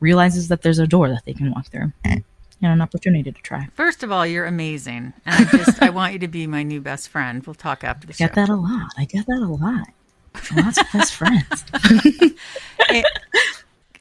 realizes 0.00 0.48
that 0.48 0.62
there's 0.62 0.78
a 0.78 0.86
door 0.86 1.08
that 1.08 1.24
they 1.24 1.34
can 1.34 1.50
walk 1.52 1.66
through 1.66 1.92
and 2.04 2.24
an 2.60 2.80
opportunity 2.80 3.30
to 3.30 3.42
try. 3.42 3.68
First 3.74 4.02
of 4.02 4.10
all, 4.10 4.26
you're 4.26 4.46
amazing, 4.46 5.12
and 5.24 5.46
I 5.46 5.56
just 5.56 5.82
I 5.82 5.90
want 5.90 6.12
you 6.12 6.18
to 6.20 6.28
be 6.28 6.46
my 6.46 6.62
new 6.62 6.80
best 6.80 7.08
friend. 7.08 7.44
We'll 7.46 7.54
talk 7.54 7.84
after 7.84 8.06
the 8.06 8.12
I 8.12 8.16
show. 8.16 8.26
Get 8.26 8.34
that 8.34 8.48
a 8.48 8.56
lot. 8.56 8.90
I 8.96 9.04
get 9.04 9.26
that 9.26 9.42
a 9.42 9.46
lot. 9.46 9.88
Lots 10.56 10.78
of 10.78 10.86
best 10.92 11.14
friends. 11.14 11.64
it, 12.90 13.06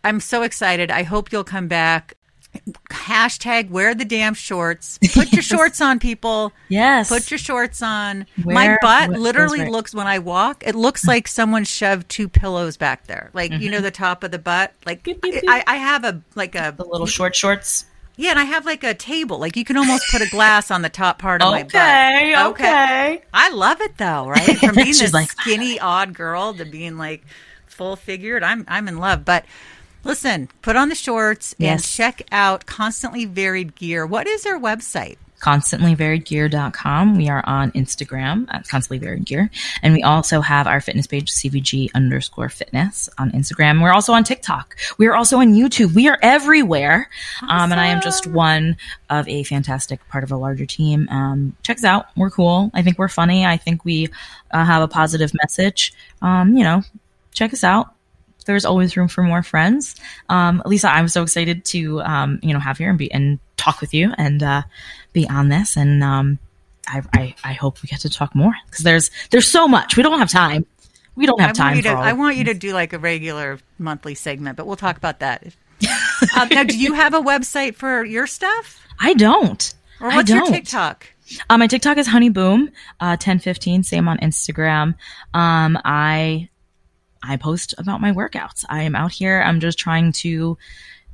I'm 0.03 0.19
so 0.19 0.43
excited. 0.43 0.91
I 0.91 1.03
hope 1.03 1.31
you'll 1.31 1.43
come 1.43 1.67
back 1.67 2.15
hashtag 2.89 3.69
wear 3.69 3.95
the 3.95 4.05
damn 4.05 4.33
shorts. 4.33 4.99
Put 5.13 5.31
your 5.33 5.41
shorts 5.41 5.81
on, 5.81 5.99
people. 5.99 6.51
Yes. 6.69 7.09
Put 7.09 7.31
your 7.31 7.37
shorts 7.37 7.81
on. 7.81 8.25
Wear, 8.43 8.53
My 8.53 8.77
butt 8.81 9.11
literally 9.11 9.61
right. 9.61 9.71
looks 9.71 9.93
when 9.93 10.07
I 10.07 10.19
walk, 10.19 10.63
it 10.65 10.75
looks 10.75 11.05
like 11.05 11.27
someone 11.27 11.63
shoved 11.63 12.09
two 12.09 12.29
pillows 12.29 12.77
back 12.77 13.07
there. 13.07 13.29
Like, 13.33 13.51
mm-hmm. 13.51 13.61
you 13.61 13.69
know, 13.69 13.77
mm-hmm. 13.77 13.85
the 13.85 13.91
top 13.91 14.23
of 14.23 14.31
the 14.31 14.39
butt. 14.39 14.73
Like 14.85 15.03
beep, 15.03 15.21
beep, 15.21 15.33
beep. 15.33 15.43
I, 15.47 15.63
I, 15.67 15.77
have 15.77 16.03
a 16.03 16.21
like 16.35 16.55
a 16.55 16.73
the 16.75 16.85
little 16.85 17.07
short 17.07 17.35
shorts. 17.35 17.85
Yeah, 18.17 18.31
and 18.31 18.39
I 18.39 18.45
have 18.45 18.65
like 18.65 18.83
a 18.83 18.95
table. 18.95 19.37
Like 19.37 19.55
you 19.55 19.63
can 19.63 19.77
almost 19.77 20.05
put 20.11 20.21
a 20.21 20.29
glass 20.29 20.71
on 20.71 20.81
the 20.81 20.89
top 20.89 21.19
part 21.19 21.41
of 21.41 21.53
okay, 21.53 21.57
my 21.57 21.63
butt. 21.63 22.51
Okay, 22.51 23.15
okay. 23.15 23.23
I 23.31 23.51
love 23.51 23.79
it 23.79 23.97
though, 23.97 24.27
right? 24.27 24.57
From 24.57 24.75
being 24.75 24.87
this 24.87 25.13
like, 25.13 25.31
skinny 25.41 25.79
odd 25.79 26.13
girl 26.13 26.53
to 26.55 26.65
being 26.65 26.97
like 26.97 27.23
full 27.67 27.95
figured, 27.95 28.43
I'm 28.43 28.65
I'm 28.67 28.87
in 28.87 28.97
love. 28.97 29.23
But 29.23 29.45
Listen, 30.07 30.47
put 30.61 30.77
on 30.77 30.87
the 30.87 30.95
shorts 30.95 31.53
yes. 31.57 31.71
and 31.71 31.83
check 31.83 32.27
out 32.31 32.65
Constantly 32.65 33.25
Varied 33.25 33.75
Gear. 33.75 34.05
What 34.05 34.25
is 34.25 34.43
their 34.43 34.57
website? 34.57 35.17
constantlyvariedgear.com. 35.41 37.15
We 37.15 37.29
are 37.29 37.43
on 37.45 37.71
Instagram 37.73 38.47
at 38.49 38.67
constantly 38.67 38.97
varied 38.97 39.25
gear. 39.25 39.51
And 39.83 39.93
we 39.93 40.01
also 40.01 40.41
have 40.41 40.65
our 40.65 40.81
fitness 40.81 41.05
page, 41.05 41.31
CVG 41.31 41.91
underscore 41.93 42.49
fitness 42.49 43.07
on 43.17 43.31
Instagram. 43.31 43.81
We're 43.81 43.91
also 43.91 44.13
on 44.13 44.23
TikTok. 44.23 44.75
We 44.97 45.05
are 45.07 45.15
also 45.15 45.37
on 45.37 45.53
YouTube. 45.53 45.93
We 45.93 46.07
are 46.07 46.17
everywhere. 46.23 47.07
Awesome. 47.43 47.49
Um, 47.49 47.71
and 47.71 47.79
I 47.79 47.87
am 47.87 48.01
just 48.01 48.25
one 48.25 48.77
of 49.09 49.27
a 49.27 49.43
fantastic 49.43 50.07
part 50.09 50.23
of 50.23 50.31
a 50.31 50.37
larger 50.37 50.65
team. 50.65 51.07
Um, 51.09 51.55
check 51.61 51.77
us 51.77 51.83
out. 51.83 52.07
We're 52.15 52.31
cool. 52.31 52.71
I 52.73 52.81
think 52.81 52.97
we're 52.97 53.07
funny. 53.07 53.45
I 53.45 53.57
think 53.57 53.85
we 53.85 54.09
uh, 54.49 54.65
have 54.65 54.81
a 54.81 54.87
positive 54.87 55.31
message. 55.35 55.93
Um, 56.21 56.57
you 56.57 56.63
know, 56.63 56.81
check 57.31 57.53
us 57.53 57.63
out 57.63 57.93
there's 58.47 58.65
always 58.65 58.97
room 58.97 59.07
for 59.07 59.21
more 59.21 59.43
friends. 59.43 59.95
Um, 60.29 60.63
Lisa, 60.65 60.89
I'm 60.89 61.07
so 61.07 61.21
excited 61.21 61.63
to, 61.65 62.01
um, 62.01 62.39
you 62.41 62.53
know, 62.53 62.59
have 62.59 62.79
here 62.79 62.89
and 62.89 62.97
be, 62.97 63.11
and 63.11 63.39
talk 63.57 63.79
with 63.81 63.93
you 63.93 64.13
and, 64.17 64.41
uh, 64.41 64.63
be 65.13 65.29
on 65.29 65.49
this. 65.49 65.77
And, 65.77 66.03
um, 66.03 66.39
I, 66.87 67.01
I, 67.13 67.35
I 67.43 67.53
hope 67.53 67.83
we 67.83 67.87
get 67.87 67.99
to 68.01 68.09
talk 68.09 68.33
more 68.33 68.53
because 68.65 68.83
there's, 68.83 69.11
there's 69.29 69.47
so 69.47 69.67
much. 69.67 69.97
We 69.97 70.03
don't 70.03 70.19
have 70.19 70.31
time. 70.31 70.65
We 71.15 71.25
don't 71.25 71.41
have 71.41 71.51
I 71.51 71.53
time. 71.53 71.81
To, 71.81 71.89
I 71.89 72.13
want 72.13 72.37
you 72.37 72.45
to 72.45 72.53
do 72.53 72.73
like 72.73 72.93
a 72.93 72.99
regular 72.99 73.59
monthly 73.79 74.15
segment, 74.15 74.55
but 74.55 74.67
we'll 74.67 74.75
talk 74.75 74.97
about 74.97 75.19
that. 75.19 75.47
uh, 76.35 76.45
now, 76.51 76.63
do 76.63 76.77
you 76.77 76.93
have 76.93 77.13
a 77.13 77.19
website 77.19 77.75
for 77.75 78.05
your 78.05 78.27
stuff? 78.27 78.79
I 78.99 79.13
don't. 79.13 79.73
Or 79.99 80.09
what's 80.09 80.29
your 80.29 80.45
TikTok? 80.45 81.07
Uh, 81.49 81.57
my 81.57 81.67
TikTok 81.67 81.97
is 81.97 82.07
Honey 82.07 82.29
Boom, 82.29 82.69
uh, 82.99 83.17
1015. 83.17 83.83
Same 83.83 84.07
on 84.07 84.17
Instagram. 84.19 84.95
Um, 85.33 85.77
I 85.83 86.49
I 87.27 87.37
post 87.37 87.73
about 87.77 88.01
my 88.01 88.11
workouts. 88.11 88.63
I 88.69 88.83
am 88.83 88.95
out 88.95 89.11
here. 89.11 89.41
I'm 89.45 89.59
just 89.59 89.77
trying 89.77 90.11
to 90.13 90.57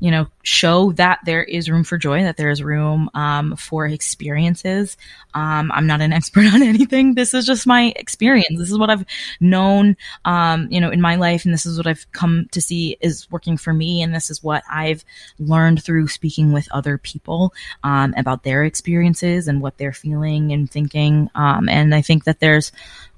you 0.04 0.12
know, 0.12 0.28
show 0.44 0.92
that 0.92 1.20
there 1.26 1.46
is 1.46 1.70
room 1.70 1.86
for 1.86 1.98
joy, 1.98 2.24
that 2.24 2.36
there 2.36 2.50
is 2.50 2.62
room 2.62 3.10
um, 3.14 3.56
for 3.56 3.86
experiences. 3.86 4.98
Um, 5.34 5.72
I'm 5.72 5.88
not 5.88 6.02
an 6.02 6.12
expert 6.20 6.54
on 6.54 6.62
anything. 6.62 7.16
This 7.16 7.34
is 7.34 7.46
just 7.46 7.66
my 7.66 7.94
experience. 7.96 8.60
This 8.60 8.70
is 8.70 8.78
what 8.78 8.90
I've 8.90 9.06
known, 9.40 9.96
um, 10.26 10.68
you 10.70 10.82
know, 10.82 10.90
in 10.90 11.00
my 11.00 11.16
life, 11.16 11.46
and 11.46 11.54
this 11.54 11.66
is 11.66 11.78
what 11.78 11.88
I've 11.88 12.06
come 12.12 12.50
to 12.52 12.62
see 12.62 12.98
is 13.00 13.32
working 13.32 13.56
for 13.56 13.74
me, 13.74 14.02
and 14.02 14.14
this 14.14 14.30
is 14.30 14.44
what 14.44 14.64
I've 14.70 15.06
learned 15.40 15.82
through 15.82 16.10
speaking 16.10 16.52
with 16.52 16.68
other 16.72 16.98
people 16.98 17.54
um, 17.84 18.14
about 18.18 18.44
their 18.44 18.66
experiences 18.66 19.48
and 19.48 19.62
what 19.62 19.78
they're 19.78 19.94
feeling 19.94 20.52
and 20.52 20.70
thinking. 20.70 21.30
Um, 21.34 21.70
and 21.70 21.96
I 21.96 22.02
think 22.02 22.26
that 22.26 22.42
there's 22.42 22.74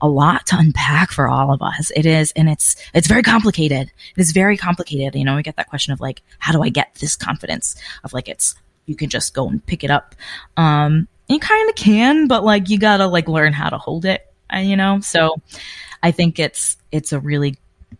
a 0.06 0.08
lot 0.08 0.46
to 0.48 0.58
unpack 0.58 1.12
for 1.12 1.28
all 1.28 1.52
of 1.52 1.62
us. 1.62 1.92
It 1.96 2.06
is, 2.06 2.32
and 2.36 2.50
it's 2.50 2.76
it's 2.94 3.08
very 3.08 3.24
complicated. 3.24 3.92
It 4.16 4.22
is 4.22 4.32
very 4.32 4.58
complicated. 4.58 5.16
You 5.16 5.26
know, 5.26 5.36
we 5.36 5.44
get 5.44 5.56
that 5.58 5.70
question 5.70 5.94
of 5.94 6.00
like, 6.00 6.22
how 6.40 6.54
do 6.54 6.62
I 6.62 6.70
get 6.70 6.96
this 6.96 7.16
confidence 7.16 7.76
of 8.04 8.14
like 8.14 8.28
it's 8.28 8.56
you 8.86 8.96
can 8.96 9.10
just 9.10 9.34
go 9.34 9.48
and 9.50 9.66
pick 9.66 9.84
it 9.84 9.90
up. 9.90 10.16
Um, 10.58 11.08
you 11.28 11.40
kind 11.40 11.70
of 11.70 11.76
can, 11.76 12.28
but 12.28 12.44
like 12.44 12.70
you 12.70 12.78
gotta 12.78 13.08
like 13.08 13.28
learn 13.28 13.54
how 13.54 13.70
to 13.70 13.78
hold 13.78 14.06
it. 14.06 14.32
Uh, 14.54 14.60
you 14.60 14.78
know, 14.78 15.00
so 15.00 15.36
I 16.04 16.12
think 16.12 16.40
it's 16.40 16.78
it's 16.92 17.12
a 17.12 17.20
really 17.20 17.58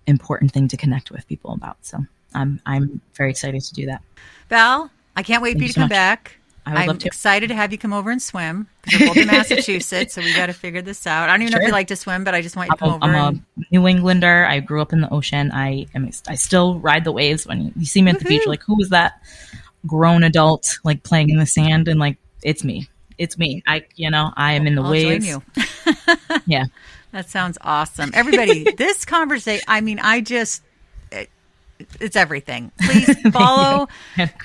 important 0.08 0.52
thing 0.52 0.68
to 0.70 0.78
connect 0.78 1.12
with 1.12 1.28
people 1.28 1.52
about. 1.54 1.78
So 1.82 2.06
I'm 2.34 2.62
I'm 2.66 3.02
very 3.16 3.32
excited 3.32 3.62
to 3.62 3.74
do 3.74 3.88
that. 3.88 4.02
Val, 4.50 4.92
I 5.16 5.24
can't 5.24 5.42
wait 5.42 5.54
Thank 5.54 5.60
for 5.60 5.64
you 5.64 5.68
to 5.70 5.74
so 5.74 5.82
come 5.82 5.86
much. 5.86 5.90
back. 5.90 6.38
I 6.66 6.86
am 6.86 6.98
excited 7.04 7.50
to 7.50 7.56
have 7.56 7.72
you 7.72 7.78
come 7.78 7.94
over 7.94 8.10
and 8.10 8.22
swim 8.22 8.68
because 8.82 9.00
we're 9.00 9.08
both 9.08 9.18
in 9.18 9.28
Massachusetts, 9.28 10.16
so 10.16 10.22
we 10.22 10.34
got 10.34 10.48
to 10.48 10.54
figure 10.54 10.82
this 10.82 11.06
out. 11.06 11.30
I 11.30 11.34
don't 11.34 11.44
even 11.44 11.52
sure. 11.52 11.60
know 11.60 11.66
if 11.66 11.68
you 11.68 11.74
like 11.74 11.88
to 11.88 11.96
swim, 11.96 12.24
but 12.24 12.34
I 12.34 12.42
just 12.42 12.56
want 12.56 12.70
you 12.70 12.76
to 12.76 12.80
come 12.80 13.04
I'm 13.04 13.10
over. 13.10 13.18
I'm 13.18 13.46
a 13.58 13.62
New 13.72 13.88
Englander. 13.88 14.46
I 14.46 14.60
grew 14.60 14.82
up 14.82 14.92
in 14.92 15.02
the 15.02 15.14
ocean. 15.14 15.52
I 15.52 15.86
am. 15.94 16.10
I 16.28 16.36
still 16.36 16.80
ride 16.80 17.04
the 17.04 17.12
waves 17.12 17.46
when 17.46 17.66
you, 17.66 17.72
you 17.76 17.86
see 17.86 18.02
me 18.02 18.12
at 18.12 18.20
the 18.20 18.26
beach. 18.26 18.48
Like, 18.48 18.64
who 18.64 18.80
is 18.82 18.90
that 18.90 19.22
grown 19.86 20.24
adult 20.24 20.80
like 20.84 21.04
playing 21.04 21.30
in 21.30 21.38
the 21.38 21.46
sand? 21.46 21.88
And 21.88 22.00
like, 22.00 22.18
it's 22.42 22.64
me. 22.64 22.90
It's 23.18 23.38
me. 23.38 23.64
I, 23.68 23.86
you 23.96 24.10
know, 24.10 24.32
I 24.36 24.54
am 24.54 24.66
in 24.68 24.76
the 24.76 24.82
I'll 24.82 24.92
waves. 24.92 25.28
Join 25.28 25.42
you. 25.56 25.66
yeah, 26.48 26.66
that 27.12 27.30
sounds 27.30 27.58
awesome. 27.62 28.12
Everybody, 28.14 28.72
this 28.78 29.06
conversation. 29.06 29.64
I 29.68 29.82
mean, 29.82 30.00
I 30.00 30.22
just 30.22 30.64
it's 32.00 32.16
everything. 32.16 32.72
Please 32.82 33.16
follow, 33.32 33.88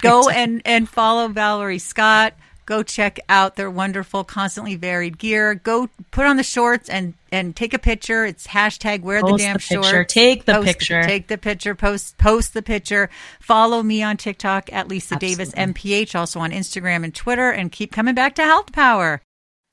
go 0.00 0.28
and 0.28 0.62
and 0.64 0.88
follow 0.88 1.28
Valerie 1.28 1.78
Scott. 1.78 2.34
Go 2.66 2.84
check 2.84 3.18
out 3.28 3.56
their 3.56 3.68
wonderful, 3.70 4.22
constantly 4.22 4.76
varied 4.76 5.18
gear. 5.18 5.56
Go 5.56 5.88
put 6.12 6.24
on 6.24 6.36
the 6.36 6.44
shorts 6.44 6.88
and 6.88 7.14
and 7.32 7.56
take 7.56 7.74
a 7.74 7.80
picture. 7.80 8.24
It's 8.24 8.46
hashtag 8.46 9.00
wear 9.02 9.20
Post 9.22 9.38
the 9.38 9.42
damn 9.42 9.54
the 9.54 9.58
picture. 9.58 9.82
shorts. 9.82 10.14
Take 10.14 10.44
the 10.44 10.52
Post 10.54 10.66
picture. 10.66 11.02
take 11.02 11.26
the 11.26 11.38
picture. 11.38 11.74
Post 11.74 12.16
post 12.18 12.54
the 12.54 12.62
picture. 12.62 13.10
Follow 13.40 13.82
me 13.82 14.04
on 14.04 14.16
TikTok 14.16 14.72
at 14.72 14.86
Lisa 14.86 15.16
Davis 15.16 15.50
MPH. 15.52 16.14
Also 16.14 16.38
on 16.38 16.52
Instagram 16.52 17.02
and 17.02 17.12
Twitter. 17.14 17.50
And 17.50 17.72
keep 17.72 17.90
coming 17.90 18.14
back 18.14 18.36
to 18.36 18.42
Health 18.44 18.70
Power. 18.72 19.20